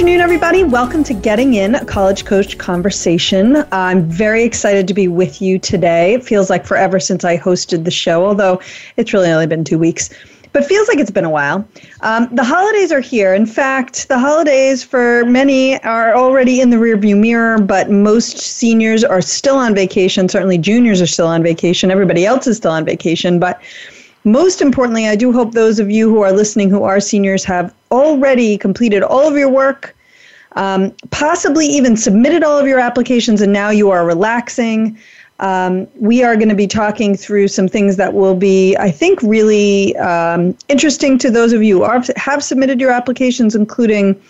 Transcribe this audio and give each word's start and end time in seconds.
Good 0.00 0.06
afternoon, 0.06 0.22
everybody. 0.22 0.64
Welcome 0.64 1.04
to 1.04 1.12
Getting 1.12 1.52
In, 1.52 1.74
a 1.74 1.84
college 1.84 2.24
coach 2.24 2.56
conversation. 2.56 3.66
I'm 3.70 4.08
very 4.08 4.44
excited 4.44 4.88
to 4.88 4.94
be 4.94 5.08
with 5.08 5.42
you 5.42 5.58
today. 5.58 6.14
It 6.14 6.24
feels 6.24 6.48
like 6.48 6.64
forever 6.64 6.98
since 6.98 7.22
I 7.22 7.36
hosted 7.36 7.84
the 7.84 7.90
show, 7.90 8.24
although 8.24 8.62
it's 8.96 9.12
really 9.12 9.28
only 9.30 9.46
been 9.46 9.62
two 9.62 9.78
weeks, 9.78 10.08
but 10.54 10.64
feels 10.64 10.88
like 10.88 10.96
it's 10.96 11.10
been 11.10 11.26
a 11.26 11.30
while. 11.30 11.68
Um, 12.00 12.34
the 12.34 12.42
holidays 12.42 12.90
are 12.90 13.00
here. 13.00 13.34
In 13.34 13.44
fact, 13.44 14.08
the 14.08 14.18
holidays 14.18 14.82
for 14.82 15.26
many 15.26 15.78
are 15.82 16.16
already 16.16 16.62
in 16.62 16.70
the 16.70 16.78
rearview 16.78 17.20
mirror, 17.20 17.58
but 17.58 17.90
most 17.90 18.38
seniors 18.38 19.04
are 19.04 19.20
still 19.20 19.56
on 19.56 19.74
vacation. 19.74 20.30
Certainly, 20.30 20.58
juniors 20.58 21.02
are 21.02 21.06
still 21.06 21.26
on 21.26 21.42
vacation. 21.42 21.90
Everybody 21.90 22.24
else 22.24 22.46
is 22.46 22.56
still 22.56 22.72
on 22.72 22.86
vacation, 22.86 23.38
but 23.38 23.60
most 24.24 24.60
importantly, 24.60 25.08
I 25.08 25.16
do 25.16 25.32
hope 25.32 25.52
those 25.52 25.78
of 25.78 25.90
you 25.90 26.08
who 26.08 26.20
are 26.20 26.32
listening 26.32 26.70
who 26.70 26.82
are 26.82 27.00
seniors 27.00 27.44
have 27.44 27.74
already 27.90 28.58
completed 28.58 29.02
all 29.02 29.26
of 29.26 29.36
your 29.36 29.48
work, 29.48 29.96
um, 30.56 30.92
possibly 31.10 31.66
even 31.66 31.96
submitted 31.96 32.42
all 32.42 32.58
of 32.58 32.66
your 32.66 32.78
applications, 32.78 33.40
and 33.40 33.52
now 33.52 33.70
you 33.70 33.90
are 33.90 34.04
relaxing. 34.04 34.98
Um, 35.38 35.88
we 35.96 36.22
are 36.22 36.36
going 36.36 36.50
to 36.50 36.54
be 36.54 36.66
talking 36.66 37.16
through 37.16 37.48
some 37.48 37.66
things 37.66 37.96
that 37.96 38.12
will 38.12 38.34
be, 38.34 38.76
I 38.76 38.90
think, 38.90 39.22
really 39.22 39.96
um, 39.96 40.54
interesting 40.68 41.16
to 41.18 41.30
those 41.30 41.54
of 41.54 41.62
you 41.62 41.78
who 41.78 41.82
are, 41.84 42.02
have 42.16 42.44
submitted 42.44 42.78
your 42.78 42.90
applications, 42.90 43.54
including 43.54 44.20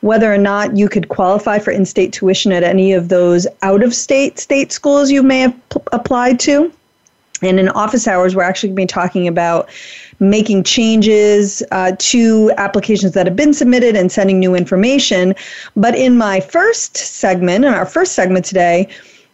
whether 0.00 0.32
or 0.32 0.38
not 0.38 0.74
you 0.76 0.88
could 0.88 1.10
qualify 1.10 1.58
for 1.58 1.70
in 1.70 1.84
state 1.84 2.14
tuition 2.14 2.50
at 2.50 2.62
any 2.62 2.92
of 2.92 3.08
those 3.10 3.46
out 3.60 3.82
of 3.82 3.94
state 3.94 4.38
state 4.38 4.72
schools 4.72 5.10
you 5.10 5.22
may 5.22 5.40
have 5.40 5.68
p- 5.68 5.80
applied 5.92 6.40
to. 6.40 6.72
And 7.42 7.58
in 7.58 7.68
office 7.70 8.06
hours, 8.06 8.34
we're 8.34 8.42
actually 8.42 8.70
going 8.70 8.76
to 8.76 8.82
be 8.82 8.86
talking 8.86 9.28
about 9.28 9.68
making 10.20 10.62
changes 10.62 11.62
uh, 11.72 11.92
to 11.98 12.52
applications 12.56 13.12
that 13.12 13.26
have 13.26 13.36
been 13.36 13.52
submitted 13.52 13.96
and 13.96 14.10
sending 14.10 14.38
new 14.38 14.54
information. 14.54 15.34
But 15.76 15.96
in 15.96 16.16
my 16.16 16.40
first 16.40 16.96
segment, 16.96 17.64
in 17.64 17.74
our 17.74 17.86
first 17.86 18.14
segment 18.14 18.44
today, 18.44 18.88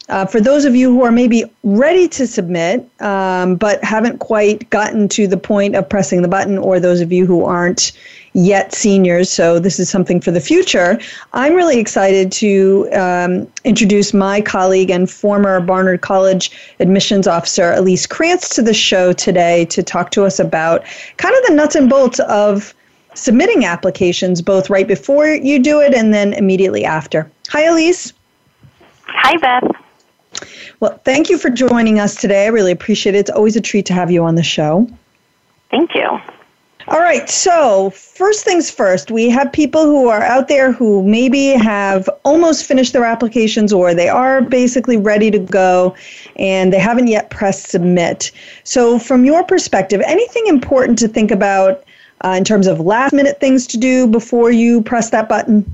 uh, 0.09 0.27
for 0.27 0.41
those 0.41 0.65
of 0.65 0.75
you 0.75 0.92
who 0.92 1.05
are 1.05 1.12
maybe 1.12 1.45
ready 1.62 2.09
to 2.09 2.27
submit 2.27 2.84
um, 3.01 3.55
but 3.55 3.83
haven't 3.84 4.19
quite 4.19 4.69
gotten 4.70 5.09
to 5.09 5.29
the 5.29 5.37
point 5.37 5.77
of 5.77 5.89
pressing 5.89 6.23
the 6.23 6.29
button, 6.29 6.59
or 6.59 6.81
those 6.81 7.01
of 7.01 7.12
you 7.12 7.27
who 7.27 7.45
aren't 7.45 7.92
yet 8.34 8.75
seniors, 8.75 9.31
so 9.31 9.59
this 9.59 9.78
is 9.78 9.91
something 9.91 10.20
for 10.20 10.31
the 10.31 10.41
future. 10.41 10.98
I'm 11.33 11.55
really 11.55 11.78
excited 11.78 12.31
to 12.33 12.89
um, 12.92 13.53
introduce 13.64 14.14
my 14.14 14.41
colleague 14.41 14.91
and 14.91 15.11
former 15.11 15.61
Barnard 15.61 16.00
College 16.00 16.51
admissions 16.78 17.27
officer, 17.27 17.73
Elise 17.73 18.06
Krantz, 18.06 18.48
to 18.51 18.62
the 18.62 18.75
show 18.75 19.12
today 19.12 19.64
to 19.67 19.83
talk 19.83 20.11
to 20.12 20.25
us 20.25 20.39
about 20.39 20.84
kind 21.17 21.34
of 21.34 21.47
the 21.48 21.55
nuts 21.55 21.75
and 21.75 21.91
bolts 21.91 22.20
of 22.20 22.75
submitting 23.14 23.64
applications, 23.64 24.41
both 24.41 24.70
right 24.70 24.86
before 24.86 25.27
you 25.27 25.58
do 25.58 25.81
it 25.81 25.95
and 25.95 26.14
then 26.14 26.33
immediately 26.34 26.84
after. 26.84 27.31
Hi, 27.48 27.64
Elise. 27.64 28.12
Hi, 29.06 29.36
Beth. 29.36 29.70
Well, 30.78 30.98
thank 31.05 31.29
you 31.29 31.36
for 31.36 31.51
joining 31.51 31.98
us 31.98 32.14
today. 32.14 32.45
I 32.45 32.48
really 32.48 32.73
appreciate 32.73 33.14
it. 33.14 33.18
It's 33.18 33.30
always 33.30 33.57
a 33.57 33.61
treat 33.61 33.86
to 33.86 33.92
have 33.92 34.11
you 34.11 34.24
on 34.24 34.36
the 34.36 34.42
show. 34.42 34.89
Thank 35.70 35.95
you. 35.95 36.20
All 36.90 36.98
right, 36.98 37.30
so 37.30 37.90
first 37.90 38.45
things 38.45 38.68
first, 38.68 39.12
we 39.12 39.30
have 39.30 39.52
people 39.52 39.84
who 39.84 40.08
are 40.08 40.23
out 40.23 40.48
there 40.48 40.73
who 40.73 41.05
maybe 41.05 41.51
have 41.51 42.11
almost 42.24 42.64
finished 42.64 42.92
their 42.92 43.05
applications 43.05 43.73
or 43.73 43.95
they 43.95 44.08
are 44.08 44.42
basically 44.42 44.96
ready 44.96 45.30
to 45.30 45.39
go 45.39 45.95
and 46.34 46.73
they 46.73 46.80
haven't 46.80 47.06
yet 47.06 47.30
pressed 47.30 47.68
submit. 47.68 48.33
So, 48.64 48.98
from 48.98 49.24
your 49.24 49.45
perspective, 49.45 50.02
anything 50.05 50.48
important 50.48 50.98
to 50.98 51.06
think 51.06 51.30
about 51.30 51.84
uh, 52.24 52.30
in 52.30 52.42
terms 52.42 52.67
of 52.67 52.80
last 52.80 53.12
minute 53.12 53.39
things 53.39 53.68
to 53.68 53.77
do 53.77 54.08
before 54.08 54.50
you 54.50 54.83
press 54.83 55.11
that 55.11 55.29
button? 55.29 55.64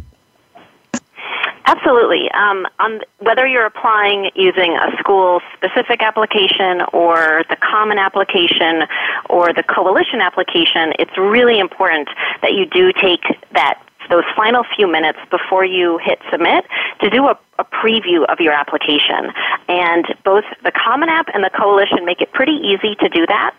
Absolutely. 1.66 2.30
Um, 2.30 2.64
on 2.78 3.00
whether 3.18 3.44
you're 3.44 3.66
applying 3.66 4.30
using 4.36 4.78
a 4.78 4.96
school-specific 4.98 6.00
application 6.00 6.82
or 6.92 7.42
the 7.50 7.56
common 7.56 7.98
application 7.98 8.84
or 9.28 9.52
the 9.52 9.64
coalition 9.64 10.20
application, 10.20 10.92
it's 11.00 11.18
really 11.18 11.58
important 11.58 12.08
that 12.40 12.52
you 12.52 12.66
do 12.66 12.92
take 12.92 13.22
that 13.52 13.82
those 14.08 14.22
final 14.36 14.62
few 14.76 14.86
minutes 14.86 15.18
before 15.32 15.64
you 15.64 15.98
hit 15.98 16.20
submit 16.30 16.64
to 17.00 17.10
do 17.10 17.26
a, 17.26 17.36
a 17.58 17.64
preview 17.64 18.24
of 18.30 18.38
your 18.38 18.52
application. 18.52 19.32
And 19.68 20.06
both 20.24 20.44
the 20.62 20.70
Common 20.70 21.08
App 21.08 21.26
and 21.34 21.42
the 21.42 21.50
Coalition 21.50 22.04
make 22.04 22.20
it 22.20 22.32
pretty 22.32 22.52
easy 22.52 22.94
to 23.00 23.08
do 23.08 23.26
that 23.26 23.52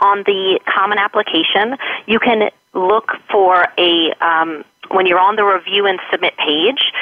on 0.00 0.22
the 0.24 0.60
common 0.66 0.98
application, 0.98 1.76
you 2.06 2.18
can 2.18 2.50
look 2.74 3.12
for 3.30 3.66
a 3.78 4.12
um, 4.20 4.64
when 4.90 5.06
you're 5.06 5.18
on 5.20 5.36
the 5.36 5.44
review 5.44 5.86
and 5.86 5.98
submit 6.10 6.34
page, 6.36 6.92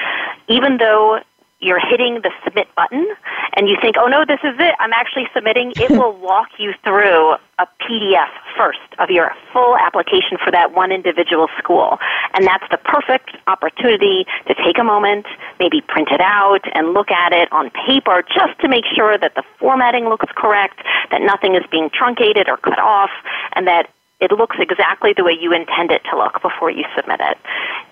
even 0.49 0.79
though 0.79 1.21
you're 1.61 1.81
hitting 1.81 2.21
the 2.23 2.31
submit 2.45 2.69
button 2.75 3.07
and 3.55 3.69
you 3.69 3.77
think, 3.81 3.97
oh 3.99 4.07
no, 4.07 4.25
this 4.25 4.41
is 4.43 4.55
it, 4.59 4.75
I'm 4.79 4.93
actually 4.93 5.27
submitting, 5.35 5.73
it 5.77 5.91
will 5.99 6.17
walk 6.17 6.49
you 6.59 6.73
through 6.85 7.35
a 7.59 7.67
PDF 7.85 8.31
first 8.57 8.79
of 8.99 9.11
your 9.11 9.33
full 9.53 9.77
application 9.77 10.39
for 10.43 10.51
that 10.51 10.73
one 10.73 10.91
individual 10.91 11.49
school. 11.59 11.99
And 12.35 12.47
that's 12.47 12.65
the 12.71 12.79
perfect 12.79 13.37
opportunity 13.47 14.25
to 14.49 14.55
take 14.55 14.79
a 14.79 14.85
moment, 14.85 15.27
maybe 15.59 15.83
print 15.83 16.09
it 16.11 16.21
out 16.21 16.65
and 16.75 16.95
look 16.95 17.11
at 17.11 17.33
it 17.33 17.53
on 17.53 17.71
paper 17.87 18.25
just 18.27 18.59
to 18.61 18.69
make 18.69 18.85
sure 18.95 19.19
that 19.19 19.35
the 19.35 19.43
formatting 19.59 20.09
looks 20.09 20.27
correct, 20.35 20.81
that 21.11 21.21
nothing 21.21 21.55
is 21.55 21.63
being 21.71 21.91
truncated 21.93 22.49
or 22.49 22.57
cut 22.57 22.79
off, 22.79 23.11
and 23.55 23.67
that 23.67 23.91
it 24.21 24.33
looks 24.33 24.57
exactly 24.59 25.13
the 25.17 25.25
way 25.25 25.37
you 25.39 25.53
intend 25.53 25.91
it 25.91 26.03
to 26.11 26.17
look 26.17 26.41
before 26.43 26.71
you 26.71 26.85
submit 26.97 27.21
it. 27.21 27.39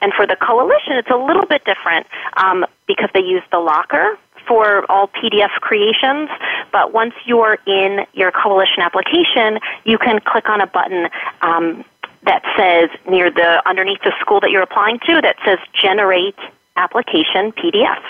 And 0.00 0.12
for 0.14 0.26
the 0.26 0.36
coalition, 0.36 0.92
it's 0.92 1.10
a 1.10 1.16
little 1.16 1.46
bit 1.46 1.64
different 1.64 2.06
um, 2.36 2.64
because 2.86 3.08
they 3.14 3.22
use 3.22 3.42
the 3.50 3.58
locker 3.58 4.18
for 4.46 4.90
all 4.90 5.08
PDF 5.08 5.50
creations, 5.60 6.30
but 6.72 6.92
once 6.92 7.12
you're 7.26 7.58
in 7.66 8.06
your 8.14 8.32
coalition 8.32 8.80
application, 8.80 9.58
you 9.84 9.98
can 9.98 10.20
click 10.20 10.48
on 10.48 10.60
a 10.60 10.66
button 10.66 11.08
um, 11.42 11.84
that 12.24 12.42
says 12.56 12.88
near 13.08 13.30
the 13.30 13.62
underneath 13.68 14.00
the 14.02 14.12
school 14.20 14.40
that 14.40 14.50
you're 14.50 14.62
applying 14.62 14.98
to 15.00 15.20
that 15.20 15.36
says 15.44 15.58
generate 15.80 16.36
application 16.76 17.52
PDF. 17.52 18.02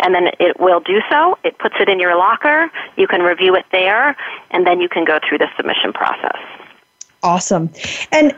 And 0.00 0.14
then 0.14 0.28
it 0.40 0.58
will 0.58 0.80
do 0.80 1.00
so. 1.10 1.38
It 1.44 1.58
puts 1.58 1.74
it 1.78 1.88
in 1.88 2.00
your 2.00 2.16
locker. 2.16 2.70
You 2.96 3.06
can 3.06 3.20
review 3.20 3.54
it 3.54 3.66
there, 3.72 4.16
and 4.50 4.66
then 4.66 4.80
you 4.80 4.88
can 4.88 5.04
go 5.04 5.18
through 5.28 5.38
the 5.38 5.48
submission 5.56 5.92
process. 5.92 6.38
Awesome. 7.22 7.70
And 8.10 8.34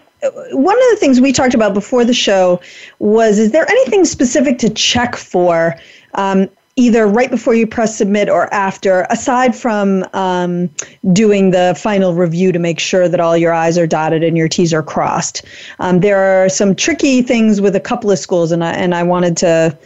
one 0.52 0.76
of 0.76 0.90
the 0.90 0.96
things 0.98 1.20
we 1.20 1.32
talked 1.32 1.54
about 1.54 1.74
before 1.74 2.04
the 2.04 2.14
show 2.14 2.60
was 2.98 3.38
is 3.38 3.52
there 3.52 3.68
anything 3.68 4.04
specific 4.04 4.58
to 4.58 4.70
check 4.70 5.16
for 5.16 5.74
um, 6.14 6.48
either 6.76 7.06
right 7.06 7.30
before 7.30 7.54
you 7.54 7.66
press 7.66 7.96
submit 7.96 8.28
or 8.28 8.52
after, 8.52 9.06
aside 9.10 9.54
from 9.54 10.04
um, 10.12 10.68
doing 11.12 11.50
the 11.50 11.74
final 11.78 12.14
review 12.14 12.52
to 12.52 12.58
make 12.58 12.80
sure 12.80 13.08
that 13.08 13.20
all 13.20 13.36
your 13.36 13.52
I's 13.52 13.78
are 13.78 13.86
dotted 13.86 14.24
and 14.24 14.36
your 14.36 14.48
T's 14.48 14.74
are 14.74 14.82
crossed? 14.82 15.44
Um, 15.78 16.00
there 16.00 16.18
are 16.18 16.48
some 16.48 16.74
tricky 16.74 17.22
things 17.22 17.60
with 17.60 17.76
a 17.76 17.80
couple 17.80 18.10
of 18.10 18.18
schools, 18.18 18.50
and 18.50 18.64
I, 18.64 18.72
and 18.72 18.94
I 18.94 19.02
wanted 19.02 19.36
to 19.38 19.76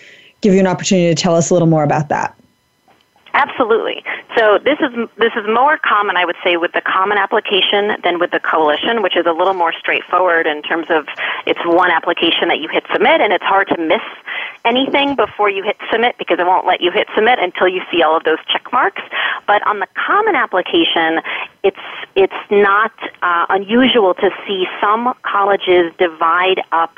give 0.40 0.54
you 0.54 0.60
an 0.60 0.66
opportunity 0.66 1.14
to 1.14 1.20
tell 1.20 1.34
us 1.34 1.50
a 1.50 1.54
little 1.54 1.68
more 1.68 1.84
about 1.84 2.08
that. 2.08 2.34
Absolutely. 3.34 4.02
So 4.38 4.56
this 4.56 4.78
is 4.78 4.94
this 5.16 5.32
is 5.34 5.44
more 5.52 5.78
common, 5.78 6.16
I 6.16 6.24
would 6.24 6.36
say, 6.44 6.56
with 6.56 6.70
the 6.70 6.80
common 6.80 7.18
application 7.18 7.96
than 8.04 8.20
with 8.20 8.30
the 8.30 8.38
coalition, 8.38 9.02
which 9.02 9.16
is 9.16 9.26
a 9.26 9.32
little 9.32 9.52
more 9.54 9.72
straightforward 9.72 10.46
in 10.46 10.62
terms 10.62 10.86
of 10.90 11.08
it's 11.44 11.58
one 11.64 11.90
application 11.90 12.46
that 12.46 12.60
you 12.60 12.68
hit 12.68 12.84
submit, 12.92 13.20
and 13.20 13.32
it's 13.32 13.42
hard 13.42 13.66
to 13.68 13.76
miss 13.76 14.02
anything 14.68 15.16
before 15.16 15.48
you 15.48 15.62
hit 15.64 15.76
submit 15.90 16.16
because 16.18 16.38
it 16.38 16.46
won't 16.46 16.66
let 16.66 16.80
you 16.80 16.90
hit 16.92 17.08
submit 17.14 17.38
until 17.40 17.68
you 17.68 17.80
see 17.90 18.02
all 18.02 18.16
of 18.16 18.24
those 18.24 18.38
check 18.52 18.64
marks. 18.72 19.02
But 19.46 19.66
on 19.66 19.80
the 19.80 19.88
common 19.96 20.36
application, 20.36 21.20
it's 21.64 21.86
it's 22.14 22.42
not 22.50 22.92
uh, 23.22 23.46
unusual 23.48 24.14
to 24.14 24.30
see 24.46 24.66
some 24.80 25.14
colleges 25.22 25.92
divide 25.98 26.60
up 26.72 26.92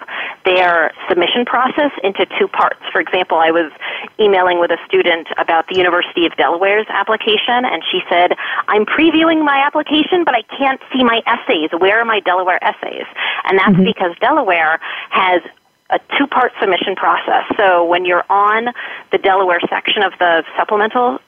their 0.45 0.93
submission 1.09 1.45
process 1.45 1.93
into 2.03 2.27
two 2.39 2.49
parts. 2.49 2.81
For 2.91 3.01
example, 3.01 3.39
I 3.39 3.51
was 3.51 3.71
emailing 4.19 4.59
with 4.59 4.71
a 4.71 4.79
student 4.87 5.29
about 5.39 5.69
the 5.69 5.77
University 5.77 6.27
of 6.27 6.33
Delaware's 6.37 6.87
application, 6.89 7.65
and 7.65 7.83
she 7.91 8.01
said, 8.11 8.35
"I'm 8.69 8.85
previewing 8.85 9.45
my 9.45 9.59
application, 9.65 10.25
but 10.25 10.35
I 10.35 10.43
can't 10.59 10.81
see 10.93 11.05
my 11.05 11.23
essays. 11.27 11.71
Where 11.79 12.01
are 12.01 12.05
my 12.05 12.21
Delaware 12.21 12.59
essays?" 12.65 13.07
And 13.45 13.59
that's 13.59 13.71
mm-hmm. 13.71 13.85
because 13.85 14.13
Delaware 14.21 14.81
has 15.11 15.43
a 15.91 15.99
two 16.19 16.27
part 16.27 16.53
submission 16.61 16.97
process. 16.97 17.45
So 17.57 17.85
when 17.85 18.05
you're 18.05 18.25
on 18.31 18.69
the 19.13 19.19
Delaware 19.19 19.61
section 19.69 20.03
of 20.03 20.13
the 20.19 20.45
supplemental 20.57 21.19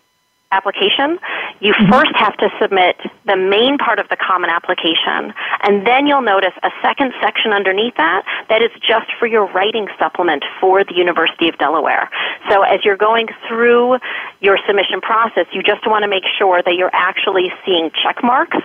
application, 0.53 1.19
you 1.61 1.73
mm-hmm. 1.73 1.91
first 1.91 2.13
have 2.15 2.37
to 2.37 2.49
submit 2.61 2.97
the 3.27 3.37
main 3.37 3.79
part 3.79 3.99
of 3.99 4.09
the 4.09 4.17
common 4.17 4.51
application, 4.51 5.33
and 5.63 5.87
then 5.87 6.07
you'll 6.07 6.23
notice 6.23 6.53
a 6.63 6.71
second 6.83 7.13
section 7.21 7.53
underneath 7.53 7.97
that 7.97 8.23
that 8.49 8.63
is 8.63 8.71
just 8.87 9.07
for 9.19 9.27
your 9.27 9.47
writing 9.53 9.89
supplement 9.99 10.45
for 10.61 10.85
the 10.85 10.95
University 10.95 11.49
of 11.49 11.57
Delaware. 11.59 12.11
So 12.51 12.63
as 12.63 12.85
you're 12.85 12.97
going 12.97 13.29
through 13.49 13.99
your 14.41 14.59
submission 14.67 15.01
process, 15.01 15.47
you 15.53 15.63
just 15.63 15.87
want 15.87 16.03
to 16.03 16.09
make 16.09 16.25
sure 16.39 16.63
that 16.63 16.75
you're 16.75 16.93
actually 16.93 17.51
seeing 17.65 17.91
check 18.03 18.23
marks 18.23 18.59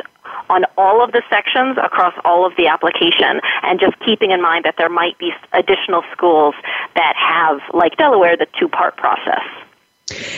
on 0.49 0.65
all 0.77 1.03
of 1.03 1.11
the 1.11 1.21
sections 1.29 1.77
across 1.81 2.13
all 2.25 2.45
of 2.45 2.55
the 2.57 2.67
application 2.67 3.41
and 3.63 3.79
just 3.79 3.99
keeping 3.99 4.31
in 4.31 4.41
mind 4.41 4.65
that 4.65 4.75
there 4.77 4.89
might 4.89 5.17
be 5.17 5.31
additional 5.53 6.03
schools 6.11 6.55
that 6.95 7.13
have, 7.15 7.59
like 7.73 7.97
Delaware, 7.97 8.37
the 8.37 8.47
two 8.59 8.67
part 8.67 8.97
process. 8.97 9.43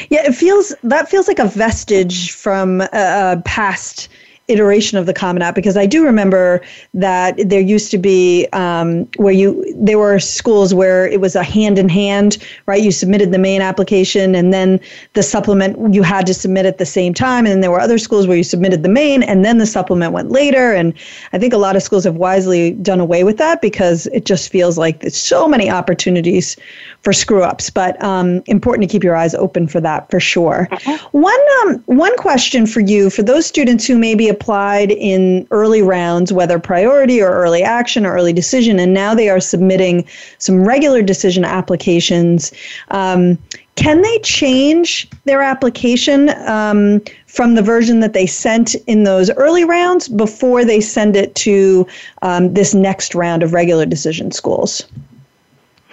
Yeah, 0.09 0.25
it 0.25 0.33
feels 0.33 0.73
that 0.83 1.09
feels 1.09 1.27
like 1.27 1.37
a 1.37 1.45
vestige 1.45 2.31
from 2.31 2.81
a 2.81 3.41
past 3.45 4.09
iteration 4.49 4.97
of 4.97 5.05
the 5.05 5.13
Common 5.13 5.41
App 5.41 5.55
because 5.55 5.77
I 5.77 5.85
do 5.85 6.03
remember 6.03 6.61
that 6.93 7.37
there 7.37 7.61
used 7.61 7.91
to 7.91 7.97
be 7.97 8.47
um, 8.53 9.07
where 9.17 9.33
you 9.33 9.63
there 9.77 9.97
were 9.97 10.19
schools 10.19 10.73
where 10.73 11.07
it 11.07 11.21
was 11.21 11.35
a 11.35 11.43
hand 11.43 11.77
in 11.77 11.87
hand, 11.87 12.37
right? 12.65 12.81
You 12.81 12.91
submitted 12.91 13.31
the 13.31 13.37
main 13.37 13.61
application 13.61 14.35
and 14.35 14.53
then 14.53 14.79
the 15.13 15.23
supplement 15.23 15.93
you 15.93 16.03
had 16.03 16.25
to 16.27 16.33
submit 16.33 16.65
at 16.65 16.77
the 16.77 16.85
same 16.85 17.13
time, 17.13 17.45
and 17.45 17.53
then 17.53 17.61
there 17.61 17.71
were 17.71 17.79
other 17.79 17.97
schools 17.97 18.27
where 18.27 18.37
you 18.37 18.43
submitted 18.43 18.83
the 18.83 18.89
main 18.89 19.23
and 19.23 19.45
then 19.45 19.57
the 19.57 19.65
supplement 19.65 20.13
went 20.13 20.31
later. 20.31 20.73
And 20.73 20.93
I 21.33 21.37
think 21.37 21.53
a 21.53 21.57
lot 21.57 21.75
of 21.75 21.83
schools 21.83 22.03
have 22.03 22.15
wisely 22.15 22.71
done 22.71 22.99
away 22.99 23.23
with 23.23 23.37
that 23.37 23.61
because 23.61 24.07
it 24.07 24.25
just 24.25 24.51
feels 24.51 24.77
like 24.77 25.01
there's 25.01 25.17
so 25.17 25.47
many 25.47 25.69
opportunities 25.69 26.57
for 27.01 27.13
screw 27.13 27.43
ups. 27.43 27.69
But 27.69 28.01
um, 28.03 28.41
important 28.47 28.87
to 28.87 28.91
keep 28.91 29.03
your 29.03 29.15
eyes 29.15 29.35
open 29.35 29.67
for 29.67 29.79
that 29.81 30.09
for 30.09 30.19
sure. 30.19 30.67
Mm-hmm. 30.71 31.17
One 31.17 31.39
um, 31.61 31.83
one 31.85 32.15
question 32.17 32.65
for 32.65 32.79
you 32.79 33.09
for 33.09 33.23
those 33.23 33.45
students 33.45 33.85
who 33.85 33.97
maybe 33.97 34.27
applied 34.39 34.91
in 34.91 35.45
early 35.51 35.81
rounds, 35.81 36.31
whether 36.31 36.59
priority 36.59 37.21
or 37.21 37.29
early 37.29 37.61
action 37.61 38.05
or 38.05 38.13
early 38.13 38.33
decision, 38.33 38.79
and 38.79 38.93
now 38.93 39.13
they 39.13 39.29
are 39.29 39.39
submitting 39.39 40.07
some 40.37 40.63
regular 40.65 41.01
decision 41.01 41.43
applications. 41.43 42.51
Um, 42.91 43.37
can 43.75 44.01
they 44.01 44.19
change 44.19 45.09
their 45.25 45.41
application 45.41 46.29
um, 46.47 47.01
from 47.27 47.55
the 47.55 47.61
version 47.61 47.99
that 47.99 48.13
they 48.13 48.25
sent 48.25 48.75
in 48.87 49.03
those 49.03 49.29
early 49.31 49.63
rounds 49.63 50.07
before 50.07 50.65
they 50.65 50.81
send 50.81 51.15
it 51.15 51.35
to 51.35 51.87
um, 52.21 52.53
this 52.53 52.73
next 52.73 53.15
round 53.15 53.43
of 53.43 53.53
regular 53.53 53.85
decision 53.85 54.31
schools? 54.31 54.85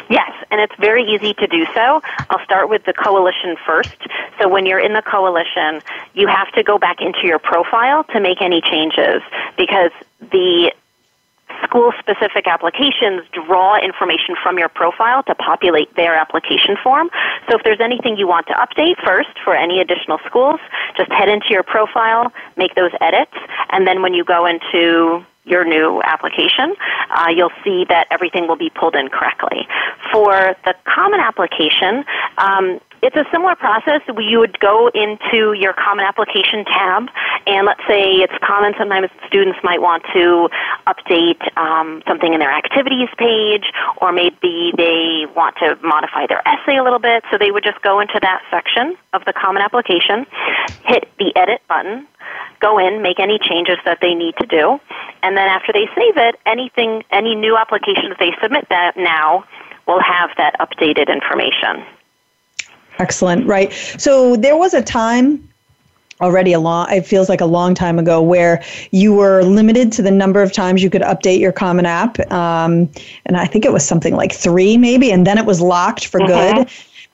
Yes, 0.09 0.31
and 0.51 0.61
it's 0.61 0.75
very 0.79 1.03
easy 1.03 1.35
to 1.35 1.47
do 1.47 1.67
so. 1.75 2.01
I'll 2.31 2.45
start 2.45 2.69
with 2.69 2.85
the 2.85 2.93
coalition 2.93 3.57
first. 3.67 3.97
So 4.39 4.49
when 4.49 4.65
you're 4.65 4.79
in 4.79 4.93
the 4.93 5.03
coalition, 5.03 5.83
you 6.15 6.29
have 6.29 6.51
to 6.53 6.63
go 6.63 6.79
back 6.79 7.01
into 7.01 7.27
your 7.27 7.39
profile 7.39 8.05
to 8.15 8.21
make 8.21 8.41
any 8.41 8.61
changes 8.61 9.23
because 9.57 9.91
the 10.21 10.73
school 11.63 11.93
specific 11.99 12.47
applications 12.47 13.23
draw 13.33 13.79
information 13.79 14.37
from 14.43 14.59
your 14.59 14.69
profile 14.69 15.23
to 15.25 15.35
populate 15.35 15.95
their 15.97 16.15
application 16.15 16.77
form. 16.83 17.11
So 17.49 17.57
if 17.57 17.63
there's 17.65 17.81
anything 17.81 18.17
you 18.17 18.29
want 18.29 18.47
to 18.49 18.55
update 18.55 18.97
first 19.05 19.31
for 19.43 19.55
any 19.57 19.81
additional 19.81 20.19
schools, 20.27 20.61
just 20.97 21.11
head 21.11 21.29
into 21.29 21.49
your 21.51 21.63
profile, 21.63 22.33
make 22.57 22.75
those 22.75 22.93
edits, 23.01 23.35
and 23.71 23.87
then 23.87 24.03
when 24.03 24.15
you 24.15 24.25
go 24.25 24.47
into 24.47 25.25
your 25.47 25.65
new 25.65 26.03
application, 26.03 26.75
uh, 27.15 27.29
you'll 27.35 27.55
see 27.65 27.87
that 27.89 28.07
everything 28.11 28.49
will 28.49 28.57
be 28.57 28.71
pulled 28.71 28.97
in 28.97 29.09
correctly. 29.09 29.67
For 30.13 30.57
the 30.65 30.75
common 30.85 31.21
application, 31.21 32.05
um, 32.39 32.81
it's 33.03 33.17
a 33.17 33.25
similar 33.31 33.55
process. 33.55 34.01
You 34.19 34.39
would 34.39 34.59
go 34.61 34.89
into 34.95 35.53
your 35.53 35.73
Common 35.73 36.05
Application 36.05 36.65
tab, 36.65 37.09
and 37.47 37.67
let's 37.67 37.81
say 37.89 38.17
it's 38.25 38.35
common. 38.43 38.75
Sometimes 38.79 39.09
students 39.27 39.59
might 39.63 39.81
want 39.81 40.03
to 40.15 40.49
update 40.87 41.41
um, 41.57 42.03
something 42.07 42.33
in 42.33 42.41
their 42.41 42.53
activities 42.53 43.09
page, 43.19 43.65
or 43.99 44.13
maybe 44.13 44.73
they 44.77 45.27
want 45.35 45.57
to 45.59 45.79
modify 45.83 46.27
their 46.27 46.43
essay 46.49 46.77
a 46.77 46.83
little 46.83 46.99
bit. 46.99 47.23
So 47.31 47.39
they 47.39 47.51
would 47.51 47.65
just 47.65 47.81
go 47.83 48.01
into 48.01 48.19
that 48.23 48.43
section 48.51 48.97
of 49.13 49.25
the 49.25 49.33
Common 49.33 49.63
Application, 49.63 50.27
hit 50.85 51.09
the 51.19 51.33
Edit 51.37 51.61
button, 51.69 52.07
go 52.61 52.79
in, 52.79 53.03
make 53.03 53.21
any 53.21 53.39
changes 53.39 53.77
that 53.85 53.99
they 54.01 54.15
need 54.15 54.35
to 54.41 54.47
do, 54.47 54.81
and 55.23 55.37
then 55.37 55.49
after 55.49 55.73
they 55.73 55.87
save 55.95 56.17
it, 56.17 56.37
anything, 56.47 57.03
any 57.11 57.35
new 57.35 57.57
applications 57.57 58.17
they 58.19 58.33
submit 58.43 58.67
that 58.71 58.97
now 58.97 59.45
will 59.87 60.01
have 60.01 60.31
that 60.37 60.57
updated 60.59 61.13
information. 61.13 61.85
Excellent. 62.99 63.47
Right. 63.47 63.73
So 63.99 64.37
there 64.37 64.57
was 64.57 64.75
a 64.75 64.83
time 64.83 65.47
already 66.21 66.55
a 66.55 66.61
long 66.61 66.91
it 66.91 67.05
feels 67.05 67.29
like 67.29 67.43
a 67.43 67.47
long 67.47 67.75
time 67.75 67.99
ago 67.99 68.23
where 68.23 68.65
you 68.91 69.13
were 69.13 69.43
limited 69.43 69.93
to 69.93 70.01
the 70.01 70.11
number 70.11 70.43
of 70.43 70.51
times 70.51 70.83
you 70.83 70.89
could 70.89 71.03
update 71.03 71.39
your 71.39 71.53
common 71.53 71.85
app 71.85 72.19
um, 72.33 72.91
and 73.27 73.37
i 73.37 73.45
think 73.45 73.67
it 73.67 73.73
was 73.73 73.87
something 73.87 74.17
like 74.17 74.33
three 74.33 74.79
maybe 74.79 75.13
and 75.13 75.27
then 75.27 75.37
it 75.37 75.45
was 75.45 75.61
locked 75.61 76.07
for 76.07 76.19
mm-hmm. 76.21 76.57
good 76.57 76.71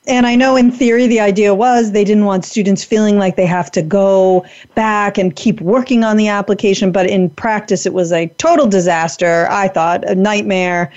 and 0.09 0.27
I 0.27 0.35
know 0.35 0.57
in 0.57 0.73
theory 0.73 1.07
the 1.07 1.21
idea 1.21 1.55
was 1.55 1.93
they 1.93 2.03
didn't 2.03 2.25
want 2.25 2.45
students 2.45 2.83
feeling 2.83 3.19
like 3.19 3.37
they 3.37 3.47
have 3.47 3.71
to 3.73 3.83
go 3.83 4.45
back 4.75 5.17
and 5.17 5.35
keep 5.37 5.61
working 5.61 6.03
on 6.03 6.17
the 6.17 6.27
application, 6.27 6.91
but 6.91 7.09
in 7.09 7.31
practice 7.31 7.87
it 7.87 7.95
was 7.95 8.11
a 8.11 8.27
total 8.39 8.67
disaster. 8.67 9.47
I 9.49 9.69
thought 9.69 10.05
a 10.05 10.17
nightmare, 10.17 10.93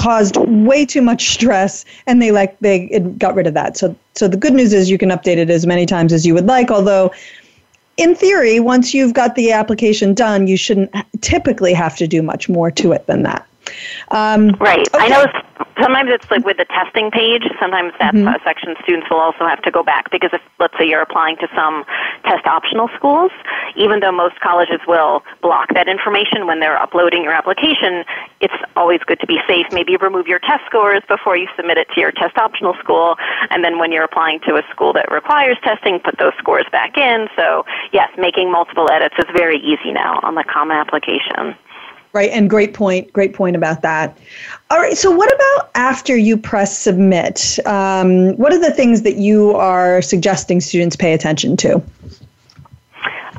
caused 0.00 0.36
way 0.38 0.86
too 0.86 1.02
much 1.02 1.28
stress, 1.28 1.84
and 2.06 2.22
they 2.22 2.32
like 2.32 2.58
they 2.60 2.84
it 2.84 3.18
got 3.18 3.34
rid 3.34 3.46
of 3.46 3.54
that. 3.54 3.76
So 3.76 3.94
so 4.14 4.26
the 4.26 4.36
good 4.36 4.54
news 4.54 4.72
is 4.72 4.90
you 4.90 4.96
can 4.96 5.10
update 5.10 5.36
it 5.36 5.50
as 5.50 5.66
many 5.66 5.84
times 5.84 6.12
as 6.12 6.26
you 6.26 6.32
would 6.34 6.46
like. 6.46 6.70
Although 6.70 7.12
in 7.98 8.14
theory, 8.14 8.60
once 8.60 8.94
you've 8.94 9.12
got 9.12 9.34
the 9.34 9.52
application 9.52 10.14
done, 10.14 10.46
you 10.46 10.56
shouldn't 10.56 10.90
typically 11.20 11.74
have 11.74 11.96
to 11.98 12.06
do 12.06 12.22
much 12.22 12.48
more 12.48 12.70
to 12.70 12.92
it 12.92 13.06
than 13.06 13.22
that. 13.24 13.46
Um, 14.10 14.56
right. 14.58 14.88
Okay. 14.94 15.04
I 15.04 15.08
know 15.08 15.26
sometimes 15.80 16.10
it's 16.10 16.30
like 16.30 16.44
with 16.46 16.56
the 16.56 16.64
testing 16.64 17.10
page. 17.10 17.44
Sometimes 17.60 17.92
that 17.98 18.14
mm-hmm. 18.14 18.42
section 18.42 18.74
students 18.82 19.08
will 19.10 19.18
also 19.18 19.46
have 19.46 19.60
to 19.62 19.70
go 19.70 19.82
back 19.82 20.10
because 20.10 20.30
if 20.32 20.40
let's 20.58 20.76
say 20.78 20.88
you're 20.88 21.02
applying 21.02 21.36
to 21.38 21.48
some 21.54 21.84
test 22.30 22.46
optional 22.46 22.88
schools, 22.94 23.32
even 23.74 23.98
though 23.98 24.12
most 24.12 24.38
colleges 24.38 24.78
will 24.86 25.22
block 25.42 25.74
that 25.74 25.88
information 25.88 26.46
when 26.46 26.60
they're 26.60 26.78
uploading 26.78 27.24
your 27.24 27.32
application, 27.32 28.04
it's 28.40 28.54
always 28.76 29.00
good 29.06 29.18
to 29.18 29.26
be 29.26 29.38
safe. 29.48 29.66
Maybe 29.72 29.96
remove 29.96 30.28
your 30.28 30.38
test 30.38 30.62
scores 30.66 31.02
before 31.08 31.36
you 31.36 31.48
submit 31.56 31.76
it 31.78 31.88
to 31.94 32.00
your 32.00 32.12
test 32.12 32.38
optional 32.38 32.74
school, 32.78 33.16
and 33.50 33.64
then 33.64 33.78
when 33.78 33.90
you're 33.90 34.04
applying 34.04 34.38
to 34.46 34.54
a 34.54 34.62
school 34.70 34.92
that 34.92 35.10
requires 35.10 35.58
testing, 35.64 35.98
put 35.98 36.18
those 36.18 36.34
scores 36.38 36.66
back 36.70 36.96
in. 36.96 37.26
So 37.34 37.66
yes, 37.92 38.08
making 38.16 38.52
multiple 38.52 38.88
edits 38.90 39.16
is 39.18 39.26
very 39.34 39.58
easy 39.58 39.92
now 39.92 40.20
on 40.22 40.36
the 40.36 40.44
common 40.44 40.76
application. 40.76 41.56
Right, 42.12 42.30
and 42.30 42.50
great 42.50 42.74
point. 42.74 43.12
Great 43.12 43.34
point 43.34 43.54
about 43.54 43.82
that. 43.82 44.18
All 44.70 44.78
right, 44.78 44.96
so 44.96 45.12
what 45.12 45.32
about 45.32 45.70
after 45.76 46.16
you 46.16 46.36
press 46.36 46.76
submit? 46.76 47.58
Um, 47.66 48.36
what 48.36 48.52
are 48.52 48.58
the 48.58 48.72
things 48.72 49.02
that 49.02 49.16
you 49.16 49.54
are 49.54 50.02
suggesting 50.02 50.60
students 50.60 50.96
pay 50.96 51.12
attention 51.12 51.56
to? 51.58 51.80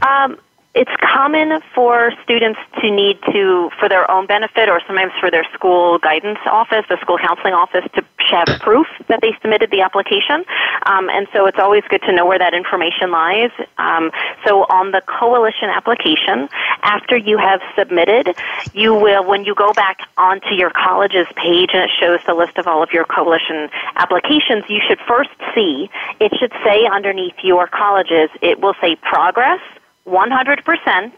Um, 0.09 0.37
it's 0.73 0.91
common 1.01 1.59
for 1.75 2.13
students 2.23 2.59
to 2.79 2.89
need 2.89 3.19
to, 3.33 3.69
for 3.77 3.89
their 3.89 4.09
own 4.09 4.25
benefit 4.25 4.69
or 4.69 4.81
sometimes 4.87 5.11
for 5.19 5.29
their 5.29 5.43
school 5.53 5.99
guidance 5.99 6.39
office, 6.45 6.85
the 6.87 6.97
school 7.01 7.17
counseling 7.17 7.53
office, 7.53 7.83
to 7.93 8.03
have 8.19 8.47
proof 8.61 8.87
that 9.09 9.19
they 9.21 9.33
submitted 9.41 9.69
the 9.69 9.81
application. 9.81 10.45
Um, 10.85 11.09
and 11.09 11.27
so 11.33 11.45
it's 11.45 11.59
always 11.59 11.83
good 11.89 12.01
to 12.03 12.13
know 12.13 12.25
where 12.25 12.39
that 12.39 12.53
information 12.53 13.11
lies. 13.11 13.51
Um, 13.77 14.11
so 14.45 14.63
on 14.63 14.91
the 14.91 15.01
coalition 15.01 15.67
application, 15.67 16.47
after 16.83 17.17
you 17.17 17.37
have 17.37 17.59
submitted, 17.77 18.33
you 18.73 18.93
will, 18.93 19.25
when 19.25 19.43
you 19.43 19.53
go 19.53 19.73
back 19.73 19.99
onto 20.17 20.53
your 20.55 20.69
college's 20.69 21.27
page 21.35 21.71
and 21.73 21.83
it 21.83 21.91
shows 21.99 22.19
the 22.25 22.33
list 22.33 22.57
of 22.57 22.67
all 22.67 22.81
of 22.81 22.93
your 22.93 23.03
coalition 23.03 23.69
applications, 23.97 24.63
you 24.69 24.79
should 24.87 24.99
first 25.05 25.31
see, 25.53 25.89
it 26.21 26.31
should 26.39 26.53
say 26.63 26.85
underneath 26.85 27.35
your 27.43 27.67
colleges, 27.67 28.29
it 28.41 28.61
will 28.61 28.75
say 28.79 28.95
progress 28.95 29.59
100%, 30.07 31.11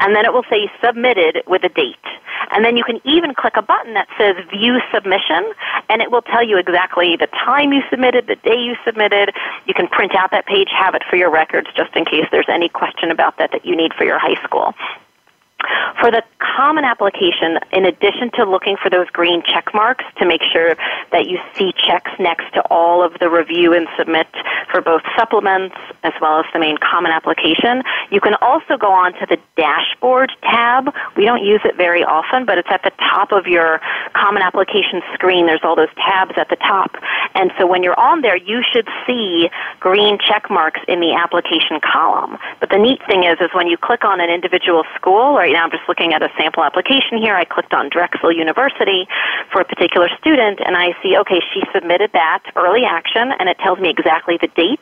and 0.00 0.14
then 0.14 0.24
it 0.24 0.32
will 0.32 0.44
say 0.50 0.70
submitted 0.84 1.42
with 1.46 1.64
a 1.64 1.68
date. 1.68 1.96
And 2.52 2.64
then 2.64 2.76
you 2.76 2.84
can 2.84 3.00
even 3.04 3.34
click 3.34 3.54
a 3.56 3.62
button 3.62 3.94
that 3.94 4.08
says 4.18 4.36
view 4.50 4.78
submission, 4.92 5.52
and 5.88 6.02
it 6.02 6.10
will 6.10 6.22
tell 6.22 6.46
you 6.46 6.58
exactly 6.58 7.16
the 7.16 7.28
time 7.28 7.72
you 7.72 7.82
submitted, 7.90 8.26
the 8.26 8.36
day 8.36 8.56
you 8.56 8.76
submitted. 8.84 9.32
You 9.66 9.74
can 9.74 9.88
print 9.88 10.14
out 10.14 10.30
that 10.32 10.46
page, 10.46 10.68
have 10.70 10.94
it 10.94 11.02
for 11.08 11.16
your 11.16 11.30
records 11.30 11.68
just 11.76 11.94
in 11.96 12.04
case 12.04 12.26
there's 12.30 12.48
any 12.48 12.68
question 12.68 13.10
about 13.10 13.38
that 13.38 13.52
that 13.52 13.64
you 13.64 13.74
need 13.74 13.92
for 13.94 14.04
your 14.04 14.18
high 14.18 14.40
school. 14.44 14.74
For 16.00 16.10
the 16.10 16.22
common 16.38 16.84
application, 16.84 17.58
in 17.72 17.84
addition 17.84 18.30
to 18.36 18.44
looking 18.44 18.76
for 18.82 18.90
those 18.90 19.08
green 19.10 19.42
check 19.46 19.72
marks 19.74 20.04
to 20.18 20.26
make 20.26 20.42
sure 20.52 20.76
that 21.12 21.26
you 21.26 21.38
see 21.54 21.72
checks 21.76 22.10
next 22.18 22.52
to 22.54 22.62
all 22.70 23.02
of 23.02 23.14
the 23.20 23.28
review 23.28 23.72
and 23.72 23.86
submit 23.98 24.26
for 24.70 24.80
both 24.80 25.02
supplements 25.16 25.76
as 26.02 26.12
well 26.20 26.38
as 26.40 26.46
the 26.52 26.58
main 26.58 26.76
common 26.78 27.12
application, 27.12 27.82
you 28.10 28.20
can 28.20 28.34
also 28.40 28.76
go 28.76 28.92
on 28.92 29.12
to 29.14 29.26
the 29.28 29.38
dashboard 29.56 30.32
tab. 30.42 30.92
We 31.16 31.24
don't 31.24 31.44
use 31.44 31.60
it 31.64 31.76
very 31.76 32.04
often, 32.04 32.44
but 32.44 32.58
it's 32.58 32.68
at 32.70 32.82
the 32.82 32.92
top 32.98 33.32
of 33.32 33.46
your 33.46 33.80
common 34.14 34.42
application 34.42 35.02
screen. 35.14 35.46
There's 35.46 35.64
all 35.64 35.76
those 35.76 35.92
tabs 35.96 36.32
at 36.36 36.48
the 36.48 36.56
top. 36.56 36.96
And 37.36 37.52
so 37.58 37.66
when 37.66 37.82
you're 37.82 37.98
on 38.00 38.22
there, 38.22 38.36
you 38.36 38.64
should 38.64 38.88
see 39.06 39.50
green 39.78 40.16
check 40.18 40.48
marks 40.48 40.80
in 40.88 41.00
the 41.00 41.12
application 41.12 41.78
column. 41.84 42.38
But 42.60 42.70
the 42.70 42.78
neat 42.78 43.04
thing 43.06 43.24
is, 43.24 43.36
is 43.40 43.50
when 43.52 43.68
you 43.68 43.76
click 43.76 44.04
on 44.04 44.20
an 44.20 44.30
individual 44.30 44.84
school, 44.96 45.36
right 45.36 45.52
now 45.52 45.64
I'm 45.64 45.70
just 45.70 45.84
looking 45.86 46.14
at 46.14 46.22
a 46.22 46.32
sample 46.38 46.64
application 46.64 47.20
here. 47.20 47.36
I 47.36 47.44
clicked 47.44 47.74
on 47.74 47.90
Drexel 47.90 48.32
University 48.32 49.06
for 49.52 49.60
a 49.60 49.64
particular 49.64 50.08
student, 50.18 50.60
and 50.64 50.76
I 50.76 50.96
see, 51.02 51.16
okay, 51.18 51.40
she 51.52 51.60
submitted 51.74 52.10
that 52.12 52.42
early 52.56 52.84
action, 52.88 53.32
and 53.38 53.48
it 53.48 53.58
tells 53.58 53.78
me 53.78 53.90
exactly 53.90 54.38
the 54.40 54.48
date, 54.48 54.80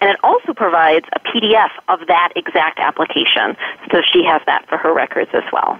and 0.00 0.08
it 0.08 0.16
also 0.24 0.54
provides 0.54 1.04
a 1.12 1.20
PDF 1.20 1.70
of 1.88 2.06
that 2.08 2.32
exact 2.34 2.78
application, 2.80 3.56
so 3.92 4.00
she 4.00 4.24
has 4.24 4.40
that 4.46 4.66
for 4.68 4.78
her 4.78 4.94
records 4.94 5.30
as 5.34 5.44
well. 5.52 5.78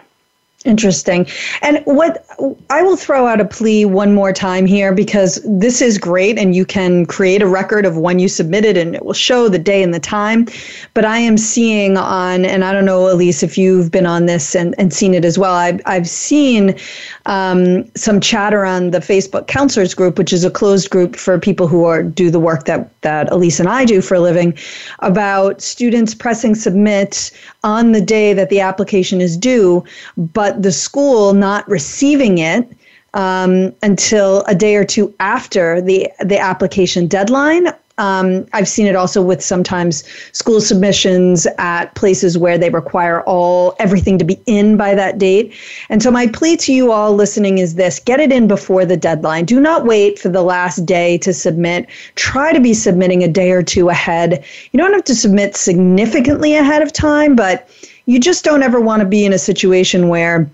Interesting. 0.66 1.26
And 1.62 1.82
what 1.86 2.26
I 2.68 2.82
will 2.82 2.96
throw 2.96 3.26
out 3.26 3.40
a 3.40 3.46
plea 3.46 3.86
one 3.86 4.14
more 4.14 4.30
time 4.30 4.66
here 4.66 4.92
because 4.92 5.40
this 5.42 5.80
is 5.80 5.96
great 5.96 6.38
and 6.38 6.54
you 6.54 6.66
can 6.66 7.06
create 7.06 7.40
a 7.40 7.46
record 7.46 7.86
of 7.86 7.96
when 7.96 8.18
you 8.18 8.28
submitted 8.28 8.76
and 8.76 8.94
it 8.94 9.02
will 9.02 9.14
show 9.14 9.48
the 9.48 9.58
day 9.58 9.82
and 9.82 9.94
the 9.94 10.00
time. 10.00 10.46
But 10.92 11.06
I 11.06 11.16
am 11.16 11.38
seeing 11.38 11.96
on, 11.96 12.44
and 12.44 12.62
I 12.62 12.74
don't 12.74 12.84
know, 12.84 13.10
Elise, 13.10 13.42
if 13.42 13.56
you've 13.56 13.90
been 13.90 14.04
on 14.04 14.26
this 14.26 14.54
and, 14.54 14.74
and 14.76 14.92
seen 14.92 15.14
it 15.14 15.24
as 15.24 15.38
well, 15.38 15.54
I've, 15.54 15.80
I've 15.86 16.06
seen 16.06 16.76
um, 17.24 17.90
some 17.94 18.20
chatter 18.20 18.66
on 18.66 18.90
the 18.90 18.98
Facebook 18.98 19.46
counselors 19.46 19.94
group, 19.94 20.18
which 20.18 20.30
is 20.30 20.44
a 20.44 20.50
closed 20.50 20.90
group 20.90 21.16
for 21.16 21.38
people 21.38 21.68
who 21.68 21.84
are 21.84 22.02
do 22.02 22.30
the 22.30 22.40
work 22.40 22.66
that, 22.66 22.90
that 23.00 23.32
Elise 23.32 23.60
and 23.60 23.68
I 23.70 23.86
do 23.86 24.02
for 24.02 24.16
a 24.16 24.20
living, 24.20 24.52
about 24.98 25.62
students 25.62 26.14
pressing 26.14 26.54
submit 26.54 27.30
on 27.64 27.92
the 27.92 28.00
day 28.00 28.34
that 28.34 28.50
the 28.50 28.60
application 28.60 29.22
is 29.22 29.38
due, 29.38 29.84
but 30.16 30.49
the 30.58 30.72
school 30.72 31.32
not 31.32 31.68
receiving 31.68 32.38
it 32.38 32.68
um, 33.14 33.74
until 33.82 34.42
a 34.44 34.54
day 34.54 34.76
or 34.76 34.84
two 34.84 35.14
after 35.20 35.80
the 35.80 36.08
the 36.20 36.38
application 36.38 37.06
deadline 37.06 37.68
um, 38.00 38.46
I've 38.54 38.66
seen 38.66 38.86
it 38.86 38.96
also 38.96 39.20
with 39.20 39.42
sometimes 39.42 40.04
school 40.32 40.62
submissions 40.62 41.46
at 41.58 41.94
places 41.94 42.38
where 42.38 42.56
they 42.56 42.70
require 42.70 43.20
all 43.24 43.76
everything 43.78 44.16
to 44.18 44.24
be 44.24 44.40
in 44.46 44.78
by 44.78 44.94
that 44.94 45.18
date. 45.18 45.52
And 45.90 46.02
so 46.02 46.10
my 46.10 46.26
plea 46.26 46.56
to 46.58 46.72
you 46.72 46.92
all 46.92 47.12
listening 47.14 47.58
is 47.58 47.74
this: 47.74 48.00
get 48.00 48.18
it 48.18 48.32
in 48.32 48.48
before 48.48 48.86
the 48.86 48.96
deadline. 48.96 49.44
Do 49.44 49.60
not 49.60 49.84
wait 49.84 50.18
for 50.18 50.30
the 50.30 50.42
last 50.42 50.86
day 50.86 51.18
to 51.18 51.34
submit. 51.34 51.86
Try 52.14 52.54
to 52.54 52.60
be 52.60 52.72
submitting 52.72 53.22
a 53.22 53.28
day 53.28 53.50
or 53.50 53.62
two 53.62 53.90
ahead. 53.90 54.42
You 54.72 54.78
don't 54.78 54.94
have 54.94 55.04
to 55.04 55.14
submit 55.14 55.54
significantly 55.54 56.56
ahead 56.56 56.80
of 56.80 56.94
time, 56.94 57.36
but 57.36 57.68
you 58.06 58.18
just 58.18 58.44
don't 58.44 58.62
ever 58.62 58.80
want 58.80 59.00
to 59.00 59.06
be 59.06 59.24
in 59.24 59.32
a 59.32 59.38
situation 59.38 60.08
where 60.08 60.48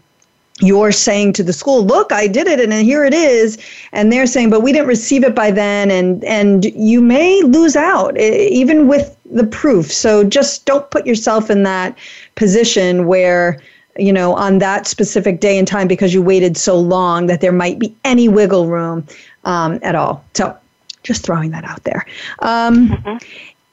you're 0.60 0.92
saying 0.92 1.34
to 1.34 1.42
the 1.42 1.52
school 1.52 1.84
look 1.84 2.10
i 2.12 2.26
did 2.26 2.46
it 2.46 2.58
and 2.60 2.72
here 2.72 3.04
it 3.04 3.12
is 3.12 3.58
and 3.92 4.10
they're 4.10 4.26
saying 4.26 4.48
but 4.48 4.62
we 4.62 4.72
didn't 4.72 4.88
receive 4.88 5.22
it 5.22 5.34
by 5.34 5.50
then 5.50 5.90
and 5.90 6.24
and 6.24 6.64
you 6.64 7.02
may 7.02 7.42
lose 7.42 7.76
out 7.76 8.18
even 8.18 8.88
with 8.88 9.16
the 9.30 9.46
proof. 9.46 9.92
So 9.92 10.24
just 10.24 10.64
don't 10.64 10.90
put 10.90 11.06
yourself 11.06 11.50
in 11.50 11.62
that 11.64 11.96
position 12.34 13.06
where 13.06 13.60
you 13.98 14.12
know 14.12 14.34
on 14.34 14.58
that 14.58 14.86
specific 14.86 15.40
day 15.40 15.58
and 15.58 15.66
time 15.66 15.88
because 15.88 16.12
you 16.12 16.22
waited 16.22 16.56
so 16.56 16.78
long 16.78 17.26
that 17.26 17.40
there 17.40 17.52
might 17.52 17.78
be 17.78 17.94
any 18.04 18.28
wiggle 18.28 18.66
room 18.66 19.06
um, 19.44 19.78
at 19.82 19.94
all. 19.94 20.24
So 20.34 20.56
just 21.02 21.24
throwing 21.24 21.50
that 21.52 21.64
out 21.64 21.82
there. 21.84 22.04
Um, 22.40 22.88
mm-hmm. 22.88 23.16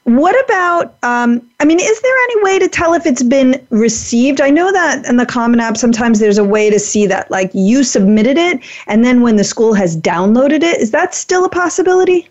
What 0.05 0.35
about, 0.43 0.95
um, 1.03 1.41
I 1.61 1.65
mean, 1.65 1.79
is 1.79 2.01
there 2.01 2.23
any 2.23 2.43
way 2.43 2.59
to 2.59 2.67
tell 2.67 2.93
if 2.93 3.05
it's 3.05 3.23
been 3.23 3.65
received? 3.69 4.41
I 4.41 4.49
know 4.49 4.69
that 4.71 5.05
in 5.05 5.15
the 5.15 5.25
Common 5.25 5.61
App, 5.61 5.77
sometimes 5.77 6.19
there's 6.19 6.37
a 6.37 6.43
way 6.43 6.69
to 6.69 6.77
see 6.77 7.07
that, 7.07 7.31
like, 7.31 7.51
you 7.53 7.83
submitted 7.83 8.37
it, 8.37 8.59
and 8.87 9.05
then 9.05 9.21
when 9.21 9.37
the 9.37 9.45
school 9.45 9.73
has 9.73 9.95
downloaded 9.95 10.61
it, 10.61 10.81
is 10.81 10.91
that 10.91 11.15
still 11.15 11.45
a 11.45 11.49
possibility? 11.49 12.27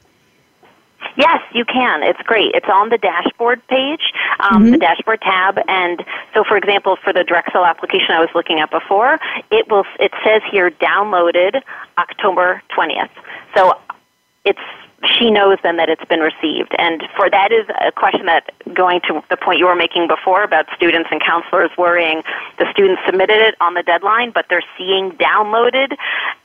Yes, 1.17 1.43
you 1.53 1.65
can. 1.65 2.03
It's 2.03 2.21
great. 2.23 2.55
It's 2.55 2.69
on 2.69 2.91
the 2.91 2.99
dashboard 2.99 3.67
page, 3.69 4.13
um, 4.41 4.63
mm-hmm. 4.63 4.73
the 4.73 4.79
dashboard 4.79 5.21
tab, 5.21 5.59
and 5.67 6.05
so, 6.33 6.45
for 6.45 6.57
example, 6.57 6.97
for 7.03 7.13
the 7.13 7.25
Drexel 7.25 7.65
application 7.65 8.11
I 8.11 8.21
was 8.21 8.31
looking 8.35 8.61
at 8.61 8.71
before, 8.71 9.19
it 9.51 9.69
will. 9.69 9.85
It 9.99 10.13
says 10.25 10.43
here 10.51 10.71
downloaded 10.71 11.61
October 11.99 12.63
twentieth. 12.69 13.11
So 13.55 13.79
it's 14.45 14.61
she 15.19 15.31
knows 15.31 15.59
then 15.63 15.77
that 15.77 15.89
it's 15.89 16.05
been 16.05 16.21
received. 16.21 16.75
And 16.79 17.03
for 17.17 17.29
that 17.31 17.51
is 17.53 17.67
a 17.81 17.93
question 17.93 18.27
that 18.27 18.51
going 18.75 19.01
to 19.09 19.23
the 19.31 19.37
point 19.37 19.59
you 19.59 19.67
were 19.67 19.77
making 19.77 20.09
before 20.09 20.43
about 20.43 20.67
students 20.77 21.09
and 21.11 21.21
counselors 21.21 21.71
worrying 21.77 22.23
the 22.59 22.67
students 22.71 23.03
submitted 23.05 23.41
it 23.41 23.55
on 23.61 23.75
the 23.75 23.83
deadline, 23.83 24.31
but 24.31 24.47
they're 24.49 24.65
seeing 24.79 25.13
downloaded 25.13 25.97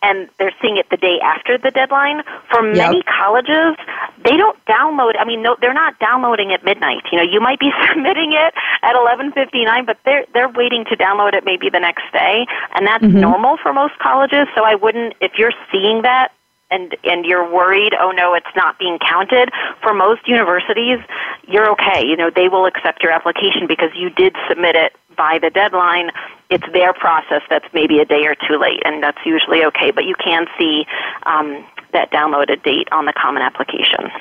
and 0.02 0.30
they're 0.40 0.54
seeing 0.62 0.78
it 0.78 0.90
the 0.90 0.98
day 0.98 1.20
after 1.24 1.58
the 1.58 1.72
deadline. 1.72 2.24
For 2.50 2.66
yep. 2.74 2.92
many 2.92 3.04
colleges, 3.04 3.78
they 4.24 4.38
don't 4.38 4.58
download. 4.66 5.14
I 5.20 5.26
mean, 5.26 5.42
no, 5.42 5.56
they're 5.62 5.74
not 5.74 6.00
downloading 6.00 6.52
at 6.52 6.64
midnight. 6.64 7.04
You 7.12 7.18
know, 7.18 7.24
you 7.24 7.40
might 7.40 7.60
be 7.60 7.72
submitting 7.90 8.34
it 8.34 8.54
at 8.82 8.96
11:59, 8.96 9.86
but 9.86 9.98
they're 10.06 10.26
they're 10.34 10.50
waiting 10.50 10.86
to 10.86 10.98
download 10.98 11.34
it 11.34 11.46
maybe 11.46 11.70
the 11.70 11.80
next 11.80 12.04
day, 12.12 12.46
and 12.76 12.88
that's 12.88 13.04
mm-hmm. 13.04 13.20
normal 13.20 13.58
for 13.58 13.74
most 13.74 13.98
colleges. 14.00 14.48
So 14.56 14.64
I 14.64 14.76
wouldn't, 14.76 15.14
if 15.22 15.34
you're 15.38 15.54
seeing 15.72 16.02
that, 16.02 16.32
and 16.70 16.96
and 17.04 17.26
you're 17.26 17.50
worried, 17.50 17.94
oh 18.00 18.12
no, 18.12 18.34
it's 18.34 18.56
not 18.56 18.78
being 18.80 19.00
counted. 19.00 19.50
For 19.82 19.94
most 19.94 20.28
universities, 20.28 21.00
you're 21.48 21.70
okay. 21.72 22.06
You 22.06 22.16
know, 22.16 22.30
they 22.30 22.50
will 22.50 22.66
accept 22.66 23.02
your 23.04 23.12
application 23.12 23.68
because 23.68 23.92
you 23.96 24.10
did 24.10 24.36
submit 24.50 24.76
it 24.76 24.94
by 25.16 25.40
the 25.40 25.50
deadline. 25.50 26.12
It's 26.50 26.66
their 26.74 26.94
process 26.94 27.42
that's 27.50 27.68
maybe 27.74 28.00
a 28.00 28.06
day 28.06 28.26
or 28.26 28.36
two 28.36 28.58
late, 28.58 28.82
and 28.86 29.02
that's 29.02 29.20
usually 29.26 29.64
okay. 29.66 29.92
But 29.92 30.06
you 30.06 30.16
can 30.16 30.46
see 30.58 30.86
um, 31.24 31.66
that 31.94 32.12
downloaded 32.12 32.64
date 32.64 32.88
on 32.92 33.06
the 33.06 33.14
common 33.14 33.42
application. 33.42 34.12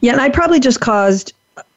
Yeah, 0.00 0.12
and 0.12 0.20
I 0.20 0.28
probably 0.28 0.60
just 0.60 0.80
caused 0.80 1.32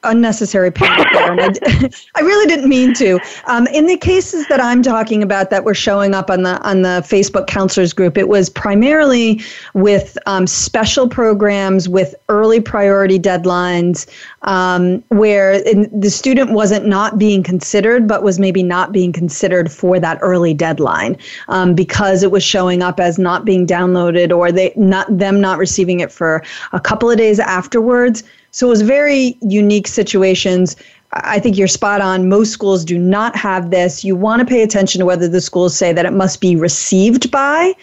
unnecessary 0.05 0.71
panic 0.71 1.07
there, 1.11 1.31
and 1.31 1.41
I, 1.41 1.89
I, 2.15 2.21
really 2.21 2.47
didn't 2.47 2.69
mean 2.69 2.93
to. 2.95 3.19
Um, 3.45 3.67
in 3.67 3.85
the 3.85 3.97
cases 3.97 4.47
that 4.47 4.61
I'm 4.61 4.81
talking 4.81 5.21
about 5.23 5.49
that 5.49 5.63
were 5.63 5.73
showing 5.73 6.13
up 6.13 6.29
on 6.29 6.43
the 6.43 6.61
on 6.61 6.81
the 6.81 7.03
Facebook 7.07 7.47
counselors 7.47 7.93
group, 7.93 8.17
it 8.17 8.27
was 8.27 8.49
primarily 8.49 9.41
with 9.73 10.17
um, 10.25 10.47
special 10.47 11.07
programs 11.07 11.89
with 11.89 12.15
early 12.29 12.61
priority 12.61 13.19
deadlines, 13.19 14.07
um, 14.45 15.03
where 15.09 15.61
the 15.61 16.09
student 16.09 16.51
wasn't 16.51 16.85
not 16.87 17.17
being 17.17 17.43
considered, 17.43 18.07
but 18.07 18.23
was 18.23 18.39
maybe 18.39 18.63
not 18.63 18.91
being 18.91 19.11
considered 19.11 19.71
for 19.71 19.99
that 19.99 20.17
early 20.21 20.53
deadline 20.53 21.17
um, 21.47 21.73
because 21.75 22.23
it 22.23 22.31
was 22.31 22.43
showing 22.43 22.81
up 22.81 22.99
as 22.99 23.19
not 23.19 23.43
being 23.43 23.67
downloaded 23.67 24.35
or 24.35 24.51
they 24.51 24.71
not 24.75 25.05
them 25.15 25.41
not 25.41 25.57
receiving 25.57 25.99
it 25.99 26.11
for 26.11 26.43
a 26.73 26.79
couple 26.79 27.09
of 27.09 27.17
days 27.17 27.39
afterwards. 27.39 28.23
So 28.51 28.67
it 28.67 28.69
was 28.69 28.83
very 28.83 29.37
unique 29.41 29.87
situations. 29.87 30.77
I 31.11 31.39
think 31.39 31.57
you're 31.57 31.67
spot 31.67 32.01
on. 32.01 32.29
Most 32.29 32.51
schools 32.51 32.85
do 32.85 32.97
not 32.97 33.35
have 33.35 33.71
this. 33.71 34.03
You 34.03 34.15
want 34.15 34.41
to 34.41 34.45
pay 34.45 34.61
attention 34.61 34.99
to 34.99 35.05
whether 35.05 35.27
the 35.27 35.41
schools 35.41 35.75
say 35.75 35.93
that 35.93 36.05
it 36.05 36.13
must 36.13 36.41
be 36.41 36.55
received 36.55 37.31
by. 37.31 37.73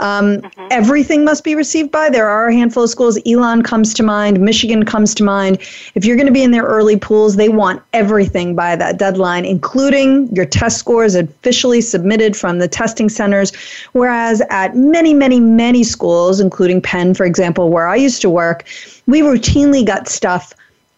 Um, 0.00 0.38
mm-hmm. 0.38 0.68
Everything 0.70 1.24
must 1.24 1.44
be 1.44 1.54
received 1.54 1.90
by. 1.90 2.10
There 2.10 2.28
are 2.28 2.48
a 2.48 2.54
handful 2.54 2.84
of 2.84 2.90
schools. 2.90 3.18
Elon 3.26 3.62
comes 3.62 3.92
to 3.94 4.02
mind. 4.02 4.40
Michigan 4.40 4.84
comes 4.84 5.14
to 5.16 5.24
mind. 5.24 5.58
If 5.94 6.04
you're 6.04 6.16
going 6.16 6.26
to 6.26 6.32
be 6.32 6.42
in 6.42 6.50
their 6.50 6.64
early 6.64 6.96
pools, 6.96 7.36
they 7.36 7.48
want 7.48 7.82
everything 7.92 8.54
by 8.54 8.76
that 8.76 8.98
deadline, 8.98 9.44
including 9.44 10.28
your 10.34 10.46
test 10.46 10.78
scores 10.78 11.14
officially 11.14 11.80
submitted 11.80 12.36
from 12.36 12.58
the 12.58 12.68
testing 12.68 13.08
centers. 13.08 13.52
Whereas 13.92 14.42
at 14.50 14.76
many, 14.76 15.14
many, 15.14 15.40
many 15.40 15.82
schools, 15.82 16.40
including 16.40 16.80
Penn, 16.80 17.14
for 17.14 17.26
example, 17.26 17.70
where 17.70 17.88
I 17.88 17.96
used 17.96 18.22
to 18.22 18.30
work, 18.30 18.64
we 19.06 19.20
routinely 19.20 19.84
got 19.84 20.08
stuff 20.08 20.54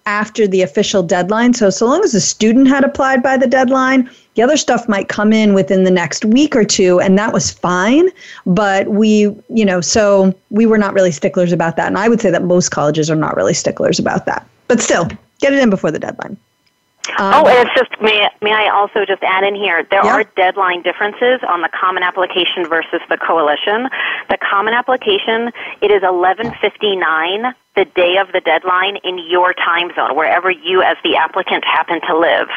after 0.06 0.46
the 0.46 0.62
official 0.62 1.02
deadline. 1.02 1.54
So, 1.54 1.70
so 1.70 1.86
long 1.86 2.02
as 2.02 2.12
the 2.12 2.20
student 2.20 2.68
had 2.68 2.84
applied 2.84 3.22
by 3.22 3.36
the 3.36 3.46
deadline, 3.46 4.10
the 4.34 4.42
other 4.42 4.56
stuff 4.56 4.88
might 4.88 5.08
come 5.08 5.32
in 5.32 5.54
within 5.54 5.84
the 5.84 5.90
next 5.90 6.24
week 6.24 6.54
or 6.56 6.64
two, 6.64 7.00
and 7.00 7.18
that 7.18 7.32
was 7.32 7.50
fine. 7.50 8.08
But 8.46 8.88
we, 8.88 9.34
you 9.48 9.64
know, 9.64 9.80
so 9.80 10.34
we 10.50 10.66
were 10.66 10.78
not 10.78 10.94
really 10.94 11.12
sticklers 11.12 11.52
about 11.52 11.76
that. 11.76 11.88
And 11.88 11.98
I 11.98 12.08
would 12.08 12.20
say 12.20 12.30
that 12.30 12.44
most 12.44 12.70
colleges 12.70 13.10
are 13.10 13.16
not 13.16 13.36
really 13.36 13.54
sticklers 13.54 13.98
about 13.98 14.26
that. 14.26 14.46
But 14.68 14.80
still, 14.80 15.08
get 15.40 15.52
it 15.52 15.58
in 15.58 15.70
before 15.70 15.90
the 15.90 15.98
deadline. 15.98 16.36
Um, 17.18 17.34
oh, 17.34 17.48
and 17.48 17.66
it's 17.66 17.76
just 17.76 18.00
may 18.00 18.28
may 18.40 18.52
I 18.52 18.68
also 18.68 19.04
just 19.04 19.22
add 19.22 19.42
in 19.42 19.54
here? 19.54 19.86
There 19.90 20.04
yeah. 20.04 20.14
are 20.14 20.24
deadline 20.36 20.82
differences 20.82 21.40
on 21.48 21.62
the 21.62 21.68
common 21.68 22.02
application 22.02 22.66
versus 22.68 23.00
the 23.08 23.16
coalition. 23.16 23.88
The 24.28 24.38
common 24.38 24.74
application 24.74 25.50
it 25.80 25.90
is 25.90 26.02
eleven 26.02 26.54
fifty 26.60 26.96
nine 26.96 27.54
the 27.80 27.86
day 27.96 28.18
of 28.18 28.30
the 28.32 28.40
deadline 28.40 28.96
in 29.04 29.18
your 29.30 29.54
time 29.54 29.90
zone, 29.96 30.14
wherever 30.14 30.50
you 30.50 30.82
as 30.82 30.98
the 31.02 31.16
applicant 31.16 31.64
happen 31.64 31.98
to 32.02 32.18
live. 32.18 32.48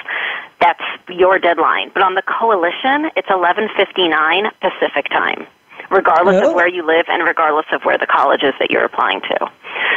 That's 0.60 0.84
your 1.08 1.40
deadline. 1.40 1.92
But 1.94 2.04
on 2.04 2.16
the 2.16 2.24
coalition, 2.24 3.10
it's 3.16 3.30
11:59 3.30 4.52
Pacific 4.60 5.08
time 5.10 5.48
regardless 5.90 6.42
oh. 6.44 6.50
of 6.50 6.56
where 6.56 6.68
you 6.68 6.86
live 6.86 7.06
and 7.10 7.24
regardless 7.24 7.66
of 7.72 7.84
where 7.84 7.98
the 7.98 8.08
college 8.08 8.44
is 8.44 8.54
that 8.60 8.72
you're 8.72 8.86
applying 8.86 9.22
to. 9.22 9.52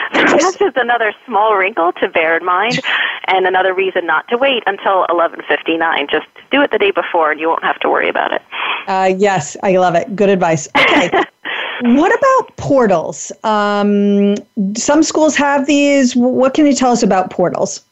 That's 0.13 0.57
just 0.57 0.77
another 0.77 1.13
small 1.27 1.57
wrinkle 1.57 1.93
to 1.95 2.09
bear 2.09 2.37
in 2.37 2.45
mind, 2.45 2.81
and 3.27 3.47
another 3.47 3.75
reason 3.75 4.07
not 4.07 4.29
to 4.29 4.39
wait 4.39 4.63
until 4.67 5.07
11:59. 5.09 6.11
Just 6.11 6.27
do 6.51 6.63
it 6.63 6.71
the 6.71 6.79
day 6.79 6.91
before, 6.91 7.31
and 7.31 7.41
you 7.41 7.49
won't 7.49 7.65
have 7.65 7.79
to 7.81 7.91
worry 7.91 8.09
about 8.09 8.33
it. 8.33 8.43
Uh, 8.87 9.13
yes, 9.17 9.57
I 9.63 9.77
love 9.77 9.95
it. 9.95 10.15
Good 10.15 10.29
advice. 10.29 10.69
Okay. 10.77 11.11
what 11.83 12.17
about 12.17 12.57
portals? 12.57 13.33
Um, 13.43 14.37
some 14.77 15.03
schools 15.03 15.35
have 15.37 15.67
these. 15.67 16.15
What 16.15 16.55
can 16.55 16.67
you 16.67 16.75
tell 16.75 16.93
us 16.93 17.03
about 17.03 17.31
portals? 17.31 17.85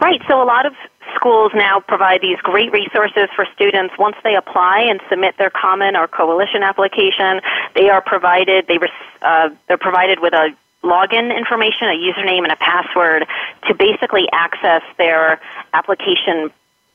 Right. 0.00 0.20
So 0.26 0.42
a 0.42 0.44
lot 0.44 0.64
of 0.64 0.72
schools 1.14 1.52
now 1.54 1.80
provide 1.80 2.20
these 2.20 2.38
great 2.38 2.72
resources 2.72 3.28
for 3.34 3.46
students 3.54 3.94
once 3.98 4.16
they 4.24 4.36
apply 4.36 4.80
and 4.80 5.00
submit 5.08 5.36
their 5.38 5.50
common 5.50 5.96
or 5.96 6.08
coalition 6.08 6.62
application. 6.62 7.40
They 7.74 7.88
are 7.88 8.00
provided 8.00 8.66
they 8.66 8.78
uh, 9.22 9.50
they're 9.68 9.78
provided 9.78 10.20
with 10.20 10.32
a 10.32 10.54
login 10.82 11.36
information, 11.36 11.88
a 11.88 11.96
username, 11.96 12.42
and 12.42 12.52
a 12.52 12.56
password 12.56 13.26
to 13.66 13.74
basically 13.74 14.28
access 14.32 14.82
their 14.98 15.40
application 15.72 16.50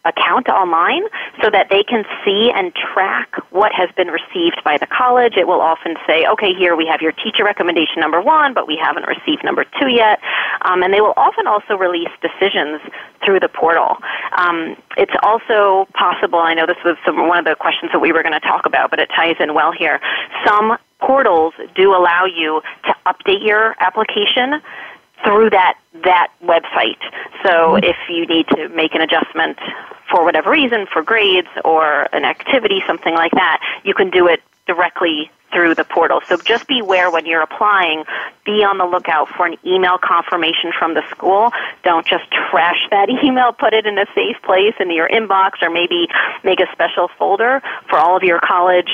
account 0.05 0.47
online 0.47 1.03
so 1.41 1.49
that 1.49 1.67
they 1.69 1.83
can 1.83 2.05
see 2.23 2.51
and 2.55 2.73
track 2.73 3.35
what 3.51 3.71
has 3.73 3.89
been 3.97 4.07
received 4.07 4.61
by 4.63 4.77
the 4.77 4.87
college. 4.87 5.33
It 5.35 5.47
will 5.47 5.61
often 5.61 5.95
say, 6.07 6.25
okay, 6.25 6.53
here 6.53 6.75
we 6.75 6.87
have 6.87 7.01
your 7.01 7.11
teacher 7.11 7.43
recommendation 7.43 7.99
number 7.99 8.21
one, 8.21 8.53
but 8.53 8.67
we 8.67 8.79
haven't 8.81 9.05
received 9.07 9.43
number 9.43 9.65
two 9.79 9.89
yet. 9.89 10.19
Um, 10.61 10.83
and 10.83 10.93
they 10.93 11.01
will 11.01 11.13
often 11.17 11.47
also 11.47 11.75
release 11.75 12.11
decisions 12.21 12.81
through 13.25 13.41
the 13.41 13.49
portal. 13.49 13.97
Um, 14.37 14.77
it's 14.95 15.15
also 15.21 15.87
possible, 15.93 16.39
I 16.39 16.53
know 16.53 16.65
this 16.65 16.81
was 16.85 16.95
some, 17.05 17.27
one 17.27 17.37
of 17.37 17.45
the 17.45 17.55
questions 17.55 17.91
that 17.91 17.99
we 17.99 18.13
were 18.13 18.23
going 18.23 18.33
to 18.33 18.39
talk 18.39 18.65
about, 18.65 18.89
but 18.89 18.99
it 18.99 19.09
ties 19.15 19.35
in 19.39 19.53
well 19.53 19.71
here. 19.71 19.99
Some 20.45 20.77
portals 20.99 21.53
do 21.75 21.95
allow 21.95 22.25
you 22.25 22.61
to 22.85 22.95
update 23.05 23.45
your 23.45 23.75
application 23.79 24.61
through 25.23 25.49
that 25.51 25.77
that 26.03 26.29
website. 26.43 27.01
So 27.43 27.49
mm-hmm. 27.49 27.83
if 27.83 27.97
you 28.09 28.25
need 28.25 28.47
to 28.49 28.69
make 28.69 28.93
an 28.95 29.01
adjustment 29.01 29.57
for 30.09 30.23
whatever 30.23 30.49
reason, 30.49 30.87
for 30.91 31.01
grades 31.01 31.49
or 31.65 32.07
an 32.13 32.25
activity, 32.25 32.81
something 32.87 33.13
like 33.13 33.31
that, 33.31 33.61
you 33.83 33.93
can 33.93 34.09
do 34.09 34.27
it 34.27 34.41
directly 34.67 35.31
through 35.51 35.73
the 35.73 35.83
portal. 35.83 36.21
So 36.27 36.37
just 36.37 36.67
beware 36.67 37.09
when 37.09 37.25
you're 37.25 37.41
applying, 37.41 38.03
be 38.45 38.63
on 38.63 38.77
the 38.77 38.85
lookout 38.85 39.29
for 39.29 39.47
an 39.47 39.57
email 39.65 39.97
confirmation 39.97 40.71
from 40.77 40.93
the 40.93 41.01
school. 41.09 41.51
Don't 41.83 42.05
just 42.05 42.29
trash 42.29 42.87
that 42.91 43.09
email, 43.23 43.51
put 43.51 43.73
it 43.73 43.85
in 43.85 43.97
a 43.97 44.05
safe 44.13 44.37
place 44.43 44.75
in 44.79 44.91
your 44.91 45.09
inbox 45.09 45.61
or 45.61 45.69
maybe 45.69 46.07
make 46.43 46.59
a 46.59 46.67
special 46.71 47.09
folder 47.17 47.61
for 47.89 47.97
all 47.97 48.15
of 48.15 48.23
your 48.23 48.39
college 48.39 48.89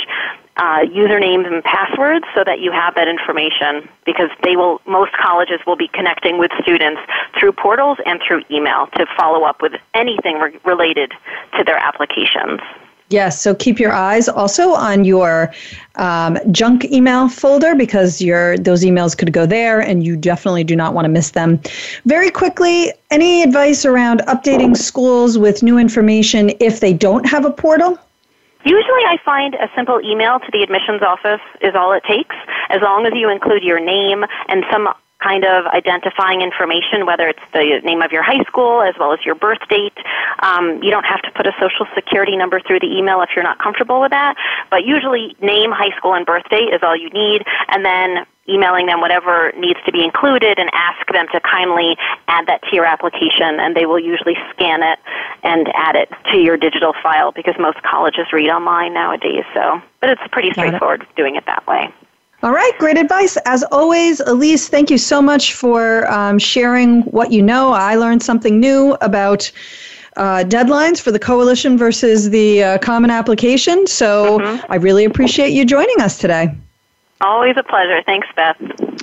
uh, 0.57 0.79
usernames 0.87 1.51
and 1.51 1.63
passwords 1.63 2.25
so 2.33 2.43
that 2.45 2.59
you 2.59 2.71
have 2.71 2.95
that 2.95 3.07
information 3.07 3.87
because 4.05 4.29
they 4.43 4.55
will 4.55 4.81
most 4.85 5.11
colleges 5.13 5.59
will 5.67 5.75
be 5.75 5.89
connecting 5.89 6.37
with 6.37 6.51
students 6.61 7.01
through 7.37 7.51
portals 7.51 7.97
and 8.05 8.21
through 8.25 8.41
email 8.49 8.87
to 8.95 9.05
follow 9.17 9.43
up 9.43 9.61
with 9.61 9.73
anything 9.93 10.39
re- 10.39 10.57
related 10.63 11.11
to 11.57 11.63
their 11.63 11.77
applications. 11.77 12.61
Yes, 13.09 13.39
so 13.39 13.53
keep 13.53 13.79
your 13.79 13.93
eyes 13.93 14.27
also 14.27 14.71
on 14.71 15.05
your 15.05 15.53
um, 15.95 16.39
junk 16.51 16.85
email 16.85 17.29
folder 17.29 17.75
because 17.75 18.19
your 18.19 18.57
those 18.57 18.83
emails 18.83 19.15
could 19.15 19.31
go 19.31 19.45
there, 19.45 19.79
and 19.79 20.03
you 20.03 20.17
definitely 20.17 20.63
do 20.63 20.75
not 20.75 20.95
want 20.95 21.05
to 21.05 21.09
miss 21.09 21.31
them. 21.31 21.61
Very 22.05 22.31
quickly, 22.31 22.91
any 23.11 23.43
advice 23.43 23.85
around 23.85 24.21
updating 24.21 24.75
schools 24.75 25.37
with 25.37 25.61
new 25.61 25.77
information 25.77 26.51
if 26.59 26.79
they 26.79 26.93
don't 26.93 27.27
have 27.27 27.45
a 27.45 27.51
portal? 27.51 27.99
Usually 28.65 29.05
I 29.05 29.17
find 29.23 29.53
a 29.53 29.69
simple 29.75 30.01
email 30.01 30.39
to 30.39 30.49
the 30.51 30.63
admissions 30.63 31.03
office 31.03 31.41
is 31.61 31.75
all 31.75 31.93
it 31.93 32.03
takes, 32.03 32.35
as 32.69 32.81
long 32.81 33.05
as 33.05 33.13
you 33.13 33.29
include 33.29 33.63
your 33.63 33.79
name 33.79 34.25
and 34.49 34.65
some 34.71 34.89
kind 35.21 35.45
of 35.45 35.65
identifying 35.67 36.41
information, 36.41 37.05
whether 37.05 37.27
it's 37.27 37.45
the 37.53 37.79
name 37.83 38.01
of 38.01 38.11
your 38.11 38.23
high 38.23 38.43
school 38.43 38.81
as 38.81 38.95
well 38.99 39.13
as 39.13 39.19
your 39.23 39.35
birth 39.35 39.61
date. 39.69 39.93
Um, 40.39 40.81
you 40.83 40.89
don't 40.89 41.05
have 41.05 41.21
to 41.21 41.31
put 41.31 41.45
a 41.45 41.53
social 41.61 41.85
security 41.93 42.35
number 42.35 42.59
through 42.59 42.79
the 42.79 42.89
email 42.89 43.21
if 43.21 43.29
you're 43.35 43.43
not 43.43 43.59
comfortable 43.59 44.01
with 44.01 44.11
that, 44.11 44.35
but 44.69 44.83
usually 44.83 45.35
name, 45.41 45.71
high 45.71 45.95
school, 45.95 46.13
and 46.13 46.25
birth 46.25 46.49
date 46.49 46.73
is 46.73 46.81
all 46.81 46.97
you 46.97 47.09
need, 47.09 47.43
and 47.69 47.85
then 47.85 48.25
emailing 48.47 48.85
them 48.85 49.01
whatever 49.01 49.51
needs 49.57 49.79
to 49.85 49.91
be 49.91 50.03
included 50.03 50.59
and 50.59 50.69
ask 50.73 51.05
them 51.11 51.25
to 51.31 51.39
kindly 51.39 51.97
add 52.27 52.45
that 52.47 52.61
to 52.63 52.75
your 52.75 52.85
application 52.85 53.59
and 53.59 53.75
they 53.75 53.85
will 53.85 53.99
usually 53.99 54.35
scan 54.51 54.83
it 54.83 54.99
and 55.43 55.67
add 55.75 55.95
it 55.95 56.09
to 56.31 56.37
your 56.37 56.57
digital 56.57 56.93
file 57.01 57.31
because 57.31 57.55
most 57.59 57.81
colleges 57.81 58.27
read 58.31 58.49
online 58.49 58.93
nowadays 58.93 59.43
so 59.53 59.81
but 59.99 60.09
it's 60.09 60.21
pretty 60.31 60.51
straightforward 60.51 61.01
it. 61.01 61.15
doing 61.15 61.35
it 61.35 61.45
that 61.45 61.65
way 61.67 61.91
all 62.43 62.51
right, 62.51 62.73
great 62.77 62.97
advice. 62.97 63.37
As 63.45 63.63
always, 63.71 64.19
Elise, 64.19 64.67
thank 64.67 64.91
you 64.91 64.99
so 64.99 65.19
much 65.19 65.55
for 65.55 66.07
um, 66.11 66.37
sharing 66.37 67.01
what 67.03 67.31
you 67.31 67.41
know. 67.41 67.71
I 67.71 67.95
learned 67.95 68.21
something 68.21 68.59
new 68.59 68.95
about 69.01 69.51
uh, 70.15 70.43
deadlines 70.45 71.01
for 71.01 71.11
the 71.11 71.17
coalition 71.17 71.75
versus 71.75 72.29
the 72.29 72.63
uh, 72.63 72.77
common 72.79 73.09
application. 73.09 73.87
So 73.87 74.37
mm-hmm. 74.37 74.71
I 74.71 74.75
really 74.75 75.05
appreciate 75.05 75.53
you 75.53 75.65
joining 75.65 75.99
us 76.01 76.19
today. 76.19 76.55
Always 77.21 77.55
a 77.57 77.63
pleasure. 77.63 78.01
Thanks, 78.05 78.27
Beth. 78.35 78.57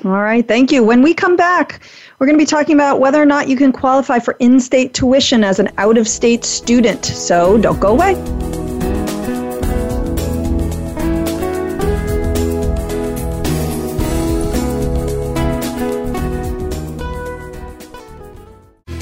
All 0.05 0.11
right, 0.11 0.46
thank 0.46 0.70
you. 0.70 0.85
When 0.85 1.01
we 1.01 1.14
come 1.14 1.37
back, 1.37 1.81
we're 2.18 2.27
going 2.27 2.38
to 2.38 2.42
be 2.42 2.46
talking 2.46 2.75
about 2.75 3.01
whether 3.01 3.20
or 3.22 3.27
not 3.27 3.48
you 3.48 3.57
can 3.57 3.72
qualify 3.72 4.18
for 4.18 4.37
in 4.38 4.61
state 4.61 4.94
tuition 4.94 5.44
as 5.44 5.59
an 5.59 5.70
out 5.79 5.96
of 5.96 6.07
state 6.07 6.44
student. 6.44 7.05
So 7.05 7.59
don't 7.59 7.81
go 7.81 7.88
away. 7.88 8.14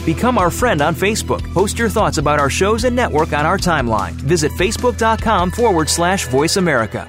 Become 0.05 0.38
our 0.38 0.51
friend 0.51 0.83
on 0.83 0.94
Facebook. 0.94 1.40
Post 1.53 1.79
your 1.79 1.88
thoughts 1.88 2.18
about 2.18 2.38
our 2.40 2.51
shows 2.51 2.85
and 2.85 2.96
network 2.96 3.33
on 3.33 3.46
our 3.46 3.59
timeline. 3.59 4.12
Visit 4.12 4.51
facebook.com 4.53 5.51
forward 5.51 5.88
slash 5.88 6.27
voice 6.27 6.57
America. 6.57 7.09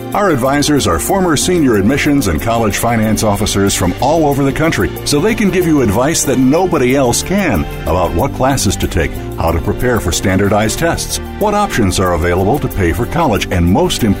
Our 0.13 0.29
advisors 0.29 0.87
are 0.87 0.99
former 0.99 1.37
senior 1.37 1.77
admissions 1.77 2.27
and 2.27 2.41
college 2.41 2.75
finance 2.75 3.23
officers 3.23 3.73
from 3.73 3.93
all 4.01 4.25
over 4.25 4.43
the 4.43 4.51
country, 4.51 4.89
so 5.07 5.21
they 5.21 5.33
can 5.33 5.49
give 5.49 5.65
you 5.65 5.83
advice 5.83 6.25
that 6.25 6.37
nobody 6.37 6.97
else 6.97 7.23
can 7.23 7.61
about 7.83 8.13
what 8.13 8.33
classes 8.33 8.75
to 8.77 8.89
take, 8.89 9.11
how 9.39 9.53
to 9.53 9.61
prepare 9.61 10.01
for 10.01 10.11
standardized 10.11 10.79
tests, 10.79 11.19
what 11.39 11.53
options 11.53 11.97
are 11.97 12.11
available 12.13 12.59
to 12.59 12.67
pay 12.67 12.91
for 12.91 13.05
college, 13.05 13.47
and 13.51 13.65
most 13.65 14.03
importantly, 14.03 14.20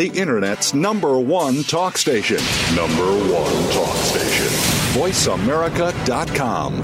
The 0.00 0.08
Internet's 0.18 0.72
number 0.72 1.18
one 1.20 1.62
talk 1.62 1.98
station. 1.98 2.38
Number 2.74 3.04
one 3.30 3.52
talk 3.70 3.94
station. 3.96 4.46
VoiceAmerica.com. 4.98 6.76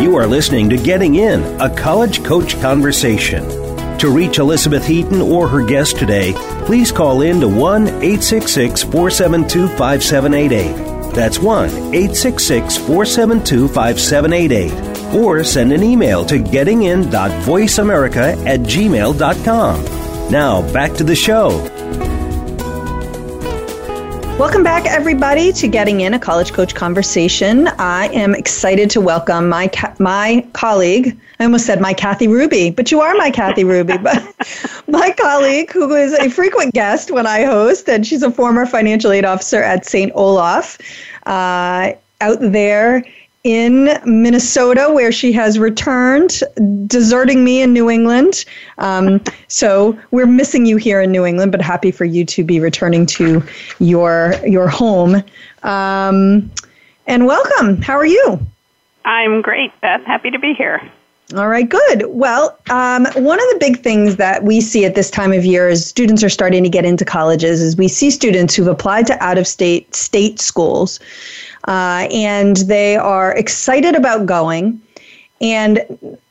You 0.00 0.14
are 0.14 0.28
listening 0.28 0.70
to 0.70 0.76
Getting 0.76 1.16
In, 1.16 1.42
a 1.60 1.68
college 1.74 2.22
coach 2.22 2.54
conversation. 2.60 3.44
To 3.98 4.08
reach 4.08 4.38
Elizabeth 4.38 4.86
Heaton 4.86 5.20
or 5.20 5.48
her 5.48 5.66
guest 5.66 5.98
today, 5.98 6.32
please 6.64 6.92
call 6.92 7.22
in 7.22 7.40
to 7.40 7.48
1 7.48 7.88
866 7.88 8.84
472 8.84 9.66
5788. 9.76 10.99
That's 11.20 11.38
1 11.38 11.68
866 11.68 12.78
472 12.78 13.68
5788 13.68 15.14
or 15.14 15.44
send 15.44 15.70
an 15.70 15.82
email 15.82 16.24
to 16.24 16.38
gettingin.voiceamerica 16.38 18.46
at 18.46 18.60
gmail.com. 18.60 19.84
Now, 20.30 20.72
back 20.72 20.94
to 20.94 21.04
the 21.04 21.14
show. 21.14 21.70
Welcome 24.40 24.62
back, 24.62 24.86
everybody, 24.86 25.52
to 25.52 25.68
Getting 25.68 26.00
In, 26.00 26.14
a 26.14 26.18
College 26.18 26.54
Coach 26.54 26.74
Conversation. 26.74 27.68
I 27.78 28.06
am 28.06 28.34
excited 28.34 28.88
to 28.88 29.00
welcome 29.02 29.50
my 29.50 29.70
my 29.98 30.46
colleague. 30.54 31.20
I 31.38 31.44
almost 31.44 31.66
said 31.66 31.82
my 31.82 31.92
Kathy 31.92 32.26
Ruby, 32.26 32.70
but 32.70 32.90
you 32.90 33.02
are 33.02 33.14
my 33.16 33.30
Kathy 33.30 33.64
Ruby. 33.64 33.98
But 34.02 34.24
my 34.88 35.10
colleague, 35.10 35.70
who 35.70 35.94
is 35.94 36.14
a 36.14 36.30
frequent 36.30 36.72
guest 36.72 37.10
when 37.10 37.26
I 37.26 37.44
host, 37.44 37.86
and 37.90 38.06
she's 38.06 38.22
a 38.22 38.30
former 38.30 38.64
financial 38.64 39.12
aid 39.12 39.26
officer 39.26 39.62
at 39.62 39.84
St. 39.84 40.10
Olaf, 40.14 40.78
uh, 41.26 41.92
out 42.20 42.38
there 42.40 43.04
in 43.42 43.98
Minnesota, 44.04 44.90
where 44.92 45.10
she 45.10 45.32
has 45.32 45.58
returned, 45.58 46.42
deserting 46.86 47.42
me 47.42 47.62
in 47.62 47.72
New 47.72 47.88
England. 47.88 48.44
Um, 48.78 49.22
so 49.48 49.98
we're 50.10 50.26
missing 50.26 50.66
you 50.66 50.76
here 50.76 51.00
in 51.00 51.10
New 51.10 51.24
England, 51.24 51.52
but 51.52 51.62
happy 51.62 51.90
for 51.90 52.04
you 52.04 52.24
to 52.26 52.44
be 52.44 52.60
returning 52.60 53.06
to 53.06 53.42
your 53.78 54.34
your 54.46 54.68
home. 54.68 55.22
Um, 55.62 56.50
and 57.06 57.26
welcome. 57.26 57.80
How 57.80 57.94
are 57.94 58.06
you? 58.06 58.40
I'm 59.04 59.40
great, 59.40 59.72
Beth. 59.80 60.04
Happy 60.04 60.30
to 60.30 60.38
be 60.38 60.52
here. 60.52 60.82
All 61.36 61.48
right, 61.48 61.68
good. 61.68 62.06
Well, 62.08 62.58
um, 62.70 63.06
one 63.14 63.38
of 63.38 63.48
the 63.50 63.56
big 63.60 63.80
things 63.80 64.16
that 64.16 64.42
we 64.42 64.60
see 64.60 64.84
at 64.84 64.96
this 64.96 65.10
time 65.10 65.32
of 65.32 65.44
year 65.44 65.68
as 65.68 65.86
students 65.86 66.24
are 66.24 66.28
starting 66.28 66.64
to 66.64 66.68
get 66.68 66.84
into 66.84 67.04
colleges 67.04 67.62
is 67.62 67.76
we 67.76 67.86
see 67.86 68.10
students 68.10 68.56
who've 68.56 68.66
applied 68.66 69.06
to 69.06 69.22
out 69.22 69.38
of 69.38 69.46
state 69.46 69.94
state 69.94 70.40
schools 70.40 70.98
uh, 71.68 72.08
and 72.10 72.56
they 72.56 72.96
are 72.96 73.36
excited 73.36 73.94
about 73.94 74.26
going 74.26 74.80
and 75.40 75.80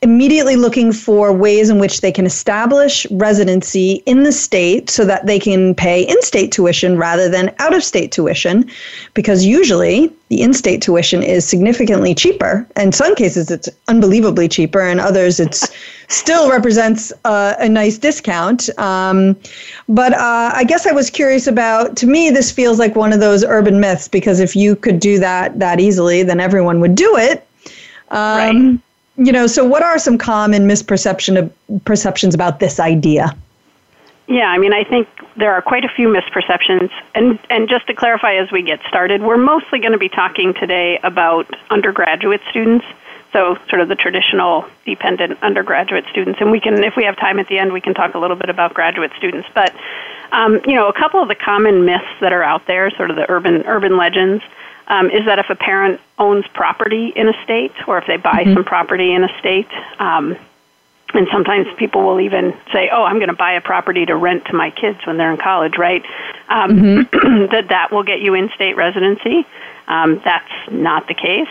immediately 0.04 0.56
looking 0.56 0.92
for 0.92 1.34
ways 1.34 1.70
in 1.70 1.80
which 1.80 2.02
they 2.02 2.12
can 2.12 2.28
establish 2.28 3.08
residency 3.10 4.04
in 4.06 4.22
the 4.22 4.32
state 4.32 4.88
so 4.90 5.04
that 5.04 5.26
they 5.26 5.40
can 5.40 5.74
pay 5.74 6.04
in 6.04 6.22
state 6.22 6.52
tuition 6.52 6.96
rather 6.96 7.28
than 7.28 7.54
out 7.58 7.74
of 7.74 7.84
state 7.84 8.12
tuition, 8.12 8.70
because 9.16 9.44
usually 9.44 10.14
the 10.28 10.42
in 10.42 10.54
state 10.54 10.84
tuition 10.84 11.24
is 11.24 11.44
significantly 11.44 12.14
cheaper. 12.14 12.68
In 12.76 12.92
some 12.92 13.16
cases, 13.16 13.50
it's 13.50 13.68
unbelievably 13.88 14.48
cheaper, 14.48 14.82
and 14.82 15.00
others, 15.00 15.40
it's 15.40 15.68
still 16.08 16.52
represents 16.52 17.12
uh, 17.26 17.56
a 17.58 17.68
nice 17.68 17.98
discount. 17.98 18.70
Um, 18.78 19.36
but 19.88 20.14
uh, 20.14 20.52
I 20.54 20.64
guess 20.66 20.86
I 20.86 20.92
was 20.92 21.10
curious 21.10 21.48
about, 21.48 21.98
to 21.98 22.06
me, 22.06 22.30
this 22.30 22.52
feels 22.52 22.78
like 22.78 22.96
one 22.96 23.12
of 23.12 23.20
those 23.20 23.44
urban 23.44 23.80
myths, 23.80 24.08
because 24.08 24.40
if 24.40 24.56
you 24.56 24.76
could 24.76 25.00
do 25.00 25.18
that 25.18 25.58
that 25.58 25.80
easily, 25.80 26.22
then 26.22 26.40
everyone 26.40 26.80
would 26.80 26.94
do 26.94 27.18
it. 27.18 27.48
Um, 28.12 28.18
right 28.38 28.80
you 29.20 29.34
know, 29.34 29.48
so 29.48 29.66
what 29.66 29.84
are 29.84 30.00
some 30.00 30.18
common 30.18 30.68
misperception 30.68 31.38
of, 31.38 31.84
perceptions 31.86 32.34
about 32.34 32.60
this 32.60 32.80
idea? 32.80 33.36
Yeah, 34.28 34.48
I 34.48 34.58
mean, 34.58 34.74
I 34.74 34.84
think 34.84 35.08
there 35.36 35.54
are 35.54 35.62
quite 35.62 35.84
a 35.84 35.90
few 35.90 36.08
misperceptions. 36.08 36.90
And, 37.16 37.38
and 37.50 37.68
just 37.68 37.88
to 37.88 37.94
clarify 37.94 38.36
as 38.36 38.52
we 38.52 38.62
get 38.62 38.80
started, 38.88 39.22
we're 39.22 39.38
mostly 39.38 39.80
going 39.80 39.92
to 39.92 39.98
be 39.98 40.08
talking 40.08 40.54
today 40.54 41.00
about 41.04 41.54
undergraduate 41.70 42.42
students. 42.50 42.86
So, 43.34 43.58
sort 43.70 43.82
of 43.82 43.90
the 43.90 43.96
traditional 43.96 44.66
dependent 44.86 45.38
undergraduate 45.44 46.06
students. 46.10 46.42
And 46.42 46.50
we 46.50 46.60
can, 46.60 46.84
if 46.84 46.96
we 46.96 47.04
have 47.04 47.16
time 47.18 47.38
at 47.40 47.48
the 47.48 47.60
end, 47.60 47.74
we 47.74 47.82
can 47.82 47.94
talk 47.94 48.16
a 48.16 48.20
little 48.20 48.36
bit 48.36 48.50
about 48.50 48.74
graduate 48.74 49.12
students. 49.18 49.48
But, 49.54 49.76
um, 50.32 50.62
you 50.66 50.74
know, 50.74 50.88
a 50.88 50.94
couple 50.94 51.22
of 51.22 51.28
the 51.28 51.36
common 51.36 51.86
myths 51.86 52.10
that 52.22 52.34
are 52.34 52.42
out 52.42 52.66
there, 52.66 52.90
sort 52.92 53.12
of 53.12 53.18
the 53.18 53.30
urban, 53.30 53.64
urban 53.68 53.98
legends, 53.98 54.44
um, 54.90 55.10
is 55.12 55.26
that 55.26 55.40
if 55.40 55.50
a 55.50 55.56
parent 55.56 56.02
owns 56.18 56.46
property 56.54 57.14
in 57.16 57.30
a 57.30 57.44
state 57.44 57.72
or 57.88 57.98
if 58.00 58.08
they 58.08 58.18
buy 58.18 58.44
mm-hmm. 58.44 58.56
some 58.56 58.64
property 58.66 59.14
in 59.14 59.24
a 59.24 59.40
state, 59.40 59.68
um, 60.00 60.36
and 61.14 61.28
sometimes 61.32 61.68
people 61.78 62.04
will 62.04 62.20
even 62.20 62.56
say, 62.72 62.90
"Oh, 62.92 63.04
I'm 63.04 63.18
going 63.18 63.30
to 63.30 63.36
buy 63.36 63.54
a 63.54 63.62
property 63.62 64.06
to 64.06 64.16
rent 64.16 64.46
to 64.46 64.54
my 64.54 64.72
kids 64.72 65.00
when 65.06 65.18
they're 65.18 65.32
in 65.32 65.38
college," 65.38 65.78
right? 65.78 66.04
Um, 66.50 66.72
mm-hmm. 66.72 67.46
that 67.52 67.70
that 67.70 67.92
will 67.92 68.04
get 68.04 68.20
you 68.20 68.34
in-state 68.34 68.76
residency. 68.76 69.46
Um, 69.88 70.22
that's 70.24 70.52
not 70.72 71.08
the 71.08 71.16
case. 71.16 71.48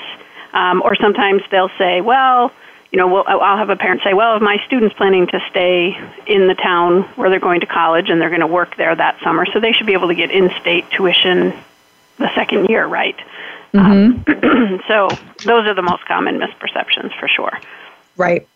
Um, 0.52 0.82
or 0.82 0.96
sometimes 0.96 1.42
they'll 1.50 1.72
say, 1.78 2.00
"Well." 2.00 2.52
You 2.90 2.96
know, 2.96 3.06
we'll, 3.06 3.24
I'll 3.26 3.58
have 3.58 3.68
a 3.68 3.76
parent 3.76 4.00
say, 4.02 4.14
"Well, 4.14 4.36
if 4.36 4.40
my 4.40 4.56
student's 4.64 4.96
planning 4.96 5.26
to 5.26 5.40
stay 5.50 5.94
in 6.26 6.48
the 6.48 6.54
town 6.54 7.02
where 7.16 7.28
they're 7.28 7.38
going 7.38 7.60
to 7.60 7.66
college 7.66 8.08
and 8.08 8.18
they're 8.18 8.30
going 8.30 8.40
to 8.40 8.46
work 8.46 8.76
there 8.76 8.96
that 8.96 9.20
summer, 9.22 9.44
so 9.44 9.60
they 9.60 9.72
should 9.72 9.86
be 9.86 9.92
able 9.92 10.08
to 10.08 10.14
get 10.14 10.30
in-state 10.30 10.90
tuition 10.90 11.52
the 12.18 12.34
second 12.34 12.68
year, 12.68 12.86
right? 12.86 13.16
Mm-hmm. 13.74 14.30
Um, 14.56 14.80
so 14.88 15.08
those 15.44 15.66
are 15.66 15.74
the 15.74 15.82
most 15.82 16.04
common 16.06 16.38
misperceptions 16.38 17.18
for 17.18 17.28
sure. 17.28 17.58
Right. 18.16 18.46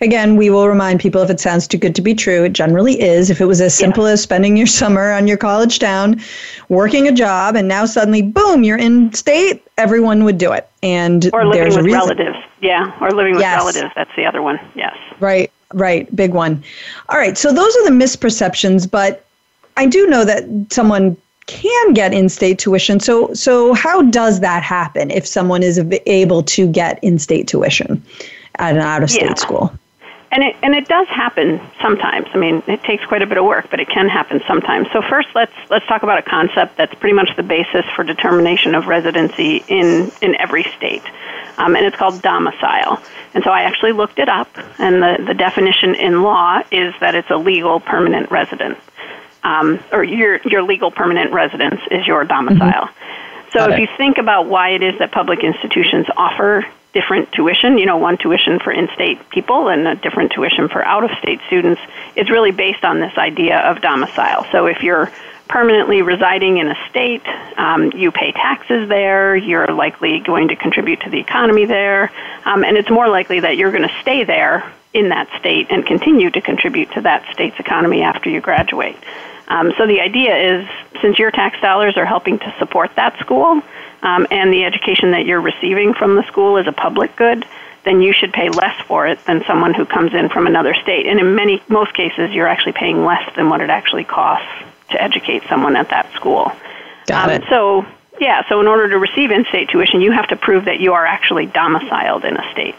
Again, 0.00 0.36
we 0.36 0.50
will 0.50 0.68
remind 0.68 1.00
people 1.00 1.22
if 1.22 1.30
it 1.30 1.40
sounds 1.40 1.66
too 1.66 1.78
good 1.78 1.94
to 1.94 2.02
be 2.02 2.14
true, 2.14 2.44
it 2.44 2.52
generally 2.52 3.00
is. 3.00 3.30
If 3.30 3.40
it 3.40 3.46
was 3.46 3.60
as 3.60 3.74
simple 3.74 4.06
yeah. 4.06 4.12
as 4.12 4.22
spending 4.22 4.56
your 4.56 4.66
summer 4.80 5.12
on 5.12 5.26
your 5.26 5.36
college 5.36 5.78
town, 5.78 6.20
working 6.68 7.08
a 7.08 7.12
job, 7.12 7.56
and 7.56 7.68
now 7.68 7.84
suddenly, 7.84 8.22
boom, 8.22 8.64
you're 8.64 8.78
in 8.78 9.12
state, 9.12 9.62
everyone 9.78 10.24
would 10.24 10.38
do 10.38 10.52
it. 10.52 10.68
And 10.82 11.30
or 11.32 11.44
living 11.46 11.62
there's 11.62 11.76
with 11.76 11.86
relatives. 11.86 12.36
Yeah, 12.60 12.96
or 13.00 13.10
living 13.10 13.34
with 13.34 13.42
yes. 13.42 13.58
relatives. 13.58 13.92
That's 13.94 14.14
the 14.16 14.24
other 14.24 14.42
one. 14.42 14.60
Yes. 14.74 14.96
Right, 15.20 15.50
right. 15.72 16.14
Big 16.14 16.32
one. 16.32 16.62
All 17.08 17.18
right. 17.18 17.36
So 17.36 17.52
those 17.52 17.76
are 17.76 17.84
the 17.84 17.90
misperceptions, 17.90 18.90
but 18.90 19.24
I 19.76 19.86
do 19.86 20.06
know 20.06 20.24
that 20.24 20.44
someone 20.70 21.16
can 21.46 21.92
get 21.92 22.12
in-state 22.12 22.58
tuition. 22.58 23.00
So, 23.00 23.32
so 23.34 23.74
how 23.74 24.02
does 24.02 24.40
that 24.40 24.62
happen 24.62 25.10
if 25.10 25.26
someone 25.26 25.62
is 25.62 25.78
able 26.06 26.42
to 26.44 26.66
get 26.66 26.98
in-state 27.02 27.48
tuition 27.48 28.02
at 28.56 28.74
an 28.74 28.80
out-of-state 28.80 29.22
yeah. 29.22 29.34
school? 29.34 29.72
And 30.30 30.42
it 30.42 30.56
and 30.62 30.74
it 30.74 30.88
does 30.88 31.06
happen 31.08 31.60
sometimes. 31.82 32.26
I 32.32 32.38
mean, 32.38 32.62
it 32.66 32.82
takes 32.84 33.04
quite 33.04 33.20
a 33.20 33.26
bit 33.26 33.36
of 33.36 33.44
work, 33.44 33.68
but 33.70 33.80
it 33.80 33.88
can 33.90 34.08
happen 34.08 34.40
sometimes. 34.46 34.90
So 34.90 35.02
first, 35.02 35.28
let's 35.34 35.52
let's 35.68 35.86
talk 35.86 36.02
about 36.02 36.18
a 36.18 36.22
concept 36.22 36.78
that's 36.78 36.94
pretty 36.94 37.12
much 37.12 37.36
the 37.36 37.42
basis 37.42 37.84
for 37.94 38.02
determination 38.02 38.74
of 38.74 38.86
residency 38.86 39.62
in 39.68 40.10
in 40.22 40.34
every 40.36 40.62
state, 40.74 41.02
um, 41.58 41.76
and 41.76 41.84
it's 41.84 41.96
called 41.96 42.22
domicile. 42.22 42.98
And 43.34 43.44
so 43.44 43.50
I 43.50 43.60
actually 43.60 43.92
looked 43.92 44.18
it 44.18 44.30
up, 44.30 44.48
and 44.78 45.02
the 45.02 45.22
the 45.26 45.34
definition 45.34 45.94
in 45.96 46.22
law 46.22 46.62
is 46.70 46.94
that 47.00 47.14
it's 47.14 47.28
a 47.28 47.36
legal 47.36 47.80
permanent 47.80 48.30
residence 48.30 48.78
um, 49.42 49.80
or 49.92 50.04
your 50.04 50.40
your 50.44 50.62
legal 50.62 50.90
permanent 50.90 51.32
residence 51.32 51.80
is 51.90 52.06
your 52.06 52.24
domicile. 52.24 52.86
Mm-hmm. 52.86 53.50
So 53.52 53.58
Got 53.58 53.72
if 53.72 53.78
it. 53.78 53.80
you 53.82 53.88
think 53.96 54.18
about 54.18 54.46
why 54.46 54.70
it 54.70 54.82
is 54.82 54.98
that 54.98 55.12
public 55.12 55.44
institutions 55.44 56.06
offer 56.16 56.64
different 56.92 57.32
tuition, 57.32 57.78
you 57.78 57.86
know, 57.86 57.96
one 57.96 58.18
tuition 58.18 58.58
for 58.58 58.70
in-state 58.70 59.30
people 59.30 59.68
and 59.68 59.86
a 59.88 59.94
different 59.94 60.32
tuition 60.32 60.68
for 60.68 60.84
out-of-state 60.84 61.40
students, 61.46 61.80
it's 62.16 62.30
really 62.30 62.50
based 62.50 62.84
on 62.84 63.00
this 63.00 63.16
idea 63.16 63.58
of 63.58 63.80
domicile. 63.80 64.46
So 64.52 64.66
if 64.66 64.82
you're 64.82 65.10
permanently 65.48 66.02
residing 66.02 66.58
in 66.58 66.68
a 66.68 66.76
state, 66.88 67.26
um, 67.56 67.92
you 67.92 68.10
pay 68.10 68.32
taxes 68.32 68.88
there, 68.88 69.36
you're 69.36 69.66
likely 69.68 70.20
going 70.20 70.48
to 70.48 70.56
contribute 70.56 71.00
to 71.00 71.10
the 71.10 71.18
economy 71.18 71.64
there, 71.64 72.10
um, 72.44 72.64
and 72.64 72.76
it's 72.76 72.90
more 72.90 73.08
likely 73.08 73.40
that 73.40 73.56
you're 73.56 73.72
going 73.72 73.88
to 73.88 73.94
stay 74.00 74.24
there 74.24 74.70
in 74.94 75.08
that 75.08 75.28
state 75.38 75.68
and 75.70 75.86
continue 75.86 76.30
to 76.30 76.40
contribute 76.40 76.90
to 76.92 77.00
that 77.00 77.24
state's 77.32 77.58
economy 77.58 78.02
after 78.02 78.28
you 78.28 78.40
graduate. 78.40 78.96
Um, 79.52 79.72
so 79.76 79.86
the 79.86 80.00
idea 80.00 80.34
is, 80.34 80.68
since 81.02 81.18
your 81.18 81.30
tax 81.30 81.60
dollars 81.60 81.98
are 81.98 82.06
helping 82.06 82.38
to 82.38 82.54
support 82.58 82.90
that 82.96 83.18
school, 83.20 83.60
um, 84.02 84.26
and 84.30 84.50
the 84.50 84.64
education 84.64 85.10
that 85.10 85.26
you're 85.26 85.42
receiving 85.42 85.92
from 85.92 86.16
the 86.16 86.26
school 86.26 86.56
is 86.56 86.66
a 86.66 86.72
public 86.72 87.14
good, 87.16 87.44
then 87.84 88.00
you 88.00 88.14
should 88.14 88.32
pay 88.32 88.48
less 88.48 88.80
for 88.86 89.06
it 89.06 89.22
than 89.26 89.44
someone 89.44 89.74
who 89.74 89.84
comes 89.84 90.14
in 90.14 90.30
from 90.30 90.46
another 90.46 90.72
state. 90.72 91.06
And 91.06 91.20
in 91.20 91.34
many 91.34 91.62
most 91.68 91.92
cases, 91.92 92.30
you're 92.32 92.48
actually 92.48 92.72
paying 92.72 93.04
less 93.04 93.28
than 93.36 93.50
what 93.50 93.60
it 93.60 93.68
actually 93.68 94.04
costs 94.04 94.48
to 94.90 95.02
educate 95.02 95.42
someone 95.50 95.76
at 95.76 95.90
that 95.90 96.10
school. 96.14 96.50
Got 97.06 97.28
um, 97.28 97.42
it. 97.42 97.48
So 97.50 97.84
yeah, 98.20 98.48
so 98.48 98.58
in 98.60 98.66
order 98.66 98.88
to 98.88 98.98
receive 98.98 99.30
in-state 99.30 99.68
tuition, 99.68 100.00
you 100.00 100.12
have 100.12 100.28
to 100.28 100.36
prove 100.36 100.64
that 100.64 100.80
you 100.80 100.94
are 100.94 101.04
actually 101.04 101.44
domiciled 101.44 102.24
in 102.24 102.38
a 102.38 102.52
state. 102.52 102.74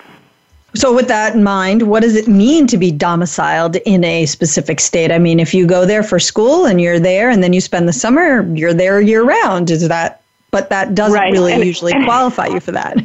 So, 0.75 0.93
with 0.93 1.07
that 1.07 1.35
in 1.35 1.43
mind, 1.43 1.83
what 1.83 2.01
does 2.01 2.15
it 2.15 2.27
mean 2.27 2.65
to 2.67 2.77
be 2.77 2.91
domiciled 2.91 3.75
in 3.77 4.03
a 4.03 4.25
specific 4.25 4.79
state? 4.79 5.11
I 5.11 5.19
mean, 5.19 5.39
if 5.39 5.53
you 5.53 5.67
go 5.67 5.85
there 5.85 6.01
for 6.01 6.19
school 6.19 6.65
and 6.65 6.81
you're 6.81 6.99
there 6.99 7.29
and 7.29 7.43
then 7.43 7.53
you 7.53 7.61
spend 7.61 7.87
the 7.87 7.93
summer, 7.93 8.41
you're 8.55 8.73
there 8.73 8.99
year 8.99 9.23
round. 9.23 9.69
Is 9.69 9.87
that, 9.87 10.21
but 10.51 10.69
that 10.69 10.95
doesn't 10.95 11.19
right. 11.19 11.31
really 11.31 11.53
and, 11.53 11.63
usually 11.63 11.93
and, 11.93 12.05
qualify 12.05 12.47
you 12.47 12.59
for 12.59 12.71
that. 12.71 12.97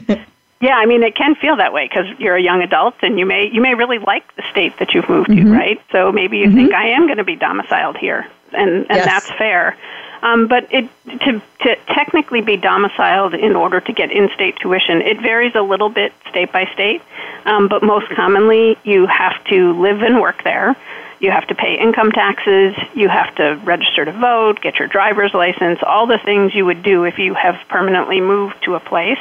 yeah, 0.61 0.77
I 0.77 0.87
mean, 0.87 1.03
it 1.03 1.15
can 1.15 1.35
feel 1.35 1.57
that 1.57 1.75
way 1.75 1.87
because 1.87 2.07
you're 2.19 2.37
a 2.37 2.43
young 2.43 2.63
adult 2.63 2.95
and 3.03 3.19
you 3.19 3.27
may, 3.27 3.51
you 3.51 3.61
may 3.61 3.75
really 3.75 3.99
like 3.99 4.35
the 4.37 4.45
state 4.51 4.79
that 4.79 4.95
you've 4.95 5.09
moved 5.09 5.29
mm-hmm. 5.29 5.53
to, 5.53 5.53
right? 5.53 5.81
So 5.93 6.11
maybe 6.11 6.39
you 6.39 6.47
mm-hmm. 6.47 6.57
think, 6.57 6.73
I 6.73 6.89
am 6.89 7.07
going 7.07 7.19
to 7.19 7.25
be 7.25 7.37
domiciled 7.37 7.99
here, 7.99 8.27
and, 8.53 8.71
and 8.71 8.87
yes. 8.91 9.05
that's 9.05 9.31
fair. 9.33 9.77
Um, 10.23 10.49
but 10.49 10.67
it, 10.73 10.89
to, 11.07 11.43
to 11.61 11.77
technically 11.87 12.41
be 12.41 12.57
domiciled 12.57 13.35
in 13.35 13.55
order 13.55 13.81
to 13.81 13.93
get 13.93 14.11
in-state 14.11 14.57
tuition, 14.61 15.01
it 15.03 15.21
varies 15.21 15.55
a 15.55 15.63
little 15.63 15.89
bit 15.89 16.13
state 16.31 16.53
by 16.53 16.67
state. 16.75 17.03
Um, 17.45 17.69
but 17.69 17.83
most 17.83 18.09
commonly, 18.11 18.77
you 18.85 19.07
have 19.07 19.43
to 19.45 19.81
live 19.81 20.03
and 20.03 20.21
work 20.21 20.43
there. 20.45 20.77
You 21.21 21.31
have 21.31 21.47
to 21.49 21.55
pay 21.55 21.79
income 21.79 22.13
taxes. 22.13 22.75
You 22.95 23.09
have 23.09 23.35
to 23.37 23.61
register 23.65 24.05
to 24.05 24.13
vote, 24.13 24.61
get 24.61 24.79
your 24.79 24.89
driver's 24.89 25.35
license, 25.35 25.81
all 25.83 26.07
the 26.07 26.19
things 26.19 26.55
you 26.55 26.65
would 26.65 26.83
do 26.83 27.05
if 27.05 27.19
you 27.19 27.35
have 27.35 27.57
permanently 27.69 28.21
moved 28.21 28.57
to 28.65 28.75
a 28.75 28.81
place. 28.81 29.19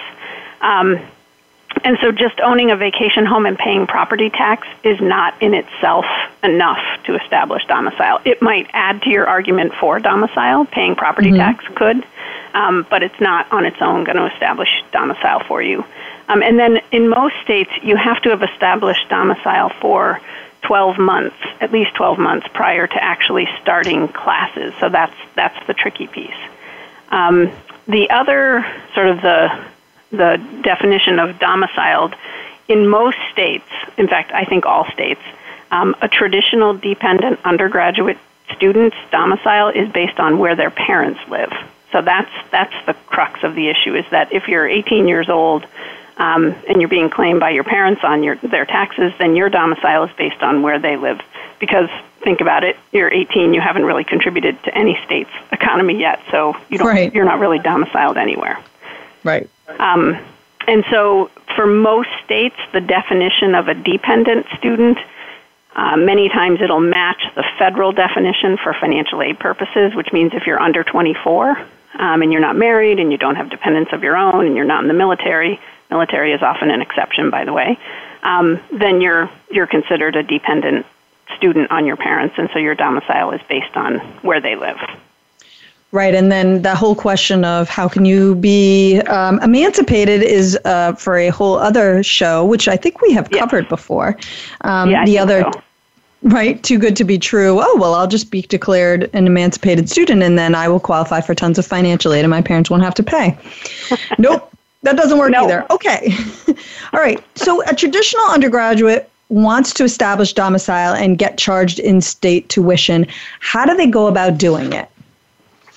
Um, 0.62 1.00
and 1.84 1.98
so 2.02 2.12
just 2.12 2.40
owning 2.40 2.72
a 2.72 2.76
vacation 2.76 3.26
home 3.26 3.46
and 3.46 3.58
paying 3.58 3.88
property 3.88 4.30
tax 4.30 4.68
is 4.84 5.00
not 5.00 5.42
in 5.42 5.54
itself 5.54 6.06
enough 6.44 6.82
to 7.06 7.16
establish 7.16 7.66
domicile. 7.66 8.20
It 8.26 8.42
might 8.42 8.70
add 8.74 9.02
to 9.04 9.10
your 9.10 9.28
argument 9.28 9.74
for 9.74 10.00
domicile, 10.00 10.66
paying 10.66 10.96
property 10.96 11.30
mm-hmm. 11.30 11.38
tax 11.38 11.66
could, 11.76 12.06
um, 12.54 12.86
but 12.90 13.04
it's 13.04 13.20
not 13.20 13.52
on 13.52 13.66
its 13.66 13.78
own 13.82 14.04
going 14.04 14.18
to 14.18 14.34
establish 14.34 14.70
domicile 14.92 15.44
for 15.48 15.62
you. 15.62 15.86
Um, 16.30 16.42
and 16.42 16.60
then 16.60 16.82
in 16.92 17.10
most 17.10 17.36
states, 17.44 17.72
you 17.84 17.96
have 17.96 18.22
to 18.24 18.30
have 18.30 18.44
established 18.44 19.08
domicile 19.10 19.70
for 19.70 20.20
12 20.64 20.98
months, 20.98 21.38
at 21.62 21.72
least 21.72 21.96
12 21.96 22.18
months 22.18 22.48
prior 22.54 22.88
to 22.88 23.04
actually 23.04 23.48
starting 23.62 24.08
classes. 24.08 24.74
So 24.80 24.90
that's 24.90 25.16
that's 25.36 25.68
the 25.68 25.74
tricky 25.74 26.08
piece. 26.08 26.36
Um, 27.10 27.52
the 27.88 28.10
other 28.10 28.66
sort 28.94 29.08
of 29.08 29.22
the 29.22 29.66
the 30.12 30.42
definition 30.64 31.20
of 31.20 31.40
domiciled 31.40 32.16
in 32.68 32.88
most 32.88 33.18
states, 33.32 33.70
in 33.98 34.08
fact, 34.08 34.32
I 34.32 34.46
think 34.46 34.66
all 34.66 34.90
states, 34.92 35.22
um, 35.72 35.96
a 36.02 36.08
traditional 36.08 36.74
dependent 36.74 37.40
undergraduate 37.44 38.18
student's 38.56 38.98
domicile 39.12 39.70
is 39.70 39.92
based 39.92 40.20
on 40.20 40.40
where 40.40 40.56
their 40.56 40.72
parents 40.72 41.20
live. 41.30 41.52
So 41.92 42.02
that's 42.02 42.32
that's 42.52 42.74
the 42.86 42.94
crux 42.94 43.44
of 43.44 43.56
the 43.56 43.70
issue 43.70 43.96
is 43.96 44.06
that 44.12 44.34
if 44.34 44.48
you're 44.48 44.68
18 44.68 45.08
years 45.08 45.30
old 45.30 45.66
um, 46.18 46.56
and 46.68 46.82
you're 46.82 46.90
being 46.90 47.10
claimed 47.10 47.40
by 47.40 47.52
your 47.52 47.64
parents 47.64 48.04
on 48.04 48.24
your 48.24 48.36
their 48.38 48.66
taxes, 48.66 49.14
then 49.20 49.36
your 49.36 49.50
domicile 49.50 50.04
is 50.04 50.12
based 50.18 50.42
on 50.42 50.62
where 50.62 50.80
they 50.80 50.98
live. 50.98 51.22
Because 51.60 51.90
think 52.22 52.42
about 52.42 52.64
it, 52.64 52.76
you're 52.92 53.12
18, 53.12 53.54
you 53.54 53.62
haven't 53.62 53.86
really 53.86 54.04
contributed 54.04 54.62
to 54.64 54.78
any 54.78 55.00
state's 55.06 55.32
economy 55.52 56.00
yet, 56.00 56.22
so 56.30 56.56
you 56.70 56.78
don't, 56.78 56.88
right. 56.88 57.14
you're 57.14 57.26
not 57.26 57.40
really 57.40 57.60
domiciled 57.60 58.18
anywhere. 58.18 58.60
Right. 59.24 59.50
Um, 59.68 60.18
and 60.68 60.84
so, 60.90 61.30
for 61.56 61.66
most 61.66 62.10
states, 62.26 62.56
the 62.74 62.82
definition 62.82 63.56
of 63.56 63.68
a 63.68 63.74
dependent 63.74 64.46
student, 64.58 64.98
uh, 65.76 65.96
many 65.96 66.28
times 66.30 66.62
it'll 66.62 66.80
match 66.80 67.22
the 67.36 67.44
federal 67.58 67.92
definition 67.92 68.58
for 68.58 68.74
financial 68.74 69.22
aid 69.22 69.40
purposes, 69.40 69.96
which 69.96 70.12
means 70.12 70.34
if 70.34 70.48
you're 70.48 70.62
under 70.62 70.84
24 70.84 71.58
um, 72.00 72.22
and 72.22 72.32
you're 72.32 72.42
not 72.42 72.56
married 72.56 73.00
and 73.00 73.12
you 73.12 73.18
don't 73.18 73.36
have 73.36 73.50
dependents 73.50 73.94
of 73.94 74.04
your 74.04 74.18
own 74.18 74.46
and 74.46 74.56
you're 74.56 74.66
not 74.66 74.82
in 74.82 74.88
the 74.88 74.94
military, 74.94 75.60
military 75.90 76.34
is 76.34 76.42
often 76.42 76.70
an 76.70 76.82
exception, 76.82 77.30
by 77.30 77.46
the 77.46 77.54
way, 77.54 77.78
um, 78.24 78.60
then 78.72 79.02
you're 79.02 79.30
you're 79.52 79.68
considered 79.68 80.16
a 80.16 80.24
dependent 80.24 80.86
student 81.38 81.72
on 81.72 81.86
your 81.86 81.98
parents, 81.98 82.36
and 82.38 82.50
so 82.52 82.60
your 82.60 82.76
domicile 82.76 83.32
is 83.32 83.42
based 83.48 83.76
on 83.76 84.00
where 84.22 84.42
they 84.42 84.56
live. 84.56 84.78
Right, 85.94 86.14
and 86.14 86.30
then 86.30 86.64
the 86.64 86.76
whole 86.76 86.96
question 86.96 87.46
of 87.46 87.70
how 87.70 87.88
can 87.88 88.04
you 88.04 88.36
be 88.36 89.00
um, 89.08 89.40
emancipated 89.42 90.22
is 90.22 90.60
uh, 90.66 90.94
for 90.94 91.18
a 91.18 91.30
whole 91.30 91.58
other 91.58 92.04
show, 92.04 92.44
which 92.44 92.68
I 92.68 92.76
think 92.76 93.02
we 93.02 93.14
have 93.14 93.30
covered 93.32 93.70
before. 93.70 94.18
Um, 94.62 94.90
yeah, 94.90 95.06
the 95.06 95.18
other, 95.18 95.44
so. 95.44 95.62
right, 96.24 96.62
too 96.62 96.78
good 96.78 96.98
to 96.98 97.06
be 97.06 97.18
true. 97.18 97.60
Oh 97.62 97.78
well, 97.80 97.96
I'll 97.96 98.08
just 98.08 98.32
be 98.32 98.42
declared 98.42 99.10
an 99.14 99.28
emancipated 99.28 99.90
student, 99.90 100.24
and 100.24 100.38
then 100.38 100.56
I 100.56 100.68
will 100.68 100.82
qualify 100.82 101.22
for 101.22 101.34
tons 101.34 101.58
of 101.58 101.66
financial 101.66 102.12
aid, 102.12 102.26
and 102.26 102.32
my 102.32 102.42
parents 102.42 102.70
won't 102.70 102.84
have 102.84 102.96
to 102.96 103.04
pay. 103.04 103.38
nope, 104.18 104.52
that 104.84 104.98
doesn't 104.98 105.18
work 105.18 105.34
either. 105.34 105.66
Okay, 105.72 106.14
all 106.94 107.00
right. 107.00 107.24
So 107.36 107.64
a 107.64 107.74
traditional 107.74 108.26
undergraduate 108.26 109.10
wants 109.30 109.74
to 109.76 109.86
establish 109.86 110.34
domicile 110.34 110.94
and 110.96 111.18
get 111.18 111.38
charged 111.38 111.80
in 111.80 112.02
state 112.02 112.50
tuition. 112.50 113.08
How 113.40 113.66
do 113.66 113.74
they 113.74 113.88
go 113.88 114.08
about 114.08 114.38
doing 114.38 114.74
it? 114.74 114.90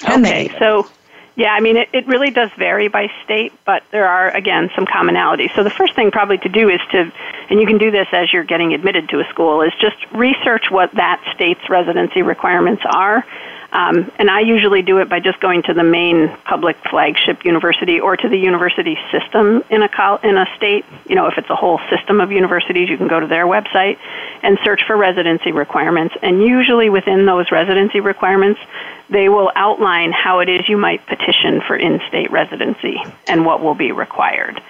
Can 0.00 0.24
okay, 0.24 0.48
they? 0.48 0.58
so 0.58 0.88
yeah, 1.36 1.52
I 1.54 1.60
mean, 1.60 1.76
it, 1.76 1.88
it 1.94 2.06
really 2.06 2.30
does 2.30 2.50
vary 2.58 2.88
by 2.88 3.10
state, 3.24 3.52
but 3.64 3.82
there 3.92 4.06
are, 4.06 4.28
again, 4.36 4.68
some 4.74 4.84
commonalities. 4.84 5.54
So 5.54 5.64
the 5.64 5.70
first 5.70 5.94
thing 5.94 6.10
probably 6.10 6.36
to 6.38 6.48
do 6.48 6.68
is 6.68 6.80
to, 6.92 7.10
and 7.48 7.60
you 7.60 7.66
can 7.66 7.78
do 7.78 7.90
this 7.90 8.08
as 8.12 8.32
you're 8.32 8.44
getting 8.44 8.74
admitted 8.74 9.08
to 9.10 9.20
a 9.20 9.24
school, 9.30 9.62
is 9.62 9.72
just 9.80 9.96
research 10.12 10.66
what 10.70 10.92
that 10.96 11.22
state's 11.34 11.66
residency 11.70 12.20
requirements 12.20 12.82
are. 12.84 13.24
Um, 13.72 14.10
and 14.18 14.28
I 14.28 14.40
usually 14.40 14.82
do 14.82 14.98
it 14.98 15.08
by 15.08 15.20
just 15.20 15.38
going 15.40 15.62
to 15.64 15.74
the 15.74 15.84
main 15.84 16.28
public 16.44 16.76
flagship 16.88 17.44
university 17.44 18.00
or 18.00 18.16
to 18.16 18.28
the 18.28 18.36
university 18.36 18.98
system 19.12 19.62
in 19.70 19.82
a 19.82 19.88
col- 19.88 20.18
in 20.24 20.36
a 20.36 20.46
state. 20.56 20.84
You 21.06 21.14
know, 21.14 21.26
if 21.26 21.38
it's 21.38 21.50
a 21.50 21.54
whole 21.54 21.78
system 21.88 22.20
of 22.20 22.32
universities, 22.32 22.88
you 22.88 22.96
can 22.96 23.06
go 23.06 23.20
to 23.20 23.28
their 23.28 23.46
website 23.46 23.98
and 24.42 24.58
search 24.64 24.82
for 24.86 24.96
residency 24.96 25.52
requirements. 25.52 26.16
And 26.20 26.42
usually 26.42 26.90
within 26.90 27.26
those 27.26 27.52
residency 27.52 28.00
requirements, 28.00 28.60
they 29.08 29.28
will 29.28 29.52
outline 29.54 30.10
how 30.12 30.40
it 30.40 30.48
is 30.48 30.68
you 30.68 30.76
might 30.76 31.06
petition 31.06 31.60
for 31.60 31.76
in-state 31.76 32.30
residency 32.32 33.00
and 33.28 33.46
what 33.46 33.62
will 33.62 33.74
be 33.74 33.92
required. 33.92 34.60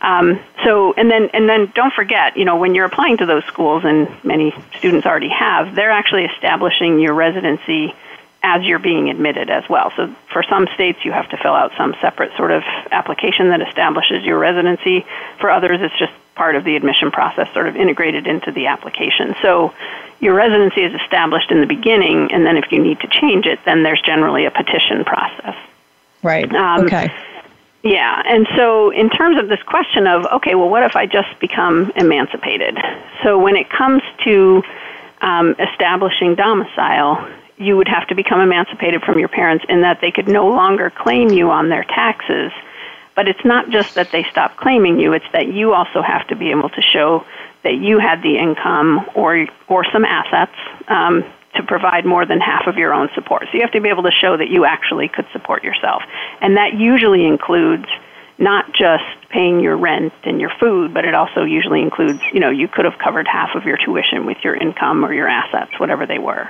Um, 0.00 0.38
so, 0.64 0.94
and 0.94 1.10
then, 1.10 1.30
and 1.34 1.48
then 1.48 1.72
don't 1.74 1.92
forget, 1.92 2.36
you 2.36 2.44
know, 2.44 2.56
when 2.56 2.74
you're 2.74 2.84
applying 2.84 3.16
to 3.16 3.26
those 3.26 3.44
schools, 3.46 3.84
and 3.84 4.08
many 4.24 4.54
students 4.78 5.06
already 5.06 5.28
have, 5.30 5.74
they're 5.74 5.90
actually 5.90 6.24
establishing 6.24 7.00
your 7.00 7.14
residency 7.14 7.94
as 8.42 8.62
you're 8.64 8.78
being 8.78 9.10
admitted 9.10 9.50
as 9.50 9.68
well. 9.68 9.92
So 9.96 10.14
for 10.32 10.42
some 10.42 10.68
states, 10.74 11.04
you 11.04 11.12
have 11.12 11.28
to 11.30 11.36
fill 11.36 11.54
out 11.54 11.72
some 11.76 11.94
separate 12.00 12.36
sort 12.36 12.52
of 12.52 12.62
application 12.90 13.48
that 13.48 13.60
establishes 13.60 14.24
your 14.24 14.38
residency. 14.38 15.04
For 15.40 15.50
others, 15.50 15.80
it's 15.82 15.98
just 15.98 16.12
part 16.34 16.54
of 16.54 16.64
the 16.64 16.76
admission 16.76 17.10
process, 17.10 17.52
sort 17.52 17.66
of 17.66 17.76
integrated 17.76 18.26
into 18.26 18.52
the 18.52 18.68
application. 18.68 19.34
So 19.42 19.74
your 20.20 20.34
residency 20.34 20.82
is 20.82 20.94
established 21.02 21.50
in 21.50 21.60
the 21.60 21.66
beginning, 21.66 22.30
and 22.32 22.46
then 22.46 22.56
if 22.56 22.70
you 22.70 22.80
need 22.80 23.00
to 23.00 23.08
change 23.08 23.46
it, 23.46 23.58
then 23.64 23.82
there's 23.82 24.00
generally 24.00 24.46
a 24.46 24.50
petition 24.50 25.04
process. 25.04 25.56
Right. 26.22 26.52
Um, 26.54 26.86
okay. 26.86 27.12
Yeah, 27.82 28.22
and 28.26 28.46
so 28.56 28.90
in 28.90 29.08
terms 29.08 29.40
of 29.40 29.48
this 29.48 29.62
question 29.62 30.06
of, 30.06 30.26
okay, 30.26 30.54
well, 30.54 30.68
what 30.68 30.82
if 30.82 30.96
I 30.96 31.06
just 31.06 31.38
become 31.40 31.92
emancipated? 31.94 32.76
So 33.22 33.38
when 33.38 33.56
it 33.56 33.70
comes 33.70 34.02
to 34.24 34.62
um, 35.20 35.54
establishing 35.58 36.34
domicile, 36.34 37.28
you 37.58 37.76
would 37.76 37.88
have 37.88 38.06
to 38.08 38.14
become 38.14 38.40
emancipated 38.40 39.02
from 39.02 39.18
your 39.18 39.28
parents 39.28 39.64
in 39.68 39.82
that 39.82 40.00
they 40.00 40.10
could 40.10 40.28
no 40.28 40.48
longer 40.48 40.90
claim 40.90 41.30
you 41.30 41.50
on 41.50 41.68
their 41.68 41.84
taxes. 41.84 42.52
But 43.14 43.28
it's 43.28 43.44
not 43.44 43.70
just 43.70 43.96
that 43.96 44.12
they 44.12 44.24
stop 44.30 44.56
claiming 44.56 45.00
you, 45.00 45.12
it's 45.12 45.26
that 45.32 45.48
you 45.48 45.74
also 45.74 46.02
have 46.02 46.26
to 46.28 46.36
be 46.36 46.50
able 46.50 46.68
to 46.70 46.80
show 46.80 47.24
that 47.64 47.74
you 47.74 47.98
had 47.98 48.22
the 48.22 48.38
income 48.38 49.04
or, 49.14 49.46
or 49.68 49.84
some 49.92 50.04
assets 50.04 50.54
um, 50.86 51.24
to 51.56 51.62
provide 51.64 52.06
more 52.06 52.24
than 52.24 52.40
half 52.40 52.68
of 52.68 52.76
your 52.76 52.94
own 52.94 53.08
support. 53.14 53.42
So 53.50 53.54
you 53.54 53.62
have 53.62 53.72
to 53.72 53.80
be 53.80 53.88
able 53.88 54.04
to 54.04 54.12
show 54.12 54.36
that 54.36 54.48
you 54.48 54.64
actually 54.64 55.08
could 55.08 55.26
support 55.32 55.64
yourself. 55.64 56.02
And 56.40 56.56
that 56.56 56.74
usually 56.74 57.26
includes 57.26 57.86
not 58.38 58.72
just 58.72 59.04
paying 59.30 59.58
your 59.58 59.76
rent 59.76 60.12
and 60.22 60.40
your 60.40 60.52
food, 60.60 60.94
but 60.94 61.04
it 61.04 61.14
also 61.14 61.42
usually 61.42 61.82
includes, 61.82 62.20
you 62.32 62.38
know, 62.38 62.50
you 62.50 62.68
could 62.68 62.84
have 62.84 62.98
covered 63.02 63.26
half 63.26 63.56
of 63.56 63.64
your 63.64 63.76
tuition 63.76 64.26
with 64.26 64.38
your 64.44 64.54
income 64.54 65.04
or 65.04 65.12
your 65.12 65.26
assets, 65.26 65.72
whatever 65.78 66.06
they 66.06 66.18
were. 66.20 66.48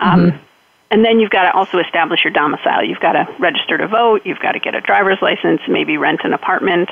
Um, 0.00 0.20
mm-hmm. 0.20 0.44
And 0.90 1.04
then 1.04 1.20
you've 1.20 1.30
got 1.30 1.44
to 1.44 1.52
also 1.56 1.78
establish 1.78 2.24
your 2.24 2.32
domicile. 2.32 2.82
You've 2.82 3.00
got 3.00 3.12
to 3.12 3.28
register 3.38 3.78
to 3.78 3.86
vote. 3.86 4.22
You've 4.24 4.40
got 4.40 4.52
to 4.52 4.58
get 4.58 4.74
a 4.74 4.80
driver's 4.80 5.18
license, 5.22 5.60
maybe 5.68 5.96
rent 5.98 6.22
an 6.24 6.32
apartment. 6.32 6.90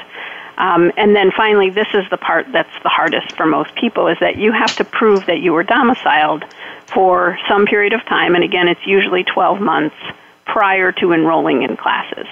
Um, 0.57 0.93
and 0.97 1.17
then 1.17 1.33
finally, 1.37 1.71
this 1.71 1.89
is 1.95 2.05
the 2.11 2.17
part 2.17 2.47
that's 2.53 2.83
the 2.83 2.89
hardest 2.89 3.37
for 3.37 3.47
most 3.47 3.75
people, 3.75 4.07
is 4.07 4.17
that 4.21 4.37
you 4.37 4.53
have 4.53 4.75
to 4.77 4.85
prove 4.85 5.27
that 5.27 5.41
you 5.41 5.53
were 5.53 5.65
domiciled 5.65 6.45
for 6.87 7.39
some 7.49 7.67
period 7.67 7.93
of 7.93 8.05
time. 8.07 8.35
And 8.37 8.45
again, 8.45 8.69
it's 8.69 8.87
usually 8.87 9.25
12 9.25 9.61
months 9.61 9.97
prior 10.45 10.93
to 10.93 11.13
enrolling 11.13 11.63
in 11.63 11.77
classes. 11.77 12.27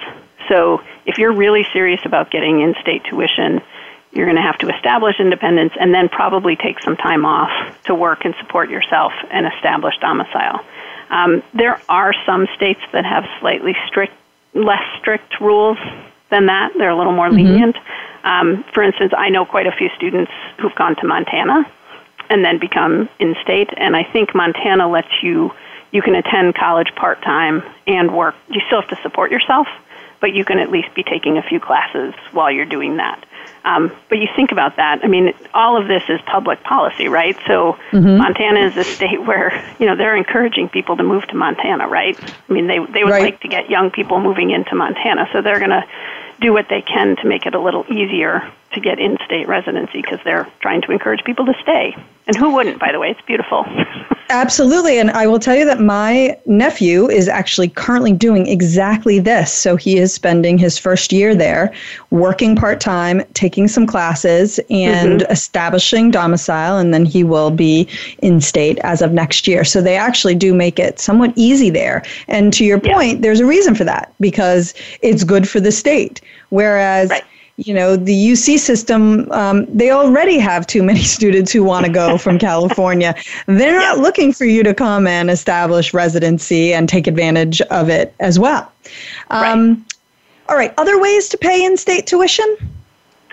So 0.48 0.82
if 1.04 1.18
you're 1.18 1.34
really 1.34 1.66
serious 1.72 2.00
about 2.04 2.30
getting 2.30 2.60
in-state 2.60 3.04
tuition, 3.04 3.60
you're 4.16 4.26
going 4.26 4.36
to 4.36 4.42
have 4.42 4.58
to 4.58 4.74
establish 4.74 5.20
independence 5.20 5.72
and 5.78 5.94
then 5.94 6.08
probably 6.08 6.56
take 6.56 6.80
some 6.80 6.96
time 6.96 7.24
off 7.24 7.50
to 7.84 7.94
work 7.94 8.24
and 8.24 8.34
support 8.40 8.70
yourself 8.70 9.12
and 9.30 9.46
establish 9.46 9.94
domicile. 10.00 10.64
Um, 11.10 11.42
there 11.54 11.80
are 11.88 12.14
some 12.24 12.48
states 12.56 12.80
that 12.92 13.04
have 13.04 13.24
slightly 13.40 13.76
strict, 13.86 14.14
less 14.54 14.82
strict 14.98 15.40
rules 15.40 15.78
than 16.30 16.46
that. 16.46 16.72
They're 16.76 16.90
a 16.90 16.96
little 16.96 17.12
more 17.12 17.28
mm-hmm. 17.28 17.46
lenient. 17.46 17.76
Um, 18.24 18.64
for 18.74 18.82
instance, 18.82 19.12
I 19.16 19.28
know 19.28 19.44
quite 19.44 19.66
a 19.66 19.72
few 19.72 19.88
students 19.96 20.32
who've 20.58 20.74
gone 20.74 20.96
to 20.96 21.06
Montana 21.06 21.70
and 22.28 22.44
then 22.44 22.58
become 22.58 23.08
in-state, 23.20 23.70
and 23.76 23.94
I 23.94 24.02
think 24.02 24.34
Montana 24.34 24.88
lets 24.88 25.22
you 25.22 25.52
you 25.92 26.02
can 26.02 26.16
attend 26.16 26.54
college 26.56 26.92
part 26.96 27.22
time 27.22 27.62
and 27.86 28.14
work. 28.14 28.34
You 28.48 28.60
still 28.66 28.80
have 28.80 28.90
to 28.90 29.00
support 29.02 29.30
yourself, 29.30 29.68
but 30.20 30.34
you 30.34 30.44
can 30.44 30.58
at 30.58 30.70
least 30.70 30.92
be 30.94 31.04
taking 31.04 31.38
a 31.38 31.42
few 31.42 31.60
classes 31.60 32.14
while 32.32 32.50
you're 32.50 32.66
doing 32.66 32.96
that. 32.96 33.24
Um, 33.66 33.90
but 34.08 34.18
you 34.18 34.28
think 34.36 34.52
about 34.52 34.76
that. 34.76 35.00
I 35.02 35.08
mean, 35.08 35.34
all 35.52 35.76
of 35.76 35.88
this 35.88 36.04
is 36.08 36.20
public 36.24 36.62
policy, 36.62 37.08
right? 37.08 37.36
So 37.48 37.76
mm-hmm. 37.90 38.16
Montana 38.16 38.60
is 38.60 38.76
a 38.76 38.84
state 38.84 39.20
where 39.26 39.52
you 39.80 39.86
know 39.86 39.96
they're 39.96 40.16
encouraging 40.16 40.68
people 40.68 40.96
to 40.96 41.02
move 41.02 41.26
to 41.26 41.34
Montana, 41.34 41.88
right? 41.88 42.16
I 42.48 42.52
mean, 42.52 42.68
they 42.68 42.78
they 42.78 43.02
would 43.02 43.10
right. 43.10 43.22
like 43.22 43.40
to 43.40 43.48
get 43.48 43.68
young 43.68 43.90
people 43.90 44.20
moving 44.20 44.50
into 44.50 44.76
Montana, 44.76 45.28
so 45.32 45.42
they're 45.42 45.58
going 45.58 45.70
to 45.70 45.84
do 46.40 46.52
what 46.52 46.68
they 46.68 46.80
can 46.80 47.16
to 47.16 47.26
make 47.26 47.44
it 47.44 47.54
a 47.54 47.60
little 47.60 47.84
easier 47.90 48.52
to 48.72 48.80
get 48.80 48.98
in 48.98 49.16
state 49.24 49.48
residency 49.48 50.02
because 50.02 50.18
they're 50.24 50.48
trying 50.60 50.82
to 50.82 50.92
encourage 50.92 51.24
people 51.24 51.46
to 51.46 51.54
stay. 51.62 51.96
And 52.26 52.36
who 52.36 52.52
wouldn't, 52.54 52.80
by 52.80 52.90
the 52.90 52.98
way? 52.98 53.10
It's 53.10 53.20
beautiful. 53.22 53.64
Absolutely. 54.28 54.98
And 54.98 55.12
I 55.12 55.28
will 55.28 55.38
tell 55.38 55.54
you 55.54 55.64
that 55.66 55.80
my 55.80 56.36
nephew 56.46 57.08
is 57.08 57.28
actually 57.28 57.68
currently 57.68 58.12
doing 58.12 58.48
exactly 58.48 59.20
this. 59.20 59.52
So 59.52 59.76
he 59.76 59.98
is 59.98 60.12
spending 60.12 60.58
his 60.58 60.76
first 60.76 61.12
year 61.12 61.32
there, 61.32 61.72
working 62.10 62.56
part 62.56 62.80
time, 62.80 63.22
taking 63.34 63.68
some 63.68 63.86
classes, 63.86 64.58
and 64.68 65.20
mm-hmm. 65.20 65.30
establishing 65.32 66.10
domicile. 66.10 66.76
And 66.76 66.92
then 66.92 67.04
he 67.04 67.22
will 67.22 67.52
be 67.52 67.88
in 68.18 68.40
state 68.40 68.78
as 68.80 69.00
of 69.00 69.12
next 69.12 69.46
year. 69.46 69.62
So 69.62 69.80
they 69.80 69.96
actually 69.96 70.34
do 70.34 70.52
make 70.52 70.80
it 70.80 70.98
somewhat 70.98 71.32
easy 71.36 71.70
there. 71.70 72.02
And 72.26 72.52
to 72.54 72.64
your 72.64 72.80
point, 72.80 73.14
yeah. 73.14 73.20
there's 73.20 73.40
a 73.40 73.46
reason 73.46 73.76
for 73.76 73.84
that 73.84 74.12
because 74.18 74.74
it's 75.02 75.22
good 75.22 75.48
for 75.48 75.60
the 75.60 75.70
state. 75.70 76.20
Whereas, 76.48 77.10
right 77.10 77.22
you 77.56 77.72
know 77.72 77.96
the 77.96 78.14
UC 78.14 78.58
system 78.58 79.30
um, 79.32 79.66
they 79.66 79.90
already 79.90 80.38
have 80.38 80.66
too 80.66 80.82
many 80.82 81.02
students 81.16 81.52
who 81.52 81.62
want 81.62 81.86
to 81.86 81.92
go 81.92 82.18
from 82.18 82.38
California. 82.50 83.14
They're 83.46 83.78
not 83.78 83.98
looking 83.98 84.32
for 84.32 84.44
you 84.44 84.62
to 84.62 84.74
come 84.74 85.06
and 85.06 85.30
establish 85.30 85.94
residency 85.94 86.72
and 86.72 86.88
take 86.88 87.06
advantage 87.06 87.60
of 87.62 87.88
it 87.88 88.14
as 88.20 88.38
well. 88.38 88.70
Um, 89.30 89.74
right. 89.74 89.78
All 90.48 90.56
right, 90.56 90.72
other 90.78 91.00
ways 91.00 91.28
to 91.30 91.38
pay 91.38 91.64
in-state 91.64 92.06
tuition? 92.06 92.46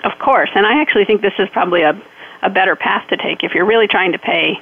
Of 0.03 0.17
course, 0.17 0.49
and 0.55 0.65
I 0.65 0.81
actually 0.81 1.05
think 1.05 1.21
this 1.21 1.33
is 1.37 1.47
probably 1.49 1.83
a 1.83 2.01
a 2.43 2.49
better 2.49 2.75
path 2.75 3.07
to 3.07 3.17
take 3.17 3.43
if 3.43 3.55
you're 3.55 3.65
really 3.65 3.87
trying 3.87 4.11
to 4.11 4.19
pay 4.19 4.59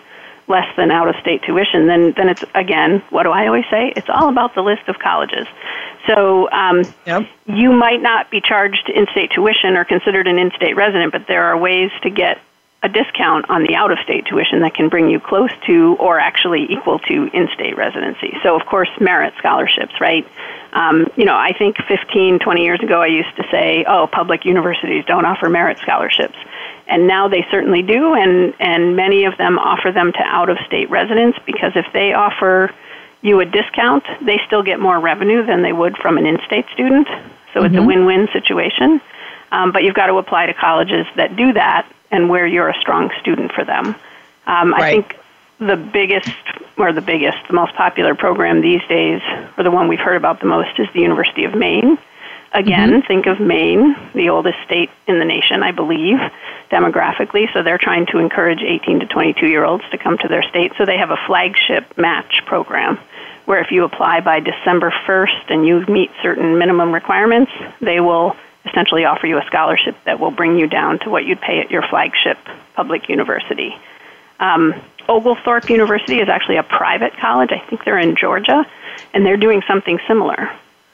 less 0.52 0.68
than 0.76 0.92
out 0.92 1.08
of 1.08 1.16
state 1.22 1.42
tuition, 1.44 1.88
then 1.88 2.14
then 2.16 2.30
it's 2.30 2.44
again, 2.54 3.02
what 3.10 3.24
do 3.24 3.32
I 3.32 3.48
always 3.48 3.66
say? 3.72 3.94
It's 3.96 4.10
all 4.10 4.30
about 4.30 4.54
the 4.54 4.62
list 4.62 4.88
of 4.88 5.00
colleges. 5.00 5.48
So 6.08 6.50
um, 6.52 6.84
yep. 7.06 7.28
you 7.48 7.72
might 7.72 8.02
not 8.02 8.30
be 8.30 8.42
charged 8.42 8.90
in-state 8.90 9.32
tuition 9.32 9.78
or 9.78 9.86
considered 9.86 10.28
an 10.28 10.38
in-state 10.38 10.76
resident, 10.76 11.12
but 11.12 11.28
there 11.28 11.46
are 11.46 11.58
ways 11.58 11.92
to 12.04 12.10
get 12.10 12.40
a 12.84 12.90
discount 12.90 13.48
on 13.50 13.64
the 13.64 13.76
out-of-state 13.76 14.26
tuition 14.26 14.62
that 14.62 14.74
can 14.74 14.90
bring 14.90 15.10
you 15.10 15.20
close 15.20 15.52
to 15.68 15.96
or 16.00 16.20
actually 16.20 16.66
equal 16.72 16.98
to 16.98 17.30
in-state 17.32 17.78
residency. 17.78 18.36
So, 18.42 18.60
of 18.60 18.66
course, 18.66 18.90
merit 19.00 19.36
scholarships, 19.38 19.94
right? 20.02 20.28
Um, 20.74 21.12
you 21.16 21.26
know, 21.26 21.36
I 21.36 21.54
think 21.54 21.78
15, 21.88 22.40
20 22.40 22.64
years 22.64 22.80
ago, 22.82 23.02
I 23.02 23.08
used 23.08 23.36
to 23.36 23.44
say, 23.52 23.86
"Oh, 23.88 24.08
public 24.08 24.46
universities 24.46 25.06
don't 25.06 25.26
offer 25.26 25.48
merit 25.50 25.78
scholarships," 25.80 26.38
and 26.92 27.08
now 27.08 27.28
they 27.30 27.46
certainly 27.50 27.82
do, 27.82 28.14
and 28.14 28.54
and 28.60 28.96
many 28.96 29.24
of 29.24 29.38
them 29.38 29.58
offer 29.58 29.92
them 29.92 30.12
to 30.12 30.20
out-of-state 30.20 30.90
residents 30.90 31.40
because 31.46 31.72
if 31.76 31.88
they 31.94 32.14
offer 32.14 32.72
you 33.22 33.40
a 33.40 33.46
discount, 33.46 34.04
they 34.22 34.40
still 34.46 34.62
get 34.62 34.80
more 34.80 35.00
revenue 35.00 35.46
than 35.46 35.62
they 35.64 35.74
would 35.74 35.98
from 35.98 36.18
an 36.18 36.26
in-state 36.26 36.66
student. 36.74 37.08
So 37.08 37.14
mm-hmm. 37.14 37.66
it's 37.66 37.76
a 37.76 37.78
mm-hmm. 37.78 37.88
win-win 37.88 38.28
situation. 38.34 39.02
Um, 39.52 39.72
but 39.72 39.84
you've 39.84 39.96
got 39.96 40.08
to 40.08 40.16
apply 40.18 40.46
to 40.48 40.54
colleges 40.54 41.06
that 41.16 41.36
do 41.36 41.54
that 41.54 41.86
and 42.10 42.30
where 42.30 42.46
you're 42.48 42.70
a 42.70 42.80
strong 42.80 43.12
student 43.20 43.52
for 43.52 43.64
them. 43.64 43.96
Um, 44.48 44.72
right. 44.72 44.82
I 44.82 44.92
think 44.92 45.18
the 45.60 45.76
biggest, 45.76 46.32
or 46.78 46.92
the 46.94 47.02
biggest, 47.02 47.38
the 47.48 47.54
most 47.54 47.74
popular 47.76 48.16
program 48.16 48.62
these 48.62 48.82
days, 48.88 49.22
or 49.58 49.64
the 49.64 49.72
one 49.72 49.88
we've 49.88 50.00
heard 50.00 50.16
about 50.16 50.40
the 50.40 50.48
most, 50.48 50.80
is 50.80 50.88
the 50.94 51.02
University 51.02 51.44
of 51.44 51.54
Maine. 51.54 51.98
Again, 52.54 52.90
mm-hmm. 52.90 53.08
think 53.08 53.28
of 53.28 53.40
Maine, 53.40 53.96
the 54.14 54.30
oldest 54.30 54.58
state 54.66 54.90
in 55.08 55.20
the 55.20 55.26
nation, 55.26 55.64
I 55.64 55.72
believe, 55.72 56.18
demographically. 56.70 57.52
So 57.54 57.64
they're 57.64 57.78
trying 57.78 58.08
to 58.08 58.18
encourage 58.18 58.62
18 58.62 59.00
to 59.02 59.06
22 59.06 59.48
year 59.48 59.64
olds 59.64 59.84
to 59.92 59.98
come 59.98 60.18
to 60.18 60.28
their 60.28 60.44
state. 60.44 60.74
So 60.78 60.86
they 60.86 60.98
have 60.98 61.12
a 61.12 61.18
flagship 61.28 61.98
match 61.98 62.42
program 62.46 63.00
where 63.46 63.62
if 63.62 63.72
you 63.72 63.86
apply 63.86 64.20
by 64.20 64.40
December 64.42 64.94
1st 65.08 65.50
and 65.50 65.66
you 65.66 65.86
meet 65.88 66.12
certain 66.22 66.58
minimum 66.58 66.92
requirements, 66.94 67.52
they 67.80 68.00
will 68.00 68.36
essentially 68.66 69.06
offer 69.06 69.28
you 69.28 69.38
a 69.38 69.46
scholarship 69.46 69.96
that 70.04 70.20
will 70.20 70.32
bring 70.32 70.58
you 70.58 70.68
down 70.68 71.00
to 71.00 71.10
what 71.10 71.26
you'd 71.26 71.42
pay 71.42 71.60
at 71.60 71.72
your 71.72 71.82
flagship 71.90 72.38
public 72.76 73.10
university. 73.10 73.76
Um, 74.40 74.74
Oglethorpe 75.08 75.70
University 75.70 76.20
is 76.20 76.30
actually 76.30 76.58
a 76.58 76.64
private 76.64 77.16
college. 77.18 77.52
I 77.52 77.60
think 77.60 77.84
they're 77.86 77.98
in 77.98 78.16
Georgia, 78.16 78.66
and 79.14 79.26
they're 79.26 79.38
doing 79.38 79.64
something 79.68 80.00
similar. 80.08 80.52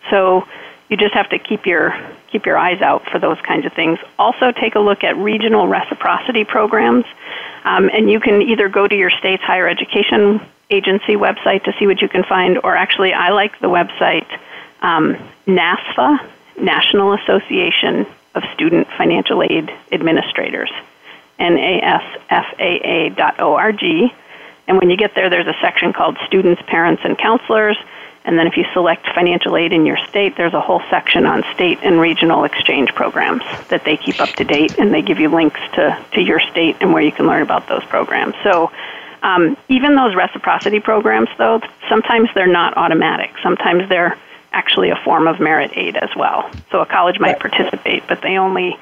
So 0.10 0.48
you 0.90 0.98
just 0.98 1.14
have 1.14 1.30
to 1.30 1.40
keep 1.40 1.66
your 1.66 1.96
keep 2.32 2.46
your 2.46 2.58
eyes 2.58 2.82
out 2.82 3.06
for 3.10 3.20
those 3.20 3.40
kinds 3.42 3.66
of 3.66 3.74
things. 3.74 4.00
Also, 4.20 4.52
take 4.52 4.76
a 4.76 4.80
look 4.80 5.04
at 5.04 5.16
regional 5.18 5.68
reciprocity 5.68 6.44
programs, 6.44 7.06
um, 7.64 7.90
and 7.94 8.10
you 8.10 8.20
can 8.20 8.42
either 8.42 8.70
go 8.70 8.88
to 8.88 8.96
your 8.96 9.10
state's 9.10 9.44
higher 9.44 9.68
education 9.68 10.42
agency 10.70 11.16
website 11.16 11.64
to 11.64 11.74
see 11.80 11.88
what 11.88 12.02
you 12.02 12.10
can 12.10 12.24
find, 12.24 12.60
or 12.64 12.76
actually, 12.76 13.14
I 13.14 13.30
like 13.30 13.60
the 13.60 13.70
website 13.70 14.28
um, 14.82 15.16
NASFAA, 15.46 16.26
National 16.60 17.14
Association 17.14 18.06
of 18.36 18.44
Student 18.54 18.88
Financial 18.98 19.42
Aid 19.42 19.72
Administrators, 19.92 20.72
N-A-S-F-A-A 21.40 23.10
dot 23.10 23.40
O-R-G. 23.40 24.14
And 24.68 24.78
when 24.78 24.90
you 24.90 24.98
get 24.98 25.16
there, 25.16 25.30
there's 25.30 25.48
a 25.48 25.56
section 25.62 25.94
called 25.94 26.18
Students, 26.26 26.62
Parents, 26.68 27.02
and 27.06 27.18
Counselors. 27.18 27.78
And 28.28 28.38
then 28.38 28.46
if 28.46 28.58
you 28.58 28.66
select 28.74 29.08
financial 29.16 29.56
aid 29.56 29.72
in 29.72 29.86
your 29.86 29.98
state, 30.10 30.36
there's 30.36 30.54
a 30.54 30.60
whole 30.60 30.82
section 30.90 31.26
on 31.26 31.44
state 31.56 31.80
and 31.82 32.00
regional 32.00 32.44
exchange 32.44 32.94
programs 32.94 33.42
that 33.70 33.86
they 33.86 33.96
keep 33.96 34.20
up 34.20 34.30
to 34.36 34.44
date, 34.44 34.78
and 34.78 34.94
they 34.94 35.02
give 35.02 35.20
you 35.20 35.30
links 35.30 35.62
to, 35.76 35.98
to 36.12 36.22
your 36.22 36.42
state 36.42 36.76
and 36.82 36.94
where 36.94 37.02
you 37.02 37.14
can 37.14 37.26
learn 37.26 37.42
about 37.42 37.68
those 37.70 37.84
programs. 37.86 38.36
So 38.44 38.70
um, 39.24 39.56
even 39.70 39.96
those 39.96 40.14
reciprocity 40.14 40.82
programs, 40.82 41.30
though, 41.38 41.62
sometimes 41.88 42.30
they're 42.36 42.48
not 42.48 42.76
automatic. 42.76 43.32
Sometimes 43.42 43.88
they're 43.88 44.18
actually 44.52 44.90
a 44.90 44.98
form 44.98 45.28
of 45.28 45.40
merit 45.40 45.72
aid 45.76 45.96
as 45.96 46.10
well. 46.16 46.50
So 46.70 46.82
a 46.82 46.86
college 46.86 47.20
might 47.20 47.40
participate, 47.40 48.04
but 48.08 48.22
they 48.22 48.38
only 48.38 48.78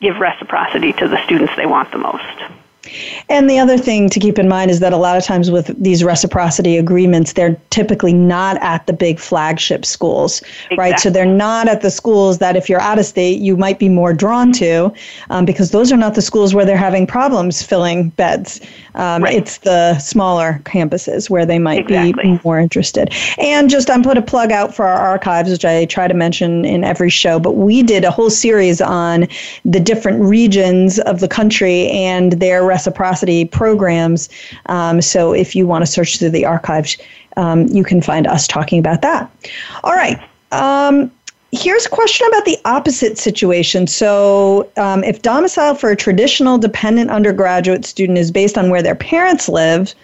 give 0.00 0.16
reciprocity 0.16 0.94
to 0.94 1.08
the 1.08 1.22
students 1.24 1.54
they 1.56 1.66
want 1.66 1.90
the 1.92 1.98
most. 1.98 2.24
And 3.28 3.48
the 3.48 3.58
other 3.58 3.78
thing 3.78 4.08
to 4.10 4.20
keep 4.20 4.38
in 4.38 4.48
mind 4.48 4.70
is 4.70 4.80
that 4.80 4.92
a 4.92 4.96
lot 4.96 5.16
of 5.16 5.24
times 5.24 5.50
with 5.50 5.74
these 5.82 6.02
reciprocity 6.04 6.76
agreements, 6.76 7.32
they're 7.32 7.60
typically 7.70 8.12
not 8.12 8.56
at 8.62 8.86
the 8.86 8.92
big 8.92 9.18
flagship 9.18 9.84
schools, 9.84 10.40
exactly. 10.40 10.76
right? 10.76 11.00
So 11.00 11.10
they're 11.10 11.26
not 11.26 11.68
at 11.68 11.80
the 11.80 11.90
schools 11.90 12.38
that 12.38 12.56
if 12.56 12.68
you're 12.68 12.80
out 12.80 12.98
of 12.98 13.04
state, 13.04 13.40
you 13.40 13.56
might 13.56 13.78
be 13.78 13.88
more 13.88 14.12
drawn 14.12 14.52
to, 14.52 14.92
um, 15.30 15.44
because 15.44 15.70
those 15.70 15.92
are 15.92 15.96
not 15.96 16.14
the 16.14 16.22
schools 16.22 16.54
where 16.54 16.64
they're 16.64 16.76
having 16.76 17.06
problems 17.06 17.62
filling 17.62 18.10
beds. 18.10 18.60
Um, 18.98 19.22
right. 19.22 19.34
It's 19.34 19.58
the 19.58 19.98
smaller 19.98 20.60
campuses 20.64 21.30
where 21.30 21.46
they 21.46 21.58
might 21.58 21.80
exactly. 21.80 22.22
be 22.22 22.40
more 22.44 22.58
interested. 22.58 23.14
And 23.38 23.70
just 23.70 23.88
I'm 23.88 24.02
put 24.02 24.18
a 24.18 24.22
plug 24.22 24.52
out 24.52 24.74
for 24.74 24.86
our 24.86 24.98
archives, 24.98 25.50
which 25.50 25.64
I 25.64 25.84
try 25.86 26.08
to 26.08 26.14
mention 26.14 26.64
in 26.64 26.84
every 26.84 27.10
show, 27.10 27.38
but 27.38 27.52
we 27.52 27.82
did 27.82 28.04
a 28.04 28.10
whole 28.10 28.30
series 28.30 28.80
on 28.80 29.26
the 29.64 29.80
different 29.80 30.20
regions 30.20 30.98
of 31.00 31.20
the 31.20 31.28
country 31.28 31.88
and 31.88 32.32
their 32.32 32.64
reciprocity 32.64 33.44
programs. 33.44 34.28
Um, 34.66 35.00
so 35.00 35.32
if 35.32 35.54
you 35.54 35.66
want 35.66 35.82
to 35.82 35.90
search 35.90 36.18
through 36.18 36.30
the 36.30 36.44
archives, 36.44 36.98
um, 37.36 37.68
you 37.68 37.84
can 37.84 38.02
find 38.02 38.26
us 38.26 38.46
talking 38.46 38.78
about 38.78 39.02
that. 39.02 39.30
All 39.84 39.94
right. 39.94 40.20
Um, 40.50 41.12
here's 41.52 41.86
a 41.86 41.90
question 41.90 42.26
about 42.28 42.44
the 42.44 42.58
opposite 42.64 43.18
situation. 43.18 43.86
So, 43.86 44.70
um, 44.76 45.02
if 45.04 45.22
domicile 45.22 45.74
for 45.74 45.90
a 45.90 45.96
traditional 45.96 46.58
dependent 46.58 47.10
undergraduate 47.10 47.84
student 47.84 48.18
is 48.18 48.30
based 48.30 48.58
on 48.58 48.70
where 48.70 48.82
their 48.82 48.94
parents 48.94 49.48
live, 49.48 49.94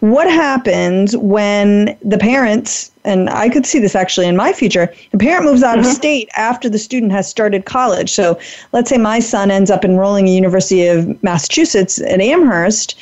what 0.00 0.30
happens 0.30 1.16
when 1.16 1.96
the 2.04 2.18
parents, 2.18 2.90
and 3.04 3.30
I 3.30 3.48
could 3.48 3.64
see 3.64 3.78
this 3.78 3.94
actually 3.94 4.26
in 4.26 4.36
my 4.36 4.52
future, 4.52 4.92
the 5.12 5.18
parent 5.18 5.46
moves 5.46 5.62
out 5.62 5.78
mm-hmm. 5.78 5.88
of 5.88 5.94
state 5.94 6.28
after 6.36 6.68
the 6.68 6.78
student 6.78 7.10
has 7.12 7.28
started 7.28 7.64
college. 7.64 8.12
So 8.12 8.38
let's 8.72 8.90
say 8.90 8.98
my 8.98 9.18
son 9.18 9.50
ends 9.50 9.70
up 9.70 9.84
enrolling 9.84 10.26
at 10.26 10.32
University 10.32 10.86
of 10.86 11.22
Massachusetts 11.22 12.00
at 12.02 12.20
Amherst 12.20 12.96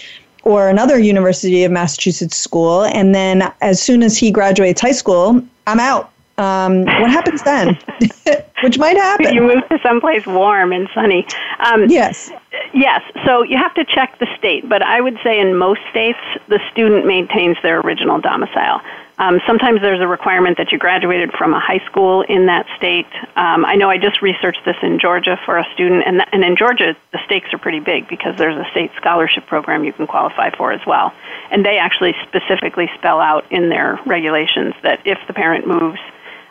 or 0.45 0.69
another 0.69 0.99
University 0.99 1.65
of 1.65 1.73
Massachusetts 1.73 2.37
school, 2.37 2.85
and 2.85 3.15
then 3.15 3.53
as 3.61 3.81
soon 3.81 4.03
as 4.03 4.17
he 4.17 4.31
graduates 4.31 4.81
high 4.81 4.93
school, 4.93 5.43
I'm 5.67 5.81
out. 5.81 6.12
Um, 6.39 6.85
what 6.85 7.11
happens 7.11 7.43
then? 7.43 7.79
Which 8.63 8.79
might 8.79 8.97
happen. 8.97 9.35
You 9.35 9.43
move 9.43 9.69
to 9.69 9.79
someplace 9.83 10.27
warm 10.27 10.73
and 10.73 10.89
sunny. 10.95 11.27
Um, 11.59 11.89
yes. 11.89 12.31
Yes. 12.73 13.03
So 13.27 13.43
you 13.43 13.57
have 13.59 13.75
to 13.75 13.85
check 13.85 14.19
the 14.19 14.29
state, 14.39 14.69
but 14.69 14.83
I 14.83 15.01
would 15.01 15.19
say 15.23 15.41
in 15.41 15.57
most 15.57 15.81
states, 15.91 16.19
the 16.49 16.61
student 16.71 17.07
maintains 17.07 17.57
their 17.63 17.81
original 17.81 18.21
domicile. 18.21 18.81
Um, 19.19 19.41
sometimes 19.47 19.81
there's 19.83 20.01
a 20.01 20.07
requirement 20.07 20.57
that 20.57 20.73
you 20.73 20.79
graduated 20.79 21.33
from 21.33 21.53
a 21.55 21.61
high 21.61 21.85
school 21.87 22.23
in 22.23 22.47
that 22.47 22.67
state. 22.77 23.07
Um, 23.37 23.65
I 23.65 23.75
know 23.77 23.91
I 23.91 23.99
just 23.99 24.23
researched 24.23 24.65
this 24.65 24.77
in 24.83 24.99
Georgia 24.99 25.39
for 25.45 25.59
a 25.59 25.65
student, 25.75 26.03
and, 26.07 26.19
th- 26.19 26.29
and 26.33 26.43
in 26.43 26.57
Georgia, 26.57 26.97
the 27.13 27.19
stakes 27.27 27.53
are 27.53 27.59
pretty 27.59 27.79
big 27.79 28.09
because 28.09 28.37
there's 28.39 28.57
a 28.57 28.69
state 28.71 28.91
scholarship 28.97 29.47
program 29.47 29.85
you 29.85 29.93
can 29.93 30.07
qualify 30.07 30.51
for 30.57 30.73
as 30.73 30.81
well. 30.87 31.13
And 31.51 31.65
they 31.65 31.79
actually 31.79 32.15
specifically 32.27 32.91
spell 32.99 33.21
out 33.21 33.45
in 33.53 33.69
their 33.69 34.01
regulations 34.07 34.75
that 34.83 35.01
if 35.05 35.19
the 35.27 35.35
parent 35.35 35.67
moves 35.67 36.01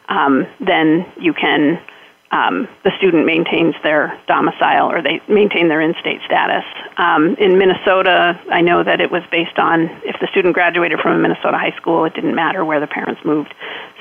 um, 0.09 0.47
then 0.59 1.05
you 1.19 1.33
can 1.33 1.79
um, 2.31 2.67
the 2.83 2.91
student 2.97 3.25
maintains 3.25 3.75
their 3.83 4.17
domicile 4.27 4.89
or 4.89 5.01
they 5.01 5.21
maintain 5.27 5.67
their 5.67 5.81
in-state 5.81 6.21
status. 6.25 6.63
Um, 6.97 7.35
in 7.35 7.57
Minnesota, 7.57 8.39
I 8.49 8.61
know 8.61 8.83
that 8.83 9.01
it 9.01 9.11
was 9.11 9.23
based 9.31 9.59
on 9.59 9.89
if 10.05 10.15
the 10.21 10.27
student 10.31 10.53
graduated 10.53 10.99
from 10.99 11.11
a 11.11 11.19
Minnesota 11.19 11.57
high 11.57 11.75
school, 11.75 12.05
it 12.05 12.13
didn't 12.13 12.35
matter 12.35 12.63
where 12.63 12.79
the 12.79 12.87
parents 12.87 13.21
moved. 13.25 13.53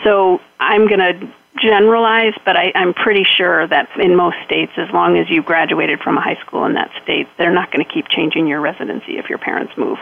So 0.05 0.40
I'm 0.61 0.86
going 0.86 1.01
to 1.01 1.32
generalize, 1.61 2.34
but 2.44 2.57
I, 2.57 2.70
I'm 2.76 2.94
pretty 2.94 3.24
sure 3.24 3.66
that 3.66 3.88
in 3.98 4.14
most 4.14 4.36
states, 4.44 4.72
as 4.76 4.88
long 4.92 5.18
as 5.18 5.28
you 5.28 5.42
graduated 5.42 5.98
from 6.01 6.16
a 6.16 6.20
high 6.20 6.38
school 6.46 6.64
in 6.66 6.74
that 6.74 6.90
state, 7.03 7.26
they're 7.36 7.53
not 7.53 7.72
going 7.72 7.84
to 7.84 7.92
keep 7.92 8.09
changing 8.09 8.46
your 8.46 8.61
residency 8.61 9.18
if 9.18 9.28
your 9.28 9.38
parents 9.38 9.72
move. 9.76 9.98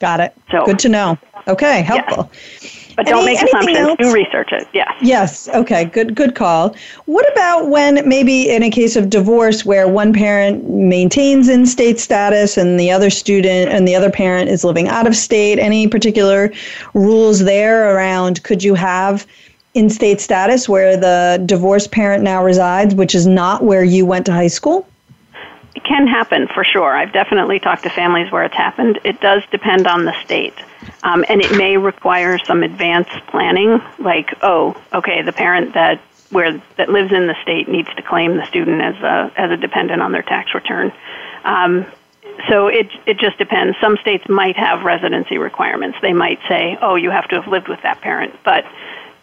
Got 0.00 0.20
it. 0.20 0.34
So, 0.50 0.64
Good 0.64 0.78
to 0.80 0.88
know. 0.88 1.18
Okay, 1.46 1.82
helpful. 1.82 2.30
But 2.96 3.06
don't 3.06 3.22
Any, 3.22 3.34
make 3.34 3.42
assumptions. 3.42 3.96
Do 3.98 4.12
research 4.12 4.52
it. 4.52 4.68
Yes. 4.74 4.92
Yes. 5.00 5.48
Okay. 5.48 5.84
Good. 5.86 6.14
Good 6.14 6.34
call. 6.34 6.74
What 7.06 7.30
about 7.32 7.68
when 7.68 8.06
maybe 8.06 8.50
in 8.50 8.62
a 8.62 8.70
case 8.70 8.96
of 8.96 9.08
divorce 9.08 9.64
where 9.64 9.88
one 9.88 10.12
parent 10.12 10.68
maintains 10.68 11.48
in-state 11.48 11.98
status 11.98 12.58
and 12.58 12.78
the 12.78 12.90
other 12.90 13.08
student 13.08 13.70
and 13.70 13.88
the 13.88 13.94
other 13.94 14.10
parent 14.10 14.50
is 14.50 14.64
living 14.64 14.88
out 14.88 15.06
of 15.06 15.16
state? 15.16 15.58
Any 15.58 15.88
particular 15.88 16.52
rules 16.92 17.44
there 17.44 17.94
around? 17.94 18.42
Could 18.42 18.62
you 18.62 18.74
have 18.74 19.26
in-state 19.74 20.20
status 20.20 20.68
where 20.68 20.96
the 20.96 21.42
divorced 21.46 21.92
parent 21.92 22.22
now 22.22 22.44
resides, 22.44 22.94
which 22.94 23.14
is 23.14 23.26
not 23.26 23.62
where 23.64 23.84
you 23.84 24.04
went 24.04 24.26
to 24.26 24.32
high 24.32 24.48
school? 24.48 24.86
It 25.74 25.84
can 25.84 26.06
happen 26.06 26.48
for 26.48 26.64
sure. 26.64 26.96
I've 26.96 27.12
definitely 27.12 27.60
talked 27.60 27.84
to 27.84 27.90
families 27.90 28.30
where 28.32 28.44
it's 28.44 28.56
happened. 28.56 28.98
It 29.04 29.20
does 29.20 29.42
depend 29.50 29.86
on 29.86 30.04
the 30.04 30.14
state. 30.24 30.54
Um, 31.02 31.24
and 31.28 31.40
it 31.40 31.56
may 31.56 31.76
require 31.76 32.38
some 32.38 32.62
advanced 32.62 33.26
planning, 33.28 33.80
like, 33.98 34.34
oh, 34.42 34.76
okay, 34.92 35.22
the 35.22 35.32
parent 35.32 35.74
that 35.74 36.00
where 36.30 36.62
that 36.76 36.88
lives 36.88 37.12
in 37.12 37.26
the 37.26 37.34
state 37.42 37.68
needs 37.68 37.88
to 37.96 38.02
claim 38.02 38.36
the 38.36 38.46
student 38.46 38.80
as 38.80 38.94
a 39.02 39.32
as 39.36 39.50
a 39.50 39.56
dependent 39.56 40.00
on 40.00 40.12
their 40.12 40.22
tax 40.22 40.54
return. 40.54 40.92
Um, 41.44 41.86
so 42.48 42.68
it 42.68 42.88
it 43.06 43.18
just 43.18 43.38
depends. 43.38 43.76
Some 43.80 43.96
states 43.98 44.28
might 44.28 44.56
have 44.56 44.82
residency 44.82 45.38
requirements. 45.38 45.98
They 46.00 46.12
might 46.12 46.38
say, 46.48 46.78
oh, 46.80 46.94
you 46.94 47.10
have 47.10 47.28
to 47.28 47.40
have 47.40 47.50
lived 47.50 47.68
with 47.68 47.82
that 47.82 48.00
parent, 48.00 48.34
but 48.44 48.64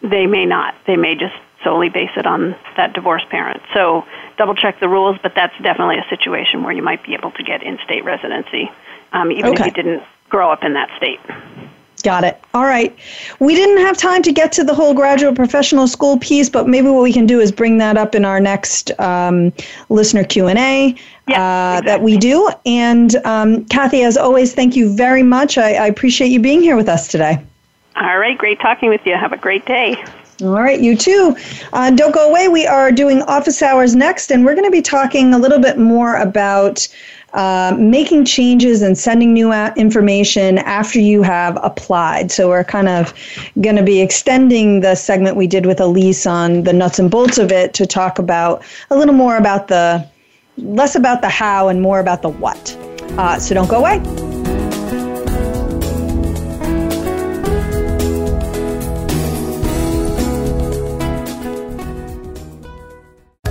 they 0.02 0.26
may 0.26 0.46
not. 0.46 0.74
They 0.86 0.96
may 0.96 1.14
just 1.14 1.34
solely 1.64 1.88
base 1.88 2.10
it 2.16 2.26
on 2.26 2.54
that 2.76 2.92
divorced 2.92 3.28
parent. 3.28 3.62
So 3.74 4.04
double 4.36 4.54
check 4.54 4.80
the 4.80 4.88
rules, 4.88 5.18
but 5.22 5.34
that's 5.34 5.56
definitely 5.62 5.98
a 5.98 6.06
situation 6.08 6.62
where 6.62 6.72
you 6.72 6.82
might 6.82 7.04
be 7.04 7.14
able 7.14 7.32
to 7.32 7.42
get 7.42 7.62
in-state 7.62 8.04
residency, 8.04 8.70
um, 9.12 9.32
even 9.32 9.52
okay. 9.52 9.62
if 9.62 9.66
you 9.66 9.82
didn't 9.82 10.02
grow 10.28 10.50
up 10.50 10.62
in 10.62 10.74
that 10.74 10.90
state. 10.96 11.20
Got 12.04 12.22
it. 12.22 12.40
All 12.54 12.64
right. 12.64 12.96
We 13.40 13.56
didn't 13.56 13.78
have 13.78 13.96
time 13.96 14.22
to 14.22 14.30
get 14.30 14.52
to 14.52 14.62
the 14.62 14.72
whole 14.72 14.94
graduate 14.94 15.34
professional 15.34 15.88
school 15.88 16.16
piece, 16.18 16.48
but 16.48 16.68
maybe 16.68 16.88
what 16.88 17.02
we 17.02 17.12
can 17.12 17.26
do 17.26 17.40
is 17.40 17.50
bring 17.50 17.78
that 17.78 17.96
up 17.96 18.14
in 18.14 18.24
our 18.24 18.38
next 18.38 18.92
um, 19.00 19.52
listener 19.88 20.22
Q 20.22 20.46
and 20.46 20.60
A 20.60 20.94
yeah, 21.26 21.74
uh, 21.74 21.78
exactly. 21.78 21.86
that 21.86 22.02
we 22.02 22.16
do. 22.16 22.48
And 22.64 23.16
um, 23.26 23.64
Kathy, 23.64 24.04
as 24.04 24.16
always, 24.16 24.54
thank 24.54 24.76
you 24.76 24.94
very 24.94 25.24
much. 25.24 25.58
I, 25.58 25.72
I 25.74 25.86
appreciate 25.86 26.28
you 26.28 26.38
being 26.38 26.62
here 26.62 26.76
with 26.76 26.88
us 26.88 27.08
today. 27.08 27.44
All 27.96 28.18
right. 28.18 28.38
Great 28.38 28.60
talking 28.60 28.90
with 28.90 29.04
you. 29.04 29.16
Have 29.16 29.32
a 29.32 29.36
great 29.36 29.66
day. 29.66 30.02
All 30.40 30.50
right, 30.50 30.80
you 30.80 30.96
too. 30.96 31.36
Uh, 31.72 31.90
don't 31.90 32.14
go 32.14 32.28
away. 32.30 32.46
We 32.46 32.64
are 32.64 32.92
doing 32.92 33.22
office 33.22 33.60
hours 33.60 33.96
next, 33.96 34.30
and 34.30 34.44
we're 34.44 34.54
going 34.54 34.66
to 34.66 34.70
be 34.70 34.82
talking 34.82 35.34
a 35.34 35.38
little 35.38 35.58
bit 35.58 35.78
more 35.78 36.14
about 36.14 36.86
uh, 37.34 37.74
making 37.76 38.24
changes 38.24 38.80
and 38.80 38.96
sending 38.96 39.32
new 39.32 39.52
information 39.52 40.58
after 40.58 41.00
you 41.00 41.22
have 41.22 41.58
applied. 41.62 42.30
So 42.30 42.48
we're 42.48 42.62
kind 42.62 42.88
of 42.88 43.12
going 43.60 43.76
to 43.76 43.82
be 43.82 44.00
extending 44.00 44.80
the 44.80 44.94
segment 44.94 45.36
we 45.36 45.48
did 45.48 45.66
with 45.66 45.80
Elise 45.80 46.24
on 46.24 46.62
the 46.62 46.72
nuts 46.72 47.00
and 47.00 47.10
bolts 47.10 47.38
of 47.38 47.50
it 47.50 47.74
to 47.74 47.84
talk 47.84 48.20
about 48.20 48.62
a 48.90 48.96
little 48.96 49.14
more 49.14 49.36
about 49.36 49.66
the 49.66 50.08
less 50.56 50.94
about 50.94 51.20
the 51.20 51.28
how 51.28 51.68
and 51.68 51.82
more 51.82 51.98
about 51.98 52.22
the 52.22 52.28
what. 52.28 52.76
Uh, 53.18 53.38
so 53.40 53.54
don't 53.54 53.68
go 53.68 53.78
away. 53.78 54.37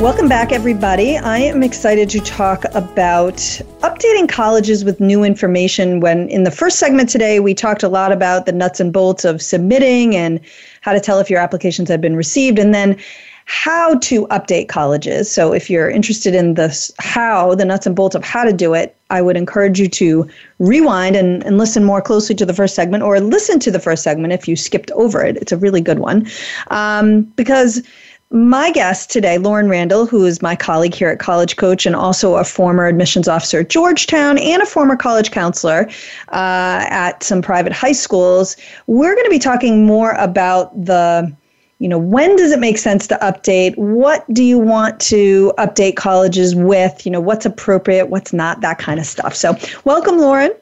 Welcome 0.00 0.28
back, 0.28 0.52
everybody. 0.52 1.16
I 1.16 1.38
am 1.38 1.62
excited 1.62 2.10
to 2.10 2.20
talk 2.20 2.64
about 2.74 3.36
updating 3.80 4.28
colleges 4.28 4.84
with 4.84 5.00
new 5.00 5.24
information. 5.24 6.00
When 6.00 6.28
in 6.28 6.44
the 6.44 6.50
first 6.50 6.78
segment 6.78 7.08
today, 7.08 7.40
we 7.40 7.54
talked 7.54 7.82
a 7.82 7.88
lot 7.88 8.12
about 8.12 8.44
the 8.44 8.52
nuts 8.52 8.78
and 8.78 8.92
bolts 8.92 9.24
of 9.24 9.40
submitting 9.40 10.14
and 10.14 10.38
how 10.82 10.92
to 10.92 11.00
tell 11.00 11.18
if 11.18 11.30
your 11.30 11.40
applications 11.40 11.88
have 11.88 12.02
been 12.02 12.14
received, 12.14 12.58
and 12.58 12.74
then 12.74 12.98
how 13.46 13.94
to 14.00 14.26
update 14.26 14.68
colleges. 14.68 15.30
So, 15.30 15.54
if 15.54 15.70
you're 15.70 15.88
interested 15.88 16.34
in 16.34 16.54
this, 16.54 16.92
how, 16.98 17.54
the 17.54 17.64
nuts 17.64 17.86
and 17.86 17.96
bolts 17.96 18.14
of 18.14 18.22
how 18.22 18.44
to 18.44 18.52
do 18.52 18.74
it, 18.74 18.94
I 19.08 19.22
would 19.22 19.36
encourage 19.36 19.80
you 19.80 19.88
to 19.88 20.28
rewind 20.58 21.16
and, 21.16 21.42
and 21.44 21.56
listen 21.56 21.84
more 21.84 22.02
closely 22.02 22.34
to 22.34 22.44
the 22.44 22.52
first 22.52 22.74
segment 22.74 23.02
or 23.02 23.18
listen 23.18 23.58
to 23.60 23.70
the 23.70 23.80
first 23.80 24.02
segment 24.02 24.34
if 24.34 24.46
you 24.46 24.56
skipped 24.56 24.90
over 24.90 25.24
it. 25.24 25.38
It's 25.38 25.52
a 25.52 25.56
really 25.56 25.80
good 25.80 26.00
one. 26.00 26.28
Um, 26.68 27.22
because 27.22 27.82
my 28.30 28.70
guest 28.72 29.10
today, 29.10 29.38
Lauren 29.38 29.68
Randall, 29.68 30.04
who 30.06 30.24
is 30.24 30.42
my 30.42 30.56
colleague 30.56 30.94
here 30.94 31.08
at 31.08 31.18
College 31.18 31.56
Coach 31.56 31.86
and 31.86 31.94
also 31.94 32.34
a 32.34 32.44
former 32.44 32.86
admissions 32.86 33.28
officer 33.28 33.60
at 33.60 33.68
Georgetown 33.68 34.36
and 34.38 34.62
a 34.62 34.66
former 34.66 34.96
college 34.96 35.30
counselor 35.30 35.88
uh, 36.28 36.84
at 36.88 37.22
some 37.22 37.40
private 37.40 37.72
high 37.72 37.92
schools, 37.92 38.56
we're 38.88 39.14
going 39.14 39.24
to 39.24 39.30
be 39.30 39.38
talking 39.38 39.86
more 39.86 40.12
about 40.12 40.84
the 40.84 41.32
you 41.78 41.88
know 41.90 41.98
when 41.98 42.36
does 42.36 42.52
it 42.52 42.58
make 42.58 42.78
sense 42.78 43.06
to 43.06 43.18
update? 43.20 43.76
What 43.76 44.24
do 44.32 44.42
you 44.42 44.58
want 44.58 44.98
to 45.00 45.52
update 45.58 45.96
colleges 45.96 46.54
with? 46.54 47.04
You 47.04 47.12
know 47.12 47.20
what's 47.20 47.44
appropriate 47.44 48.06
what's 48.06 48.32
not 48.32 48.62
that 48.62 48.78
kind 48.78 48.98
of 48.98 49.04
stuff. 49.04 49.34
So 49.34 49.54
welcome 49.84 50.18
lauren. 50.18 50.52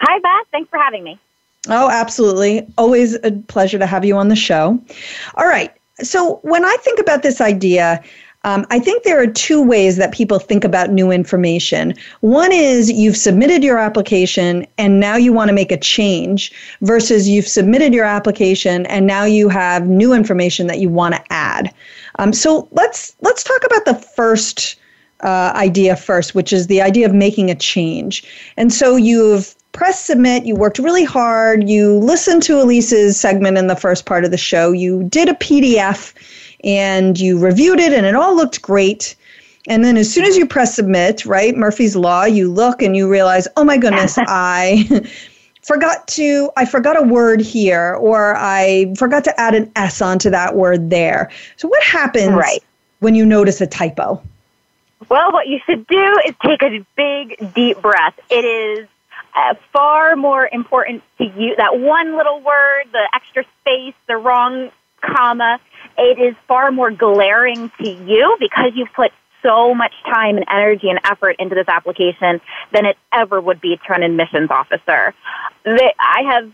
Hi 0.00 0.18
beth. 0.18 0.48
Thanks 0.50 0.68
for 0.68 0.80
having 0.80 1.04
me. 1.04 1.16
Oh 1.68 1.88
absolutely. 1.88 2.66
Always 2.76 3.14
a 3.22 3.30
pleasure 3.46 3.78
to 3.78 3.86
have 3.86 4.04
you 4.04 4.16
on 4.16 4.28
the 4.28 4.36
show. 4.36 4.82
All 5.36 5.46
right 5.46 5.72
so 6.02 6.40
when 6.42 6.64
I 6.64 6.76
think 6.80 6.98
about 6.98 7.22
this 7.22 7.40
idea, 7.40 8.02
Um, 8.46 8.66
I 8.68 8.78
think 8.78 9.04
there 9.04 9.18
are 9.22 9.26
two 9.26 9.62
ways 9.62 9.96
that 9.96 10.12
people 10.12 10.38
think 10.38 10.64
about 10.64 10.90
new 10.90 11.10
information. 11.10 11.94
One 12.20 12.52
is 12.52 12.90
you've 12.92 13.16
submitted 13.16 13.64
your 13.64 13.78
application 13.78 14.66
and 14.76 15.00
now 15.00 15.16
you 15.16 15.32
want 15.32 15.48
to 15.48 15.54
make 15.54 15.72
a 15.72 15.78
change, 15.78 16.52
versus 16.82 17.26
you've 17.26 17.48
submitted 17.48 17.94
your 17.94 18.04
application 18.04 18.84
and 18.86 19.06
now 19.06 19.24
you 19.24 19.48
have 19.48 19.88
new 19.88 20.12
information 20.12 20.66
that 20.66 20.78
you 20.78 20.90
want 20.90 21.14
to 21.14 21.22
add. 21.30 21.72
Um, 22.18 22.34
so 22.34 22.68
let's 22.72 23.16
let's 23.22 23.42
talk 23.42 23.64
about 23.64 23.84
the 23.86 23.94
first 23.94 24.76
uh, 25.22 25.52
idea 25.56 25.96
first, 25.96 26.34
which 26.34 26.52
is 26.52 26.66
the 26.66 26.82
idea 26.82 27.06
of 27.06 27.14
making 27.14 27.50
a 27.50 27.54
change. 27.54 28.22
And 28.58 28.70
so 28.70 28.96
you've 28.96 29.54
pressed 29.74 30.06
submit, 30.06 30.46
you 30.46 30.54
worked 30.54 30.78
really 30.78 31.04
hard, 31.04 31.68
you 31.68 31.98
listened 31.98 32.42
to 32.44 32.60
Elise's 32.60 33.20
segment 33.20 33.58
in 33.58 33.66
the 33.66 33.76
first 33.76 34.06
part 34.06 34.24
of 34.24 34.30
the 34.30 34.38
show, 34.38 34.72
you 34.72 35.02
did 35.04 35.28
a 35.28 35.34
PDF 35.34 36.14
and 36.62 37.20
you 37.20 37.38
reviewed 37.38 37.80
it 37.80 37.92
and 37.92 38.06
it 38.06 38.14
all 38.14 38.34
looked 38.34 38.62
great. 38.62 39.14
And 39.66 39.84
then 39.84 39.96
as 39.96 40.12
soon 40.12 40.24
as 40.24 40.36
you 40.36 40.46
press 40.46 40.74
submit, 40.74 41.26
right, 41.26 41.54
Murphy's 41.56 41.96
Law, 41.96 42.24
you 42.24 42.50
look 42.50 42.80
and 42.80 42.96
you 42.96 43.10
realize, 43.10 43.48
oh 43.56 43.64
my 43.64 43.76
goodness, 43.76 44.16
I 44.18 45.10
forgot 45.62 46.06
to, 46.08 46.50
I 46.56 46.64
forgot 46.64 46.98
a 46.98 47.02
word 47.02 47.40
here, 47.40 47.94
or 47.94 48.36
I 48.36 48.94
forgot 48.96 49.24
to 49.24 49.40
add 49.40 49.54
an 49.54 49.70
S 49.76 50.00
onto 50.00 50.30
that 50.30 50.54
word 50.54 50.88
there. 50.88 51.30
So 51.56 51.68
what 51.68 51.82
happens 51.82 52.34
right. 52.34 52.62
when 53.00 53.14
you 53.14 53.26
notice 53.26 53.60
a 53.60 53.66
typo? 53.66 54.22
Well, 55.08 55.32
what 55.32 55.48
you 55.48 55.58
should 55.66 55.86
do 55.86 56.18
is 56.26 56.34
take 56.42 56.62
a 56.62 56.86
big, 56.96 57.54
deep 57.54 57.82
breath. 57.82 58.18
It 58.30 58.44
is 58.44 58.88
uh, 59.34 59.54
far 59.72 60.16
more 60.16 60.48
important 60.50 61.02
to 61.18 61.24
you. 61.24 61.54
That 61.56 61.78
one 61.78 62.16
little 62.16 62.40
word, 62.40 62.84
the 62.92 63.08
extra 63.14 63.44
space, 63.60 63.94
the 64.08 64.16
wrong 64.16 64.70
comma, 65.00 65.58
it 65.98 66.18
is 66.18 66.34
far 66.48 66.70
more 66.70 66.90
glaring 66.90 67.70
to 67.80 67.88
you 67.88 68.36
because 68.40 68.72
you've 68.74 68.92
put 68.94 69.12
so 69.42 69.74
much 69.74 69.92
time 70.04 70.36
and 70.36 70.46
energy 70.50 70.88
and 70.88 70.98
effort 71.04 71.36
into 71.38 71.54
this 71.54 71.68
application 71.68 72.40
than 72.72 72.86
it 72.86 72.96
ever 73.12 73.40
would 73.40 73.60
be 73.60 73.78
to 73.86 73.92
an 73.92 74.02
admissions 74.02 74.50
officer. 74.50 75.14
I 75.66 76.22
have, 76.30 76.50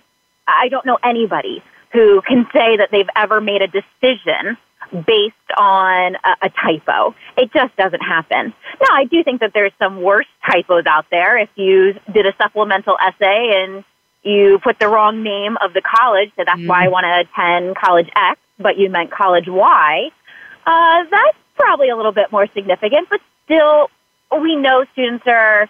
I 0.47 0.69
don't 0.69 0.85
know 0.85 0.99
anybody 1.05 1.63
who 1.93 2.21
can 2.23 2.47
say 2.53 2.77
that 2.79 2.89
they've 2.91 3.09
ever 3.15 3.41
made 3.41 3.63
a 3.63 3.69
decision 3.69 4.57
based 4.93 5.35
on 5.57 6.17
a, 6.17 6.47
a, 6.47 6.51
typo. 6.51 7.15
It 7.37 7.53
just 7.53 7.77
doesn't 7.77 8.01
happen. 8.01 8.53
Now, 8.81 8.95
I 8.95 9.05
do 9.05 9.23
think 9.23 9.41
that 9.41 9.53
there's 9.55 9.73
some 9.79 10.03
worse 10.03 10.27
typos 10.51 10.85
out 10.87 11.07
there. 11.11 11.39
If 11.39 11.49
you 11.57 11.95
did 12.13 12.27
a 12.27 12.35
supplemental 12.37 12.97
essay 13.01 13.65
and 13.65 13.85
you 14.23 14.59
put 14.63 14.79
the 14.79 14.89
wrong 14.89 15.23
name 15.23 15.57
of 15.63 15.73
the 15.73 15.83
college, 15.83 16.31
so 16.37 16.43
that's 16.45 16.61
mm. 16.61 16.69
why 16.69 16.85
I 16.85 16.89
want 16.89 17.05
to 17.05 17.21
attend 17.21 17.77
college 17.77 18.09
X, 18.15 18.41
but 18.59 18.77
you 18.77 18.91
meant 18.91 19.11
college 19.11 19.47
Y, 19.49 20.11
uh, 20.67 21.05
that's 21.11 21.39
probably 21.57 21.89
a 21.89 21.97
little 21.97 22.13
bit 22.13 22.33
more 22.33 22.47
significant, 22.55 23.09
but 23.09 23.21
still, 23.45 23.89
we 24.41 24.57
know 24.57 24.85
students 24.93 25.25
are 25.27 25.69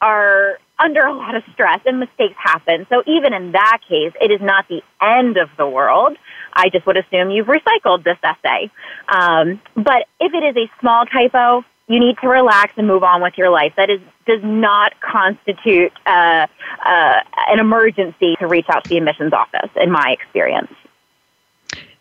are 0.00 0.58
under 0.78 1.00
a 1.02 1.12
lot 1.12 1.34
of 1.34 1.42
stress 1.52 1.80
and 1.86 2.00
mistakes 2.00 2.34
happen. 2.36 2.86
So 2.88 3.02
even 3.06 3.32
in 3.32 3.52
that 3.52 3.78
case, 3.88 4.12
it 4.20 4.30
is 4.30 4.40
not 4.40 4.66
the 4.68 4.82
end 5.00 5.36
of 5.36 5.48
the 5.56 5.68
world. 5.68 6.16
I 6.54 6.68
just 6.68 6.86
would 6.86 6.96
assume 6.96 7.30
you've 7.30 7.46
recycled 7.46 8.04
this 8.04 8.18
essay. 8.22 8.70
Um, 9.08 9.60
but 9.74 10.06
if 10.20 10.34
it 10.34 10.44
is 10.44 10.56
a 10.56 10.80
small 10.80 11.06
typo, 11.06 11.64
you 11.88 12.00
need 12.00 12.16
to 12.22 12.28
relax 12.28 12.72
and 12.76 12.86
move 12.86 13.02
on 13.02 13.22
with 13.22 13.34
your 13.36 13.50
life. 13.50 13.74
That 13.76 13.90
is 13.90 14.00
does 14.26 14.40
not 14.42 14.92
constitute 15.00 15.92
uh, 16.06 16.46
uh, 16.84 17.20
an 17.48 17.58
emergency 17.58 18.36
to 18.38 18.46
reach 18.46 18.66
out 18.68 18.84
to 18.84 18.88
the 18.88 18.96
admissions 18.96 19.32
office, 19.32 19.70
in 19.76 19.90
my 19.90 20.16
experience. 20.18 20.70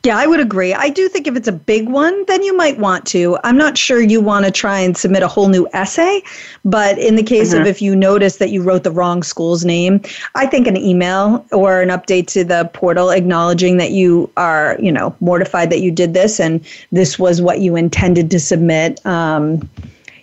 Yeah, 0.04 0.18
I 0.18 0.26
would 0.26 0.40
agree. 0.40 0.74
I 0.74 0.90
do 0.90 1.08
think 1.08 1.28
if 1.28 1.36
it's 1.36 1.48
a 1.48 1.52
big 1.52 1.88
one, 1.88 2.26
then 2.26 2.42
you 2.42 2.58
might 2.58 2.80
want 2.80 3.06
to. 3.08 3.38
I'm 3.44 3.58
not 3.58 3.78
sure 3.78 4.02
you 4.02 4.20
want 4.20 4.46
to 4.46 4.52
try 4.52 4.80
and 4.80 4.98
submit 4.98 5.22
a 5.22 5.28
whole 5.28 5.48
new 5.48 5.68
essay, 5.74 6.24
but 6.66 6.98
in 6.98 7.18
the 7.18 7.24
case 7.24 7.52
mm-hmm. 7.52 7.62
of 7.62 7.68
if 7.68 7.84
you 7.84 7.96
notice 7.96 8.38
that 8.38 8.50
you 8.50 8.64
wrote 8.64 8.84
the 8.84 8.90
wrong 8.90 9.22
school's 9.22 9.64
name, 9.64 10.02
I 10.34 10.48
think 10.48 10.66
an 10.66 10.76
email 10.76 11.46
or 11.52 11.82
an 11.82 11.90
update 11.90 12.26
to 12.28 12.44
the 12.44 12.68
portal 12.74 13.12
acknowledging 13.12 13.78
that 13.78 13.92
you 13.92 14.28
are, 14.38 14.76
you 14.80 14.92
know, 14.92 15.16
mortified 15.20 15.70
that 15.70 15.82
you 15.82 15.92
did 15.92 16.16
this 16.16 16.40
and 16.40 16.66
this 16.92 17.20
was 17.20 17.40
what 17.40 17.60
you 17.60 17.76
intended 17.76 18.32
to 18.32 18.40
submit. 18.40 19.06
Um, 19.06 19.70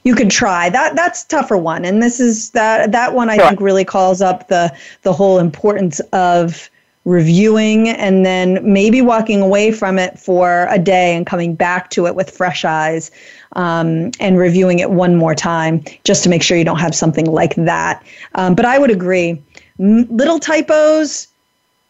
you 0.02 0.16
could 0.16 0.30
try 0.30 0.70
that. 0.70 0.96
That's 0.96 1.22
tougher 1.24 1.58
one, 1.58 1.84
and 1.84 2.02
this 2.02 2.18
is 2.18 2.50
that 2.50 2.92
that 2.92 3.14
one 3.14 3.28
I 3.28 3.36
sure. 3.36 3.48
think 3.48 3.60
really 3.60 3.84
calls 3.84 4.22
up 4.22 4.48
the 4.48 4.74
the 5.02 5.12
whole 5.12 5.38
importance 5.38 6.00
of 6.12 6.70
reviewing 7.08 7.88
and 7.88 8.24
then 8.26 8.60
maybe 8.62 9.00
walking 9.00 9.40
away 9.40 9.72
from 9.72 9.98
it 9.98 10.18
for 10.18 10.66
a 10.68 10.78
day 10.78 11.16
and 11.16 11.26
coming 11.26 11.54
back 11.54 11.88
to 11.88 12.06
it 12.06 12.14
with 12.14 12.30
fresh 12.30 12.66
eyes 12.66 13.10
um, 13.56 14.10
and 14.20 14.36
reviewing 14.38 14.78
it 14.78 14.90
one 14.90 15.16
more 15.16 15.34
time 15.34 15.82
just 16.04 16.22
to 16.22 16.28
make 16.28 16.42
sure 16.42 16.58
you 16.58 16.64
don't 16.64 16.78
have 16.78 16.94
something 16.94 17.24
like 17.24 17.54
that. 17.54 18.04
Um, 18.34 18.54
but 18.54 18.66
I 18.66 18.78
would 18.78 18.90
agree. 18.90 19.42
M- 19.80 20.06
little 20.14 20.38
typos, 20.38 21.28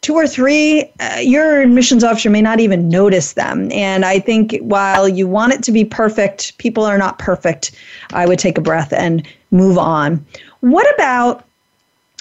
two 0.02 0.14
or 0.14 0.28
three, 0.28 0.84
uh, 1.00 1.16
your 1.20 1.62
admissions 1.62 2.04
officer 2.04 2.30
may 2.30 2.40
not 2.40 2.60
even 2.60 2.88
notice 2.88 3.32
them. 3.32 3.72
And 3.72 4.04
I 4.04 4.20
think 4.20 4.56
while 4.60 5.08
you 5.08 5.26
want 5.26 5.52
it 5.52 5.64
to 5.64 5.72
be 5.72 5.84
perfect, 5.84 6.56
people 6.58 6.84
are 6.84 6.96
not 6.96 7.18
perfect. 7.18 7.72
I 8.12 8.24
would 8.24 8.38
take 8.38 8.56
a 8.56 8.60
breath 8.62 8.92
and 8.92 9.26
move 9.50 9.78
on. 9.78 10.24
What 10.60 10.86
about 10.94 11.44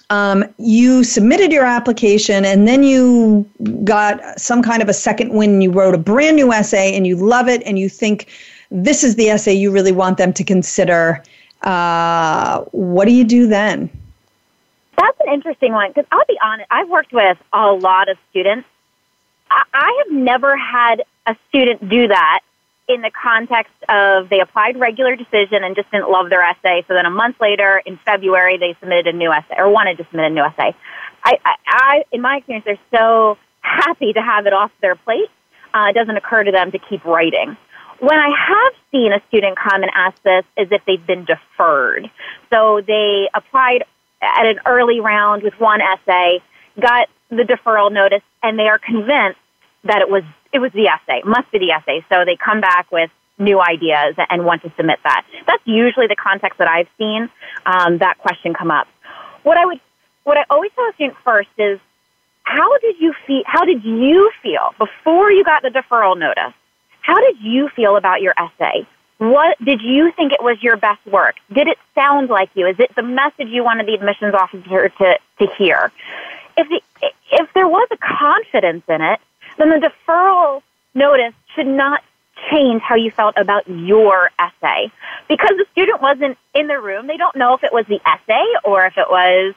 um, 0.10 0.46
you 0.58 1.04
submitted 1.04 1.52
your 1.52 1.66
application 1.66 2.46
and 2.46 2.68
then 2.68 2.84
you 2.84 3.50
got 3.84 4.40
some 4.40 4.62
kind 4.62 4.82
of 4.82 4.88
a 4.88 4.94
second 4.94 5.34
win. 5.34 5.62
You 5.62 5.72
wrote 5.72 5.96
a 5.96 5.98
brand 5.98 6.38
new 6.38 6.54
essay 6.54 6.96
and 6.96 7.06
you 7.06 7.16
love 7.16 7.48
it 7.48 7.62
and 7.64 7.78
you 7.78 7.90
think 7.90 8.28
this 8.72 9.04
is 9.04 9.16
the 9.16 9.30
essay 9.30 9.54
you 9.54 9.72
really 9.72 9.92
want 9.92 10.18
them 10.18 10.32
to 10.34 10.44
consider. 10.44 11.24
Uh, 11.62 12.62
what 12.72 13.06
do 13.06 13.12
you 13.12 13.24
do 13.24 13.48
then? 13.48 13.90
That's 14.98 15.20
an 15.20 15.34
interesting 15.34 15.74
one 15.74 15.90
because 15.92 16.06
I'll 16.12 16.26
be 16.28 16.38
honest, 16.42 16.68
I've 16.72 16.90
worked 16.90 17.14
with 17.14 17.38
a 17.52 17.72
lot 17.72 18.10
of 18.10 18.18
students. 18.30 18.68
I, 19.52 19.64
I 19.74 20.04
have 20.06 20.16
never 20.16 20.56
had 20.58 21.04
a 21.26 21.36
student 21.50 21.90
do 21.90 22.08
that 22.08 22.42
in 22.88 23.02
the 23.02 23.12
context 23.12 23.74
of 23.90 24.30
they 24.30 24.40
applied 24.40 24.80
regular 24.80 25.16
decision 25.16 25.64
and 25.64 25.76
just 25.76 25.92
didn't 25.92 26.10
love 26.10 26.30
their 26.30 26.42
essay. 26.42 26.86
So 26.88 26.94
then 26.94 27.06
a 27.06 27.12
month 27.12 27.36
later, 27.42 27.82
in 27.86 28.00
February, 28.06 28.58
they 28.58 28.76
submitted 28.80 29.08
a 29.14 29.18
new 29.18 29.32
essay 29.32 29.56
or 29.58 29.70
wanted 29.70 29.98
to 29.98 30.06
submit 30.06 30.32
a 30.32 30.34
new 30.34 30.44
essay. 30.44 30.76
I, 31.24 31.34
I, 31.44 31.56
I 31.68 32.04
in 32.12 32.22
my 32.22 32.38
experience, 32.38 32.66
they're 32.66 33.00
so 33.00 33.38
happy 33.62 34.14
to 34.14 34.22
have 34.22 34.46
it 34.46 34.54
off 34.54 34.72
their 34.82 34.96
plate. 34.96 35.30
Uh, 35.74 35.88
it 35.90 35.94
doesn't 35.94 36.16
occur 36.16 36.44
to 36.44 36.52
them 36.52 36.72
to 36.72 36.80
keep 36.80 37.04
writing. 37.04 37.58
When 38.00 38.18
I 38.18 38.30
have 38.30 38.74
seen 38.92 39.12
a 39.12 39.22
student 39.28 39.58
come 39.58 39.82
and 39.82 39.92
ask 39.94 40.22
this, 40.24 40.46
is 40.56 40.68
if 40.72 40.82
they've 40.86 41.06
been 41.06 41.26
deferred. 41.26 42.10
So 42.54 42.82
they 42.86 43.28
applied 43.34 43.84
at 44.22 44.46
an 44.46 44.60
early 44.66 45.00
round 45.00 45.44
with 45.44 45.54
one 45.60 45.82
essay, 45.82 46.42
got 46.80 47.10
the 47.30 47.44
deferral 47.44 47.92
notice, 47.92 48.22
and 48.44 48.58
they 48.58 48.68
are 48.68 48.80
convinced 48.80 49.40
that 49.88 50.02
it 50.02 50.10
was 50.10 50.24
it 50.54 50.60
was 50.60 50.72
the 50.74 50.88
essay, 50.88 51.22
must 51.26 51.52
be 51.52 51.60
the 51.60 51.72
essay. 51.72 52.06
So 52.10 52.24
they 52.26 52.36
come 52.36 52.62
back 52.62 52.92
with 52.92 53.10
new 53.38 53.62
ideas 53.62 54.16
and 54.30 54.46
want 54.46 54.64
to 54.64 54.72
submit 54.76 55.00
that. 55.04 55.26
That's 55.46 55.62
usually 55.66 56.08
the 56.08 56.16
context 56.16 56.58
that 56.58 56.68
I've 56.68 56.88
seen 56.98 57.30
um, 57.66 58.00
that 58.00 58.18
question 58.18 58.54
come 58.54 58.72
up. 58.72 58.88
What 59.44 59.58
I 59.58 59.66
would, 59.66 59.80
what 60.24 60.38
I 60.38 60.46
always 60.50 60.72
tell 60.76 60.86
a 60.90 60.94
student 60.94 61.18
first 61.24 61.50
is, 61.58 61.80
how 62.44 62.78
did 62.80 62.96
you 63.00 63.14
feel? 63.26 63.44
How 63.46 63.66
did 63.66 63.84
you 63.84 64.32
feel 64.42 64.74
before 64.78 65.32
you 65.32 65.44
got 65.44 65.64
the 65.64 65.70
deferral 65.70 66.18
notice? 66.18 66.54
How 67.02 67.20
did 67.20 67.38
you 67.42 67.70
feel 67.76 67.96
about 67.96 68.22
your 68.22 68.34
essay? 68.38 68.88
What 69.18 69.58
did 69.64 69.82
you 69.82 70.12
think 70.12 70.32
it 70.32 70.44
was 70.44 70.62
your 70.62 70.78
best 70.78 71.06
work? 71.08 71.36
Did 71.52 71.68
it 71.68 71.78
sound 71.96 72.30
like 72.30 72.50
you? 72.54 72.68
Is 72.68 72.80
it 72.80 72.94
the 72.96 73.02
message 73.02 73.48
you 73.48 73.64
wanted 73.64 73.88
the 73.88 73.96
admissions 73.96 74.34
officer 74.34 74.90
to, 74.90 75.18
to 75.40 75.48
hear? 75.58 75.92
If 76.56 76.68
the, 76.70 76.82
if 77.32 77.52
there 77.54 77.68
was 77.68 77.88
a 77.92 77.98
confidence 77.98 78.84
in 78.88 79.02
it, 79.02 79.20
then 79.58 79.70
the 79.70 79.90
deferral 79.90 80.62
notice 80.94 81.34
should 81.56 81.68
not 81.68 82.02
change 82.52 82.82
how 82.82 82.96
you 82.96 83.12
felt 83.12 83.36
about 83.38 83.68
your 83.68 84.30
essay. 84.40 84.92
Because 85.28 85.52
the 85.58 85.66
student 85.72 86.02
wasn't 86.02 86.38
in 86.54 86.68
the 86.68 86.80
room, 86.80 87.08
they 87.08 87.18
don't 87.18 87.36
know 87.36 87.54
if 87.56 87.64
it 87.64 87.74
was 87.74 87.86
the 87.88 88.00
essay 88.06 88.46
or 88.64 88.86
if 88.86 88.94
it 88.98 89.08
was 89.10 89.56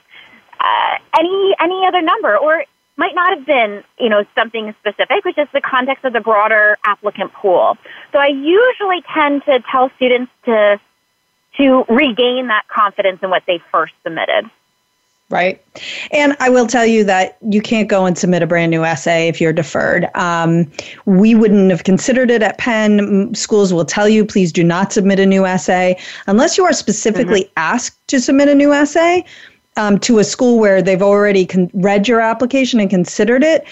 uh, 0.58 0.96
any 1.18 1.54
any 1.60 1.86
other 1.86 2.02
number, 2.02 2.36
or 2.36 2.64
might 2.96 3.14
not 3.14 3.36
have 3.36 3.46
been, 3.46 3.82
you 3.98 4.10
know, 4.10 4.24
something 4.34 4.74
specific, 4.80 5.24
which 5.24 5.38
is 5.38 5.48
the 5.54 5.60
context 5.60 6.04
of 6.04 6.12
the 6.12 6.20
broader 6.20 6.76
applicant 6.84 7.32
pool. 7.32 7.78
So 8.12 8.18
I 8.18 8.26
usually 8.26 9.02
tend 9.14 9.42
to 9.46 9.62
tell 9.70 9.90
students 9.96 10.30
to 10.44 10.78
to 11.56 11.84
regain 11.88 12.48
that 12.48 12.64
confidence 12.68 13.20
in 13.22 13.30
what 13.30 13.42
they 13.46 13.60
first 13.72 13.92
submitted 14.02 14.50
right? 15.30 15.62
And 16.10 16.36
I 16.40 16.50
will 16.50 16.66
tell 16.66 16.84
you 16.84 17.04
that 17.04 17.38
you 17.48 17.62
can't 17.62 17.88
go 17.88 18.04
and 18.04 18.18
submit 18.18 18.42
a 18.42 18.46
brand 18.46 18.70
new 18.70 18.84
essay 18.84 19.28
if 19.28 19.40
you're 19.40 19.52
deferred. 19.52 20.08
Um, 20.14 20.70
we 21.06 21.34
wouldn't 21.34 21.70
have 21.70 21.84
considered 21.84 22.30
it 22.30 22.42
at 22.42 22.58
Penn. 22.58 23.34
Schools 23.34 23.72
will 23.72 23.84
tell 23.84 24.08
you, 24.08 24.24
please 24.24 24.52
do 24.52 24.64
not 24.64 24.92
submit 24.92 25.20
a 25.20 25.26
new 25.26 25.46
essay 25.46 25.96
unless 26.26 26.58
you 26.58 26.64
are 26.64 26.72
specifically 26.72 27.44
mm-hmm. 27.44 27.52
asked 27.56 28.06
to 28.08 28.20
submit 28.20 28.48
a 28.48 28.54
new 28.54 28.72
essay 28.72 29.24
um, 29.76 29.98
to 30.00 30.18
a 30.18 30.24
school 30.24 30.58
where 30.58 30.82
they've 30.82 31.02
already 31.02 31.46
con- 31.46 31.70
read 31.74 32.08
your 32.08 32.20
application 32.20 32.80
and 32.80 32.90
considered 32.90 33.42
it. 33.42 33.64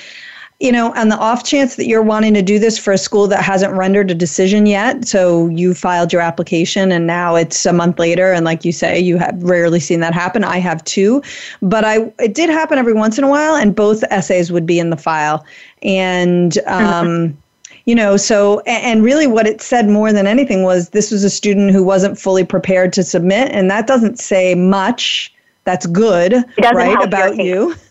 You 0.61 0.73
know, 0.73 0.93
on 0.95 1.09
the 1.09 1.17
off 1.17 1.45
chance 1.45 1.77
that 1.77 1.87
you're 1.87 2.03
wanting 2.03 2.35
to 2.35 2.43
do 2.43 2.59
this 2.59 2.77
for 2.79 2.93
a 2.93 2.99
school 2.99 3.29
that 3.29 3.45
hasn't 3.45 3.73
rendered 3.75 4.11
a 4.11 4.15
decision 4.15 4.67
yet, 4.67 5.07
so 5.07 5.47
you 5.49 5.73
filed 5.73 6.13
your 6.13 6.21
application 6.21 6.91
and 6.91 7.07
now 7.07 7.37
it's 7.37 7.65
a 7.65 7.73
month 7.73 7.99
later, 7.99 8.33
and 8.33 8.45
like 8.45 8.65
you 8.65 8.73
say, 8.73 8.99
you 8.99 9.19
have 9.19 9.41
rarely 9.41 9.79
seen 9.79 10.01
that 10.01 10.15
happen. 10.15 10.43
I 10.43 10.59
have 10.59 10.83
too, 10.85 11.23
but 11.63 11.85
I 11.85 12.13
it 12.19 12.35
did 12.35 12.51
happen 12.51 12.77
every 12.77 12.93
once 12.93 13.19
in 13.19 13.25
a 13.25 13.29
while, 13.29 13.55
and 13.55 13.75
both 13.75 14.03
essays 14.11 14.51
would 14.51 14.67
be 14.67 14.79
in 14.79 14.91
the 14.91 14.97
file, 14.97 15.45
and. 15.83 16.59
Um, 16.67 17.37
you 17.85 17.95
know 17.95 18.19
so 18.19 18.61
and 18.67 19.03
really 19.03 19.27
what 19.27 19.47
it 19.47 19.63
said 19.63 19.89
more 19.89 20.13
than 20.13 20.27
anything 20.27 20.63
was 20.63 20.91
this 20.91 21.11
was 21.11 21.25
a 21.25 21.31
student 21.31 21.71
who 21.71 21.83
wasn't 21.83 22.19
fully 22.19 22.45
prepared 22.45 22.93
to 22.93 23.03
submit. 23.03 23.51
And 23.51 23.71
that 23.71 23.87
doesn't 23.87 24.19
say 24.19 24.55
much. 24.55 25.33
That's 25.65 25.87
good 25.87 26.35
right 26.59 27.03
about 27.03 27.37
you. 27.37 27.75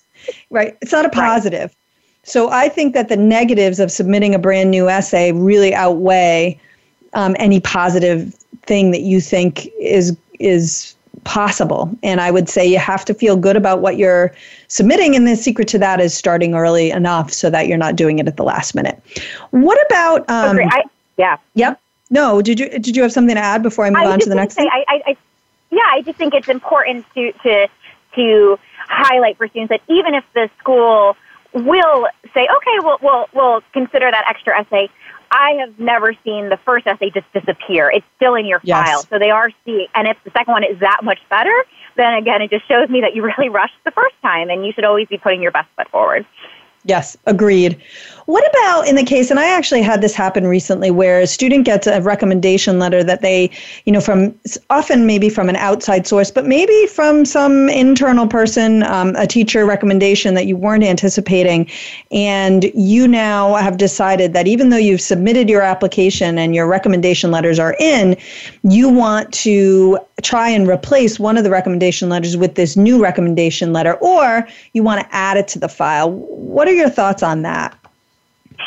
Right. 0.50 0.78
It's 0.82 0.92
not 0.92 1.06
a 1.06 1.10
positive. 1.10 1.70
right. 1.70 1.87
So 2.28 2.50
i 2.50 2.70
think 2.70 2.94
that 2.94 3.10
the 3.10 3.18
negatives 3.18 3.80
of 3.80 3.92
submitting 3.92 4.36
a 4.36 4.40
brand 4.40 4.70
new 4.72 4.88
essay 4.90 5.32
really 5.32 5.74
outweigh 5.74 6.60
um, 7.14 7.36
any 7.40 7.60
positive 7.60 8.34
thing 8.68 8.92
that 8.92 9.02
you 9.02 9.20
think 9.20 9.68
is 9.80 10.16
is 10.40 10.94
possible. 11.24 11.90
And 12.04 12.22
I 12.22 12.32
would 12.32 12.48
say 12.48 12.66
you 12.66 12.80
have 12.80 13.04
to 13.06 13.14
feel 13.14 13.36
good 13.36 13.58
about 13.58 13.82
what 13.82 13.98
you're 13.98 14.34
submitting. 14.70 15.16
And 15.16 15.28
the 15.28 15.36
secret 15.36 15.68
to 15.70 15.80
that 15.80 16.00
is 16.00 16.14
starting 16.14 16.54
early 16.54 16.90
enough 16.92 17.34
so 17.34 17.50
that 17.50 17.68
you're 17.68 17.78
not 17.78 17.98
doing 17.98 18.20
it 18.20 18.28
at 18.28 18.38
the 18.38 18.44
last 18.44 18.76
minute. 18.76 19.02
What 19.52 19.78
about? 19.88 20.22
Um, 20.30 20.60
I, 20.72 20.84
yeah. 21.18 21.38
Yep. 21.56 21.82
No. 22.10 22.42
Did 22.42 22.60
you 22.60 22.70
did 22.70 22.96
you 22.96 23.02
have 23.02 23.12
something 23.12 23.36
to 23.36 23.42
add 23.42 23.62
before 23.62 23.86
I 23.86 23.90
move 23.90 24.04
I 24.04 24.12
on 24.12 24.20
to 24.20 24.30
the 24.30 24.36
next 24.36 24.56
say, 24.56 24.62
thing? 24.62 24.70
I, 24.72 25.02
I, 25.06 25.18
yeah, 25.70 25.82
I 25.86 26.02
just 26.02 26.18
think 26.18 26.34
it's 26.34 26.48
important 26.48 27.06
to 27.16 27.32
to 27.44 27.68
to 28.16 28.60
highlight 28.88 29.38
for 29.38 29.48
students 29.50 29.70
that 29.70 29.82
even 29.94 30.14
if 30.14 30.24
the 30.34 30.50
school 30.60 31.18
will 31.54 32.08
say, 32.34 32.48
okay, 32.56 32.78
we'll 32.80 32.98
we'll, 33.02 33.26
we'll 33.34 33.62
consider 33.74 34.10
that 34.12 34.26
extra 34.28 34.60
essay 34.60 34.90
I 35.32 35.58
have 35.60 35.80
never 35.80 36.14
seen 36.24 36.50
the 36.50 36.58
first 36.58 36.88
essay 36.88 37.10
just 37.10 37.32
disappear. 37.34 37.90
It's 37.90 38.06
still 38.16 38.36
in 38.36 38.46
your 38.46 38.60
yes. 38.64 38.88
file. 38.88 39.02
So 39.04 39.20
they 39.20 39.30
are 39.30 39.52
seeing, 39.66 39.88
and 39.96 40.08
if 40.08 40.18
the 40.24 40.32
second 40.32 40.52
one 40.54 40.64
is 40.64 40.80
that 40.80 41.02
much 41.04 41.20
better, 41.30 41.54
then 41.96 42.14
again, 42.14 42.42
it 42.42 42.50
just 42.50 42.68
shows 42.68 42.90
me 42.90 43.02
that 43.02 43.16
you 43.16 43.24
really 43.38 43.50
rushed 43.50 43.76
the 43.86 43.92
first 43.92 44.16
time 44.22 44.50
and 44.50 44.66
you 44.66 44.72
should 44.72 44.86
always 44.86 45.08
be 45.08 45.18
putting 45.18 45.42
your 45.42 45.52
best 45.52 45.70
foot 45.76 45.90
forward. 45.90 46.26
Yes, 46.86 47.18
agreed. 47.26 47.82
What 48.28 48.46
about 48.50 48.88
in 48.88 48.96
the 48.96 49.04
case, 49.04 49.32
and 49.32 49.40
I 49.40 49.48
actually 49.48 49.82
had 49.82 50.02
this 50.02 50.14
happen 50.14 50.48
recently 50.48 50.92
where 50.92 51.22
a 51.22 51.28
student 51.28 51.66
gets 51.66 51.88
a 51.88 52.02
recommendation 52.02 52.78
letter 52.78 53.02
that 53.02 53.22
they, 53.22 53.50
you 53.86 53.94
know, 53.94 54.02
from 54.02 54.38
often 54.70 55.06
maybe 55.06 55.30
from 55.30 55.48
an 55.48 55.56
outside 55.56 56.06
source, 56.06 56.30
but 56.30 56.46
maybe 56.46 56.88
from 56.88 57.24
some 57.24 57.70
internal 57.70 58.28
person, 58.28 58.84
um, 58.84 59.16
a 59.16 59.26
teacher 59.26 59.66
recommendation 59.66 60.34
that 60.34 60.46
you 60.46 60.58
weren't 60.58 60.84
anticipating. 60.84 61.70
And 62.12 62.66
you 62.74 63.08
now 63.08 63.56
have 63.56 63.78
decided 63.78 64.34
that 64.34 64.46
even 64.46 64.70
though 64.72 64.78
you've 64.78 65.02
submitted 65.02 65.50
your 65.50 65.62
application 65.62 66.38
and 66.38 66.54
your 66.54 66.68
recommendation 66.68 67.32
letters 67.32 67.60
are 67.60 67.78
in, 67.80 68.18
you 68.64 68.90
want 68.90 69.34
to 69.36 70.00
try 70.24 70.50
and 70.50 70.68
replace 70.68 71.20
one 71.20 71.38
of 71.38 71.44
the 71.44 71.50
recommendation 71.50 72.10
letters 72.10 72.36
with 72.36 72.56
this 72.56 72.76
new 72.76 73.02
recommendation 73.02 73.74
letter, 73.74 73.94
or 73.96 74.48
you 74.74 74.84
want 74.84 75.02
to 75.02 75.16
add 75.16 75.38
it 75.38 75.48
to 75.50 75.60
the 75.60 75.70
file. 75.70 76.12
What 76.12 76.68
are 76.68 76.74
your 76.74 76.90
thoughts 76.90 77.22
on 77.22 77.44
that? 77.44 77.78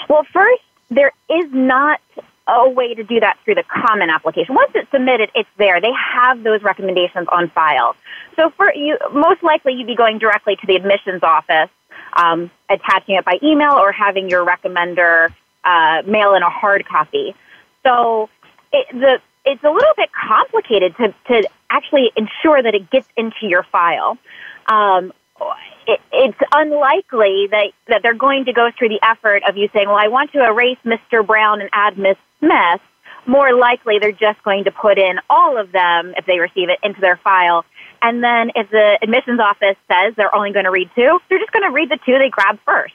Well, 0.08 0.24
first, 0.32 0.62
there 0.90 1.12
is 1.28 1.46
not 1.52 2.00
a 2.46 2.68
way 2.68 2.94
to 2.94 3.04
do 3.04 3.20
that 3.20 3.38
through 3.44 3.54
the 3.54 3.64
common 3.64 4.10
application. 4.10 4.54
Once 4.54 4.72
it's 4.74 4.90
submitted, 4.90 5.30
it's 5.34 5.48
there. 5.56 5.80
They 5.80 5.92
have 6.14 6.42
those 6.42 6.62
recommendations 6.62 7.28
on 7.30 7.48
file. 7.50 7.94
So 8.36 8.50
for 8.50 8.72
you, 8.74 8.98
most 9.12 9.42
likely 9.42 9.74
you'd 9.74 9.86
be 9.86 9.96
going 9.96 10.18
directly 10.18 10.56
to 10.56 10.66
the 10.66 10.74
admissions 10.74 11.22
office, 11.22 11.70
um, 12.14 12.50
attaching 12.68 13.16
it 13.16 13.24
by 13.24 13.38
email 13.42 13.72
or 13.72 13.92
having 13.92 14.28
your 14.28 14.44
recommender 14.44 15.32
uh, 15.64 16.02
mail 16.06 16.34
in 16.34 16.42
a 16.42 16.50
hard 16.50 16.86
copy. 16.86 17.34
So 17.84 18.28
it, 18.72 18.86
the, 18.92 19.20
it's 19.44 19.62
a 19.62 19.70
little 19.70 19.94
bit 19.96 20.10
complicated 20.12 20.94
to, 20.96 21.14
to 21.28 21.48
actually 21.70 22.10
ensure 22.16 22.62
that 22.62 22.74
it 22.74 22.90
gets 22.90 23.08
into 23.16 23.46
your 23.46 23.64
file. 23.64 24.18
Um, 24.66 25.12
it, 25.86 26.00
it's 26.12 26.38
unlikely 26.52 27.48
that, 27.50 27.72
that 27.88 28.02
they're 28.02 28.14
going 28.14 28.44
to 28.44 28.52
go 28.52 28.70
through 28.76 28.90
the 28.90 29.00
effort 29.02 29.42
of 29.48 29.56
you 29.56 29.68
saying, 29.72 29.88
well, 29.88 29.96
I 29.96 30.08
want 30.08 30.32
to 30.32 30.44
erase 30.44 30.78
Mr. 30.84 31.26
Brown 31.26 31.60
and 31.60 31.70
add 31.72 31.98
Miss 31.98 32.16
Smith. 32.38 32.80
More 33.26 33.54
likely, 33.54 33.98
they're 34.00 34.12
just 34.12 34.42
going 34.42 34.64
to 34.64 34.70
put 34.70 34.98
in 34.98 35.18
all 35.28 35.58
of 35.60 35.72
them 35.72 36.14
if 36.16 36.26
they 36.26 36.38
receive 36.38 36.68
it 36.68 36.78
into 36.82 37.00
their 37.00 37.16
file. 37.16 37.64
And 38.02 38.22
then 38.24 38.50
if 38.54 38.70
the 38.70 38.98
admissions 39.02 39.40
office 39.40 39.76
says 39.88 40.14
they're 40.16 40.34
only 40.34 40.52
going 40.52 40.64
to 40.64 40.70
read 40.70 40.90
two, 40.94 41.18
they're 41.28 41.38
just 41.38 41.52
going 41.52 41.68
to 41.68 41.70
read 41.70 41.90
the 41.90 41.98
two 42.04 42.18
they 42.18 42.30
grab 42.30 42.58
first. 42.64 42.94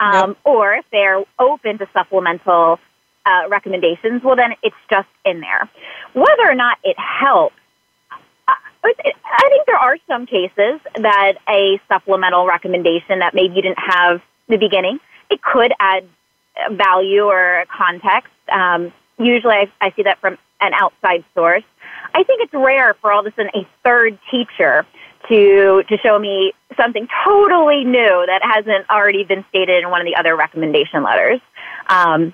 Um, 0.00 0.30
yep. 0.30 0.38
Or 0.44 0.74
if 0.74 0.84
they're 0.90 1.22
open 1.38 1.78
to 1.78 1.88
supplemental 1.92 2.78
uh, 3.26 3.48
recommendations, 3.48 4.22
well, 4.22 4.36
then 4.36 4.54
it's 4.62 4.76
just 4.88 5.08
in 5.24 5.40
there. 5.40 5.68
Whether 6.14 6.48
or 6.48 6.54
not 6.54 6.78
it 6.84 6.96
helps 6.98 7.56
I 8.86 9.48
think 9.48 9.66
there 9.66 9.76
are 9.76 9.96
some 10.06 10.26
cases 10.26 10.80
that 10.96 11.34
a 11.48 11.80
supplemental 11.88 12.46
recommendation 12.46 13.18
that 13.18 13.34
maybe 13.34 13.54
you 13.54 13.62
didn't 13.62 13.78
have 13.78 14.20
in 14.48 14.52
the 14.52 14.58
beginning, 14.58 15.00
it 15.30 15.42
could 15.42 15.72
add 15.80 16.06
value 16.70 17.24
or 17.24 17.64
context. 17.76 18.32
Um, 18.50 18.92
usually 19.18 19.54
I, 19.54 19.72
I 19.80 19.92
see 19.96 20.02
that 20.04 20.20
from 20.20 20.38
an 20.60 20.72
outside 20.74 21.24
source. 21.34 21.64
I 22.14 22.22
think 22.22 22.42
it's 22.42 22.54
rare 22.54 22.94
for 22.94 23.12
all 23.12 23.20
of 23.20 23.26
a 23.26 23.34
sudden 23.34 23.50
a 23.54 23.66
third 23.84 24.18
teacher 24.30 24.86
to 25.28 25.82
to 25.88 25.98
show 25.98 26.18
me 26.18 26.52
something 26.76 27.08
totally 27.24 27.84
new 27.84 28.24
that 28.26 28.40
hasn't 28.42 28.88
already 28.88 29.24
been 29.24 29.44
stated 29.48 29.82
in 29.82 29.90
one 29.90 30.00
of 30.00 30.06
the 30.06 30.14
other 30.14 30.36
recommendation 30.36 31.02
letters. 31.02 31.40
Um, 31.88 32.32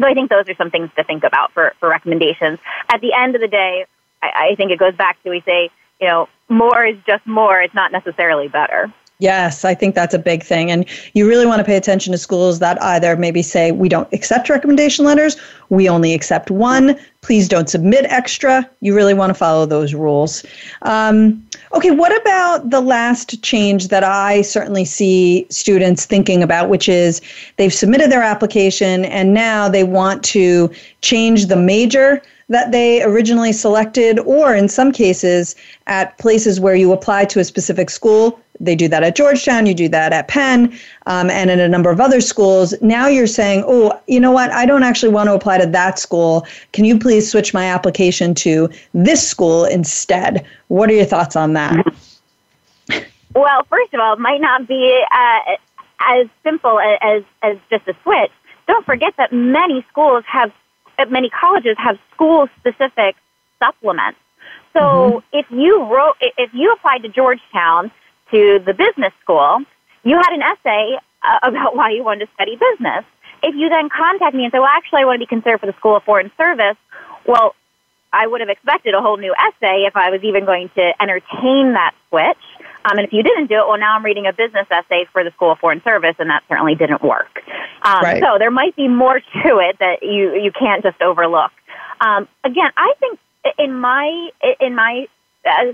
so 0.00 0.06
I 0.06 0.14
think 0.14 0.30
those 0.30 0.48
are 0.48 0.54
some 0.54 0.70
things 0.70 0.90
to 0.96 1.04
think 1.04 1.24
about 1.24 1.52
for, 1.52 1.74
for 1.80 1.88
recommendations. 1.88 2.58
At 2.90 3.00
the 3.00 3.12
end 3.12 3.34
of 3.34 3.40
the 3.40 3.48
day, 3.48 3.86
I, 4.22 4.50
I 4.50 4.54
think 4.56 4.70
it 4.70 4.78
goes 4.78 4.94
back 4.94 5.22
to 5.22 5.30
we 5.30 5.42
say 5.42 5.70
you 6.02 6.08
know, 6.08 6.28
more 6.48 6.84
is 6.84 6.96
just 7.06 7.24
more. 7.26 7.62
It's 7.62 7.74
not 7.74 7.92
necessarily 7.92 8.48
better. 8.48 8.92
Yes, 9.20 9.64
I 9.64 9.72
think 9.72 9.94
that's 9.94 10.14
a 10.14 10.18
big 10.18 10.42
thing. 10.42 10.68
And 10.68 10.84
you 11.14 11.28
really 11.28 11.46
want 11.46 11.60
to 11.60 11.64
pay 11.64 11.76
attention 11.76 12.10
to 12.10 12.18
schools 12.18 12.58
that 12.58 12.82
either 12.82 13.16
maybe 13.16 13.40
say, 13.40 13.70
we 13.70 13.88
don't 13.88 14.12
accept 14.12 14.48
recommendation 14.48 15.04
letters, 15.04 15.36
we 15.68 15.88
only 15.88 16.12
accept 16.12 16.50
one, 16.50 16.98
please 17.20 17.46
don't 17.46 17.70
submit 17.70 18.04
extra. 18.06 18.68
You 18.80 18.96
really 18.96 19.14
want 19.14 19.30
to 19.30 19.34
follow 19.34 19.64
those 19.64 19.94
rules. 19.94 20.44
Um, 20.82 21.46
okay, 21.74 21.90
what 21.90 22.18
about 22.20 22.70
the 22.70 22.80
last 22.80 23.42
change 23.42 23.88
that 23.88 24.04
I 24.04 24.42
certainly 24.42 24.84
see 24.84 25.46
students 25.50 26.04
thinking 26.04 26.42
about, 26.42 26.68
which 26.68 26.88
is 26.88 27.20
they've 27.56 27.72
submitted 27.72 28.10
their 28.10 28.22
application 28.22 29.04
and 29.06 29.32
now 29.32 29.68
they 29.68 29.84
want 29.84 30.22
to 30.24 30.70
change 31.00 31.46
the 31.46 31.56
major 31.56 32.20
that 32.48 32.70
they 32.72 33.02
originally 33.02 33.52
selected, 33.52 34.18
or 34.20 34.54
in 34.54 34.68
some 34.68 34.92
cases, 34.92 35.56
at 35.86 36.18
places 36.18 36.60
where 36.60 36.74
you 36.74 36.92
apply 36.92 37.24
to 37.24 37.40
a 37.40 37.44
specific 37.44 37.88
school. 37.88 38.38
They 38.62 38.76
do 38.76 38.88
that 38.88 39.02
at 39.02 39.16
Georgetown, 39.16 39.66
you 39.66 39.74
do 39.74 39.88
that 39.88 40.12
at 40.12 40.28
Penn, 40.28 40.72
um, 41.06 41.28
and 41.30 41.50
in 41.50 41.58
a 41.58 41.68
number 41.68 41.90
of 41.90 42.00
other 42.00 42.20
schools. 42.20 42.72
Now 42.80 43.08
you're 43.08 43.26
saying, 43.26 43.64
oh, 43.66 44.00
you 44.06 44.20
know 44.20 44.30
what? 44.30 44.50
I 44.52 44.64
don't 44.64 44.84
actually 44.84 45.12
want 45.12 45.28
to 45.28 45.34
apply 45.34 45.58
to 45.58 45.66
that 45.66 45.98
school. 45.98 46.46
Can 46.72 46.84
you 46.84 46.98
please 46.98 47.28
switch 47.28 47.52
my 47.52 47.66
application 47.66 48.34
to 48.36 48.70
this 48.94 49.28
school 49.28 49.64
instead? 49.64 50.46
What 50.68 50.88
are 50.90 50.94
your 50.94 51.04
thoughts 51.04 51.34
on 51.34 51.54
that? 51.54 51.84
Well, 53.34 53.64
first 53.68 53.92
of 53.94 54.00
all, 54.00 54.12
it 54.12 54.20
might 54.20 54.40
not 54.40 54.68
be 54.68 55.02
uh, 55.10 55.38
as 56.00 56.28
simple 56.44 56.78
as, 56.78 57.24
as 57.42 57.56
just 57.68 57.88
a 57.88 57.94
switch. 58.04 58.30
Don't 58.68 58.86
forget 58.86 59.14
that 59.16 59.32
many 59.32 59.84
schools 59.90 60.24
have 60.28 60.52
many 61.10 61.30
colleges 61.30 61.76
have 61.78 61.98
school 62.14 62.48
specific 62.60 63.16
supplements. 63.58 64.18
So 64.72 64.80
mm-hmm. 64.80 65.38
if 65.38 65.46
you 65.50 65.82
wrote, 65.84 66.14
if 66.20 66.50
you 66.54 66.72
applied 66.72 67.02
to 67.02 67.08
Georgetown 67.08 67.90
to 68.32 68.58
the 68.64 68.74
business 68.74 69.12
school, 69.22 69.60
you 70.02 70.16
had 70.16 70.32
an 70.32 70.42
essay 70.42 70.98
uh, 71.22 71.38
about 71.42 71.76
why 71.76 71.90
you 71.90 72.02
wanted 72.02 72.26
to 72.26 72.32
study 72.34 72.56
business. 72.56 73.04
If 73.42 73.54
you 73.54 73.68
then 73.68 73.88
contact 73.88 74.34
me 74.34 74.44
and 74.44 74.52
say, 74.52 74.58
well, 74.58 74.70
actually, 74.70 75.02
I 75.02 75.04
want 75.04 75.16
to 75.16 75.26
be 75.26 75.26
considered 75.26 75.60
for 75.60 75.66
the 75.66 75.74
School 75.78 75.96
of 75.96 76.02
Foreign 76.04 76.30
Service, 76.36 76.76
well, 77.26 77.54
I 78.12 78.26
would 78.26 78.40
have 78.40 78.50
expected 78.50 78.94
a 78.94 79.00
whole 79.00 79.16
new 79.16 79.34
essay 79.34 79.84
if 79.86 79.96
I 79.96 80.10
was 80.10 80.22
even 80.22 80.44
going 80.44 80.70
to 80.76 80.92
entertain 81.00 81.72
that 81.72 81.94
switch. 82.08 82.44
Um, 82.84 82.98
and 82.98 83.06
if 83.06 83.12
you 83.12 83.22
didn't 83.22 83.46
do 83.46 83.54
it, 83.54 83.66
well, 83.66 83.78
now 83.78 83.96
I'm 83.96 84.04
reading 84.04 84.26
a 84.26 84.32
business 84.32 84.66
essay 84.70 85.06
for 85.12 85.24
the 85.24 85.30
School 85.32 85.52
of 85.52 85.58
Foreign 85.58 85.82
Service, 85.82 86.16
and 86.18 86.28
that 86.30 86.42
certainly 86.48 86.74
didn't 86.74 87.02
work. 87.02 87.42
Um, 87.82 88.02
right. 88.02 88.22
So 88.22 88.38
there 88.38 88.50
might 88.50 88.76
be 88.76 88.88
more 88.88 89.20
to 89.44 89.58
it 89.58 89.78
that 89.78 90.02
you 90.02 90.34
you 90.34 90.52
can't 90.52 90.82
just 90.82 91.00
overlook. 91.00 91.52
Um, 92.00 92.28
again, 92.44 92.70
I 92.76 92.92
think 93.00 93.18
in 93.58 93.74
my 93.78 94.30
in 94.60 94.74
my 94.74 95.06
uh, 95.46 95.72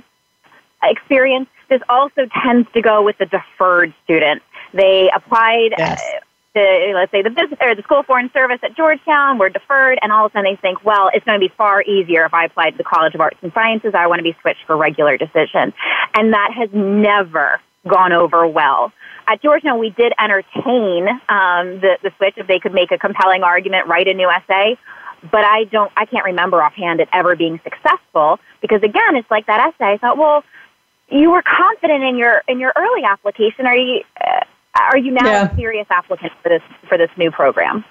experience, 0.83 1.49
this 1.69 1.81
also 1.89 2.27
tends 2.45 2.69
to 2.73 2.83
go 2.83 3.03
with 3.03 3.19
the 3.19 3.27
deferred 3.27 3.93
student. 4.05 4.43
They 4.73 5.11
applied. 5.15 5.75
Yes. 5.77 6.01
Uh, 6.01 6.21
to, 6.55 6.93
let's 6.95 7.13
say 7.13 7.23
the 7.23 7.31
business 7.31 7.59
or 7.61 7.75
the 7.75 7.83
School 7.83 8.01
of 8.01 8.07
Foreign 8.07 8.31
Service 8.33 8.59
at 8.63 8.75
Georgetown 8.75 9.39
were 9.39 9.51
deferred, 9.51 9.99
and 10.03 10.11
all 10.11 10.27
of 10.27 10.33
a 10.33 10.39
sudden 10.39 10.51
they 10.51 10.57
think, 10.57 10.83
well, 10.83 11.11
it's 11.13 11.25
going 11.25 11.39
to 11.39 11.47
be 11.47 11.53
far 11.57 11.83
easier 11.83 12.25
if 12.25 12.33
I 12.33 12.47
apply 12.47 12.71
to 12.71 12.77
the 12.77 12.85
College 12.85 13.15
of 13.15 13.21
Arts 13.21 13.37
and 13.43 13.53
Sciences. 13.53 13.93
I 13.95 14.07
want 14.07 14.19
to 14.19 14.23
be 14.23 14.35
switched 14.41 14.65
for 14.67 14.77
regular 14.77 15.17
decision, 15.19 15.73
and 16.15 16.33
that 16.33 16.53
has 16.57 16.71
never 16.73 17.61
gone 17.87 18.13
over 18.13 18.47
well. 18.47 18.93
At 19.29 19.43
Georgetown, 19.43 19.79
we 19.79 19.91
did 19.91 20.13
entertain 20.19 21.09
um, 21.29 21.81
the, 21.81 21.99
the 22.03 22.11
switch 22.17 22.35
if 22.39 22.47
they 22.47 22.59
could 22.59 22.73
make 22.73 22.91
a 22.91 22.99
compelling 22.99 23.43
argument, 23.43 23.87
write 23.87 24.09
a 24.09 24.15
new 24.15 24.29
essay. 24.29 24.79
But 25.21 25.45
I 25.45 25.65
don't, 25.65 25.93
I 25.97 26.07
can't 26.07 26.25
remember 26.25 26.63
offhand 26.63 27.01
it 27.01 27.09
ever 27.13 27.35
being 27.35 27.61
successful 27.65 28.39
because 28.63 28.83
again, 28.83 29.17
it's 29.17 29.31
like 29.31 29.47
that 29.47 29.61
essay. 29.61 29.95
I 29.95 29.99
thought, 29.99 30.17
well, 30.17 30.45
you 31.11 31.31
were 31.31 31.43
confident 31.43 32.05
in 32.05 32.17
your 32.17 32.43
in 32.49 32.61
your 32.61 32.73
early 32.77 33.05
application. 33.05 33.67
Are 33.67 33.77
you 33.77 34.03
uh, 34.21 34.41
are 34.75 34.99
you 34.99 35.13
now 35.13 35.27
yeah. 35.27 35.53
a 35.53 35.57
serious 35.57 35.87
applicant 35.91 36.33
for 36.43 36.49
this 36.49 36.63
for 36.89 36.99
this 36.99 37.11
new 37.17 37.31
program? 37.31 37.85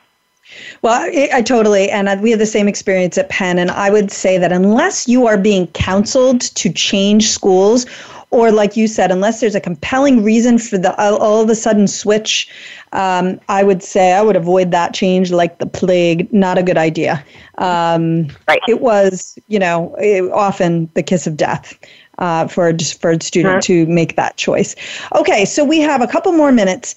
Well, 0.81 1.01
I, 1.01 1.29
I, 1.33 1.41
totally, 1.41 1.89
and 1.89 2.21
we 2.21 2.31
have 2.31 2.39
the 2.39 2.45
same 2.45 2.69
experience 2.69 3.17
at 3.17 3.27
Penn. 3.27 3.59
And 3.59 3.69
I 3.69 3.89
would 3.89 4.11
say 4.11 4.37
that 4.37 4.53
unless 4.53 5.05
you 5.05 5.27
are 5.27 5.37
being 5.37 5.67
counseled 5.67 6.39
to 6.39 6.71
change 6.71 7.29
schools 7.29 7.85
or 8.29 8.51
like 8.51 8.75
you 8.75 8.87
said, 8.87 9.09
unless 9.09 9.39
there's 9.39 9.55
a 9.55 9.61
compelling 9.61 10.23
reason 10.23 10.57
for 10.57 10.77
the 10.77 10.93
all 10.97 11.41
of 11.41 11.49
a 11.49 11.55
sudden 11.55 11.87
switch, 11.87 12.49
um, 12.91 13.39
I 13.47 13.63
would 13.63 13.81
say 13.81 14.13
I 14.13 14.21
would 14.21 14.35
avoid 14.35 14.71
that 14.71 14.93
change 14.93 15.31
like 15.31 15.59
the 15.59 15.65
plague. 15.65 16.31
Not 16.33 16.57
a 16.57 16.63
good 16.63 16.77
idea. 16.77 17.23
Um, 17.57 18.27
right. 18.47 18.61
It 18.67 18.81
was, 18.81 19.39
you 19.47 19.59
know, 19.59 19.95
it, 19.97 20.29
often 20.31 20.89
the 20.93 21.03
kiss 21.03 21.25
of 21.25 21.37
death. 21.37 21.77
Uh, 22.19 22.47
for 22.47 22.67
a 22.67 22.73
deferred 22.73 23.21
student 23.21 23.61
to 23.61 23.85
make 23.85 24.15
that 24.15 24.37
choice. 24.37 24.75
Okay, 25.13 25.45
so 25.45 25.63
we 25.63 25.79
have 25.79 26.01
a 26.01 26.07
couple 26.07 26.31
more 26.31 26.51
minutes. 26.51 26.95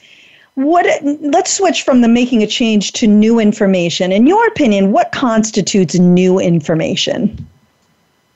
What? 0.54 0.86
Let's 1.02 1.52
switch 1.52 1.82
from 1.82 2.00
the 2.00 2.08
making 2.08 2.42
a 2.42 2.46
change 2.46 2.92
to 2.92 3.06
new 3.06 3.38
information. 3.38 4.12
In 4.12 4.26
your 4.26 4.46
opinion, 4.46 4.92
what 4.92 5.12
constitutes 5.12 5.98
new 5.98 6.38
information? 6.38 7.46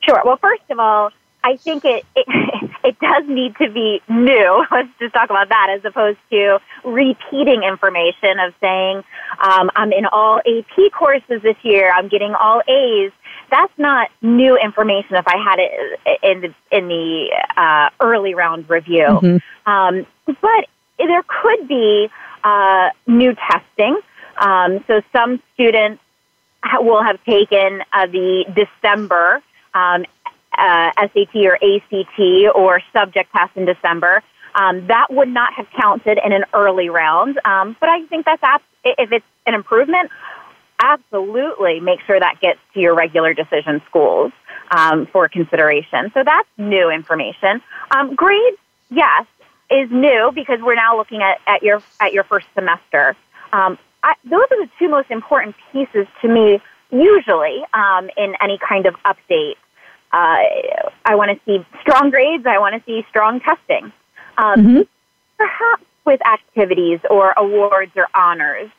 Sure. 0.01 0.21
Well, 0.23 0.37
first 0.37 0.61
of 0.69 0.77
all, 0.77 1.11
I 1.43 1.57
think 1.57 1.85
it, 1.85 2.05
it 2.15 2.25
it 2.83 2.99
does 2.99 3.23
need 3.27 3.55
to 3.57 3.69
be 3.69 4.01
new. 4.07 4.65
Let's 4.71 4.89
just 4.99 5.13
talk 5.13 5.29
about 5.29 5.49
that 5.49 5.69
as 5.75 5.85
opposed 5.85 6.19
to 6.31 6.59
repeating 6.83 7.63
information 7.63 8.39
of 8.39 8.53
saying 8.61 9.03
um, 9.39 9.69
I'm 9.75 9.91
in 9.91 10.05
all 10.05 10.39
AP 10.39 10.91
courses 10.91 11.41
this 11.41 11.57
year. 11.63 11.91
I'm 11.91 12.07
getting 12.07 12.33
all 12.33 12.61
A's. 12.67 13.11
That's 13.49 13.73
not 13.77 14.09
new 14.21 14.57
information. 14.57 15.15
If 15.15 15.27
I 15.27 15.37
had 15.37 15.59
it 15.59 16.19
in 16.23 16.41
the 16.41 16.77
in 16.77 16.87
the 16.87 17.35
uh, 17.55 17.89
early 17.99 18.33
round 18.33 18.69
review, 18.69 19.05
mm-hmm. 19.07 19.71
um, 19.71 20.05
but 20.27 20.67
there 20.97 21.23
could 21.23 21.67
be 21.67 22.09
uh, 22.43 22.89
new 23.07 23.35
testing. 23.35 23.99
Um, 24.37 24.83
so 24.87 25.01
some 25.13 25.41
students 25.53 26.01
will 26.73 27.03
have 27.03 27.23
taken 27.23 27.81
uh, 27.93 28.07
the 28.07 28.45
December 28.53 29.41
um, 29.73 30.05
uh, 30.57 30.91
SAT 30.97 31.35
or 31.35 31.55
ACT 31.55 32.55
or 32.55 32.81
subject 32.93 33.31
test 33.31 33.55
in 33.55 33.65
December. 33.65 34.23
Um, 34.55 34.87
that 34.87 35.07
would 35.11 35.27
not 35.27 35.53
have 35.53 35.67
counted 35.77 36.17
in 36.23 36.31
an 36.31 36.45
early 36.53 36.89
round. 36.89 37.39
Um, 37.43 37.75
but 37.79 37.89
I 37.89 38.05
think 38.05 38.25
that's 38.25 38.41
if 38.85 39.11
it's 39.11 39.25
an 39.45 39.53
improvement, 39.53 40.11
absolutely 40.81 41.79
make 41.79 41.99
sure 42.01 42.19
that 42.19 42.39
gets 42.41 42.59
to 42.73 42.79
your 42.79 42.95
regular 42.95 43.33
decision 43.33 43.81
schools 43.87 44.31
um, 44.71 45.05
for 45.07 45.27
consideration. 45.29 46.11
So 46.13 46.23
that's 46.23 46.47
new 46.57 46.89
information. 46.89 47.61
Um, 47.91 48.15
grades, 48.15 48.57
yes, 48.89 49.25
is 49.69 49.89
new 49.91 50.31
because 50.33 50.59
we're 50.61 50.75
now 50.75 50.97
looking 50.97 51.21
at, 51.21 51.39
at 51.47 51.63
your 51.63 51.81
at 51.99 52.13
your 52.13 52.23
first 52.23 52.47
semester. 52.53 53.15
Um, 53.51 53.77
I, 54.03 54.13
those 54.23 54.45
are 54.51 54.65
the 54.65 54.69
two 54.77 54.89
most 54.89 55.09
important 55.09 55.55
pieces 55.71 56.07
to 56.21 56.27
me, 56.27 56.61
usually 56.91 57.63
um, 57.73 58.09
in 58.17 58.35
any 58.41 58.59
kind 58.59 58.85
of 58.85 58.95
update 59.03 59.55
uh, 60.15 60.37
I 61.03 61.15
want 61.15 61.31
to 61.31 61.39
see 61.45 61.65
strong 61.81 62.09
grades. 62.09 62.45
I 62.45 62.57
want 62.57 62.75
to 62.75 62.83
see 62.85 63.05
strong 63.09 63.41
testing. 63.41 63.91
Um, 64.37 64.55
mm-hmm. 64.55 64.81
Perhaps 65.37 65.83
with 66.05 66.25
activities 66.25 66.99
or 67.09 67.33
awards 67.35 67.91
or 67.97 68.07
honors 68.15 68.69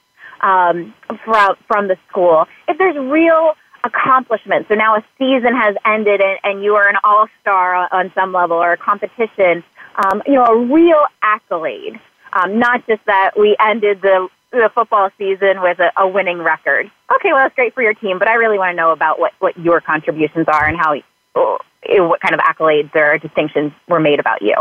um, 0.41 0.95
from 1.25 1.57
from 1.67 1.89
the 1.89 1.97
school. 2.09 2.47
If 2.69 2.79
there's 2.79 2.97
real 2.97 3.55
accomplishment, 3.85 4.67
so 4.69 4.75
now 4.75 4.97
a 4.97 5.05
season 5.19 5.55
has 5.55 5.77
ended 5.85 6.21
and, 6.21 6.39
and 6.43 6.65
you 6.65 6.75
are 6.75 6.89
an 6.89 6.97
all 7.05 7.29
star 7.41 7.89
on 7.93 8.13
some 8.15 8.33
level 8.33 8.57
or 8.57 8.73
a 8.73 8.77
competition, 8.77 9.63
um, 10.05 10.23
you 10.27 10.35
know, 10.35 10.45
a 10.45 10.59
real 10.59 11.05
accolade. 11.23 12.01
Um, 12.33 12.59
not 12.59 12.87
just 12.87 13.05
that 13.07 13.33
we 13.39 13.57
ended 13.61 14.03
the 14.03 14.29
the 14.53 14.71
football 14.75 15.11
season 15.19 15.61
with 15.61 15.79
a, 15.79 15.93
a 16.01 16.09
winning 16.09 16.39
record. 16.39 16.91
Okay, 17.15 17.33
well 17.33 17.43
that's 17.43 17.55
great 17.55 17.75
for 17.75 17.83
your 17.83 17.95
team, 17.95 18.19
but 18.19 18.29
I 18.29 18.35
really 18.35 18.59
want 18.59 18.73
to 18.73 18.77
know 18.77 18.93
about 18.93 19.19
what 19.19 19.33
what 19.39 19.59
your 19.59 19.81
contributions 19.81 20.47
are 20.49 20.67
and 20.67 20.77
how 20.77 20.95
what 21.35 22.21
kind 22.21 22.35
of 22.35 22.41
accolades 22.41 22.95
or 22.95 23.19
distinctions 23.19 23.73
were 23.89 24.01
made 24.01 24.21
about 24.21 24.43
you. 24.43 24.55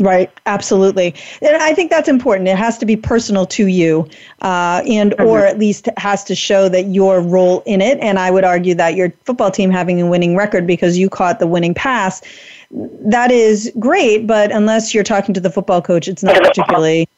Right, 0.00 0.28
absolutely, 0.46 1.14
and 1.40 1.56
I 1.56 1.72
think 1.72 1.88
that's 1.88 2.08
important. 2.08 2.48
It 2.48 2.58
has 2.58 2.78
to 2.78 2.86
be 2.86 2.96
personal 2.96 3.46
to 3.46 3.66
you, 3.68 4.08
uh, 4.42 4.82
and 4.88 5.12
mm-hmm. 5.12 5.24
or 5.24 5.46
at 5.46 5.56
least 5.56 5.88
has 5.98 6.24
to 6.24 6.34
show 6.34 6.68
that 6.68 6.86
your 6.86 7.20
role 7.20 7.62
in 7.64 7.80
it. 7.80 7.98
And 8.00 8.18
I 8.18 8.32
would 8.32 8.42
argue 8.42 8.74
that 8.74 8.96
your 8.96 9.12
football 9.24 9.52
team 9.52 9.70
having 9.70 10.00
a 10.00 10.06
winning 10.06 10.34
record 10.34 10.66
because 10.66 10.98
you 10.98 11.08
caught 11.08 11.38
the 11.38 11.46
winning 11.46 11.74
pass, 11.74 12.22
that 12.72 13.30
is 13.30 13.70
great. 13.78 14.26
But 14.26 14.50
unless 14.50 14.92
you're 14.94 15.04
talking 15.04 15.32
to 15.32 15.40
the 15.40 15.50
football 15.50 15.80
coach, 15.80 16.08
it's 16.08 16.24
not 16.24 16.42
particularly 16.42 17.08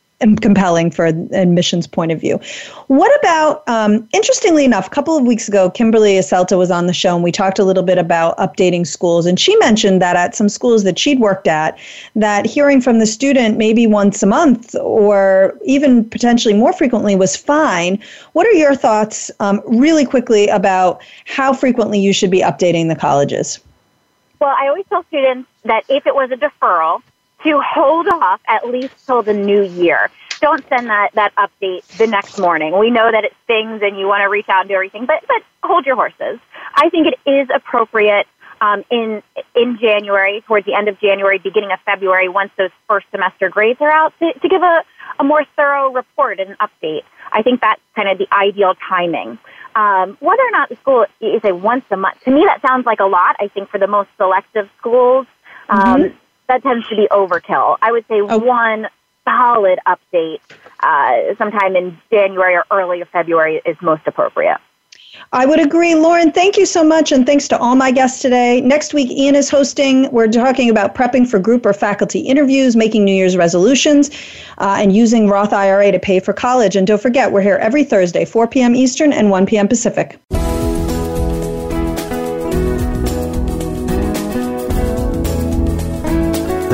compelling 0.41 0.91
for 0.91 1.07
admissions 1.07 1.87
point 1.87 2.11
of 2.11 2.21
view. 2.21 2.41
What 2.87 3.15
about, 3.21 3.63
um, 3.69 4.09
interestingly 4.15 4.65
enough, 4.65 4.87
a 4.87 4.91
couple 4.91 5.17
of 5.17 5.25
weeks 5.25 5.47
ago, 5.47 5.71
Kimberly 5.71 6.15
Aselta 6.15 6.57
was 6.57 6.71
on 6.71 6.87
the 6.87 6.95
show 6.95 7.15
and 7.15 7.23
we 7.23 7.31
talked 7.31 7.59
a 7.59 7.65
little 7.65 7.83
bit 7.83 7.99
about 7.99 8.37
updating 8.39 8.87
schools. 8.87 9.27
And 9.27 9.39
she 9.39 9.55
mentioned 9.57 10.01
that 10.01 10.17
at 10.17 10.35
some 10.35 10.49
schools 10.49 10.85
that 10.85 10.99
she'd 10.99 11.21
worked 11.21 11.47
at, 11.47 11.79
that 12.15 12.47
hearing 12.47 12.81
from 12.81 12.99
the 12.99 13.07
student 13.07 13.59
maybe 13.59 13.87
once 13.87 14.23
a 14.23 14.27
month 14.27 14.75
or 14.77 15.59
even 15.65 16.09
potentially 16.09 16.55
more 16.55 16.73
frequently 16.73 17.15
was 17.15 17.37
fine. 17.37 17.99
What 18.33 18.47
are 18.47 18.53
your 18.53 18.75
thoughts, 18.75 19.31
um, 19.41 19.61
really 19.67 20.07
quickly, 20.07 20.49
about 20.49 21.03
how 21.27 21.53
frequently 21.53 22.01
you 22.01 22.13
should 22.13 22.31
be 22.31 22.41
updating 22.41 22.89
the 22.89 22.97
colleges? 22.97 23.61
Well, 24.41 24.55
I 24.59 24.69
always 24.69 24.87
tell 24.89 25.05
students 25.05 25.49
that 25.65 25.85
if 25.89 26.07
it 26.07 26.15
was 26.15 26.31
a 26.31 26.37
deferral, 26.37 27.03
to 27.47 27.61
hold 27.61 28.07
off 28.09 28.41
at 28.49 28.69
least 28.69 28.95
till 29.07 29.23
the 29.23 29.35
new 29.35 29.63
year. 29.63 30.11
Don't 30.41 30.67
send 30.69 30.89
that, 30.89 31.11
that 31.15 31.35
update 31.37 31.87
the 31.97 32.07
next 32.07 32.39
morning. 32.39 32.79
We 32.79 32.91
know 32.91 33.11
that 33.11 33.25
it 33.25 33.33
stings 33.45 33.81
and 33.83 33.99
you 33.99 34.07
want 34.07 34.23
to 34.23 34.29
reach 34.29 34.49
out 34.49 34.61
and 34.61 34.69
do 34.69 34.75
everything, 34.75 35.07
but, 35.07 35.25
but 35.27 35.43
hold 35.63 35.87
your 35.87 35.97
horses. 35.97 36.39
I 36.75 36.91
think 36.91 37.07
it 37.07 37.31
is 37.31 37.49
appropriate 37.55 38.27
um, 38.61 38.85
in 38.91 39.23
in 39.55 39.79
January, 39.79 40.43
towards 40.47 40.67
the 40.67 40.75
end 40.75 40.89
of 40.89 40.99
January, 40.99 41.39
beginning 41.39 41.73
of 41.73 41.81
February, 41.85 42.29
once 42.29 42.51
those 42.57 42.71
first 42.89 43.07
semester 43.11 43.49
grades 43.49 43.81
are 43.81 43.91
out, 43.91 44.15
to, 44.19 44.33
to 44.33 44.49
give 44.49 44.63
a, 44.63 44.83
a 45.19 45.25
more 45.25 45.45
thorough 45.57 45.93
report 45.93 46.41
and 46.41 46.57
update. 46.59 47.03
I 47.33 47.43
think 47.43 47.61
that's 47.61 47.81
kind 47.95 48.09
of 48.09 48.19
the 48.19 48.27
ideal 48.33 48.75
timing. 48.89 49.39
Um, 49.75 50.17
whether 50.21 50.43
or 50.43 50.51
not 50.53 50.71
the 50.71 50.77
school 50.77 51.05
is 51.21 51.43
a 51.45 51.55
once 51.55 51.85
a 51.91 51.99
month, 51.99 52.23
to 52.25 52.31
me 52.31 52.45
that 52.47 52.63
sounds 52.63 52.87
like 52.87 53.01
a 53.01 53.05
lot. 53.05 53.37
I 53.41 53.49
think 53.49 53.69
for 53.69 53.79
the 53.79 53.87
most 53.87 54.09
selective 54.17 54.71
schools, 54.79 55.27
um, 55.69 56.03
mm-hmm 56.03 56.17
that 56.49 56.63
tends 56.63 56.89
to 56.89 56.97
be 56.97 57.09
overkill. 57.11 57.77
I 57.83 57.93
would 57.93 58.07
say 58.09 58.21
oh. 58.21 58.39
one 58.39 58.89
solid 59.25 59.79
update 59.87 60.41
uh, 60.81 61.35
sometime 61.37 61.77
in 61.77 61.99
January 62.11 62.55
or 62.55 62.65
early 62.71 63.03
February 63.13 63.61
is 63.65 63.77
most 63.83 64.03
appropriate. 64.07 64.59
I 65.33 65.47
would 65.47 65.61
agree. 65.61 65.95
Lauren, 65.95 66.31
thank 66.31 66.57
you 66.57 66.67
so 66.67 66.85
much, 66.85 67.11
and 67.11 67.25
thanks 67.25 67.49
to 67.49 67.59
all 67.59 67.75
my 67.75 67.91
guests 67.91 68.21
today. 68.21 68.61
Next 68.61 68.93
week, 68.95 69.11
Ian 69.11 69.35
is 69.35 69.49
hosting. 69.49 70.11
We're 70.13 70.29
talking 70.29 70.69
about 70.71 70.95
prepping 70.95 71.27
for 71.27 71.39
group 71.39 71.65
or 71.65 71.73
faculty 71.73 72.21
interviews, 72.21 72.77
making 72.77 73.05
New 73.05 73.15
Year's 73.15 73.37
resolutions, 73.37 74.11
uh, 74.59 74.77
and 74.79 74.95
using 74.95 75.29
Roth 75.29 75.53
IRA 75.53 75.91
to 75.91 75.99
pay 75.99 76.21
for 76.21 76.33
college. 76.33 76.77
And 76.77 76.87
don't 76.87 77.01
forget, 77.01 77.33
we're 77.33 77.41
here 77.41 77.57
every 77.57 77.83
Thursday, 77.83 78.25
4 78.25 78.47
p.m. 78.47 78.77
Eastern 78.77 79.13
and 79.13 79.31
1 79.31 79.47
p.m. 79.47 79.69
Pacific. 79.69 80.21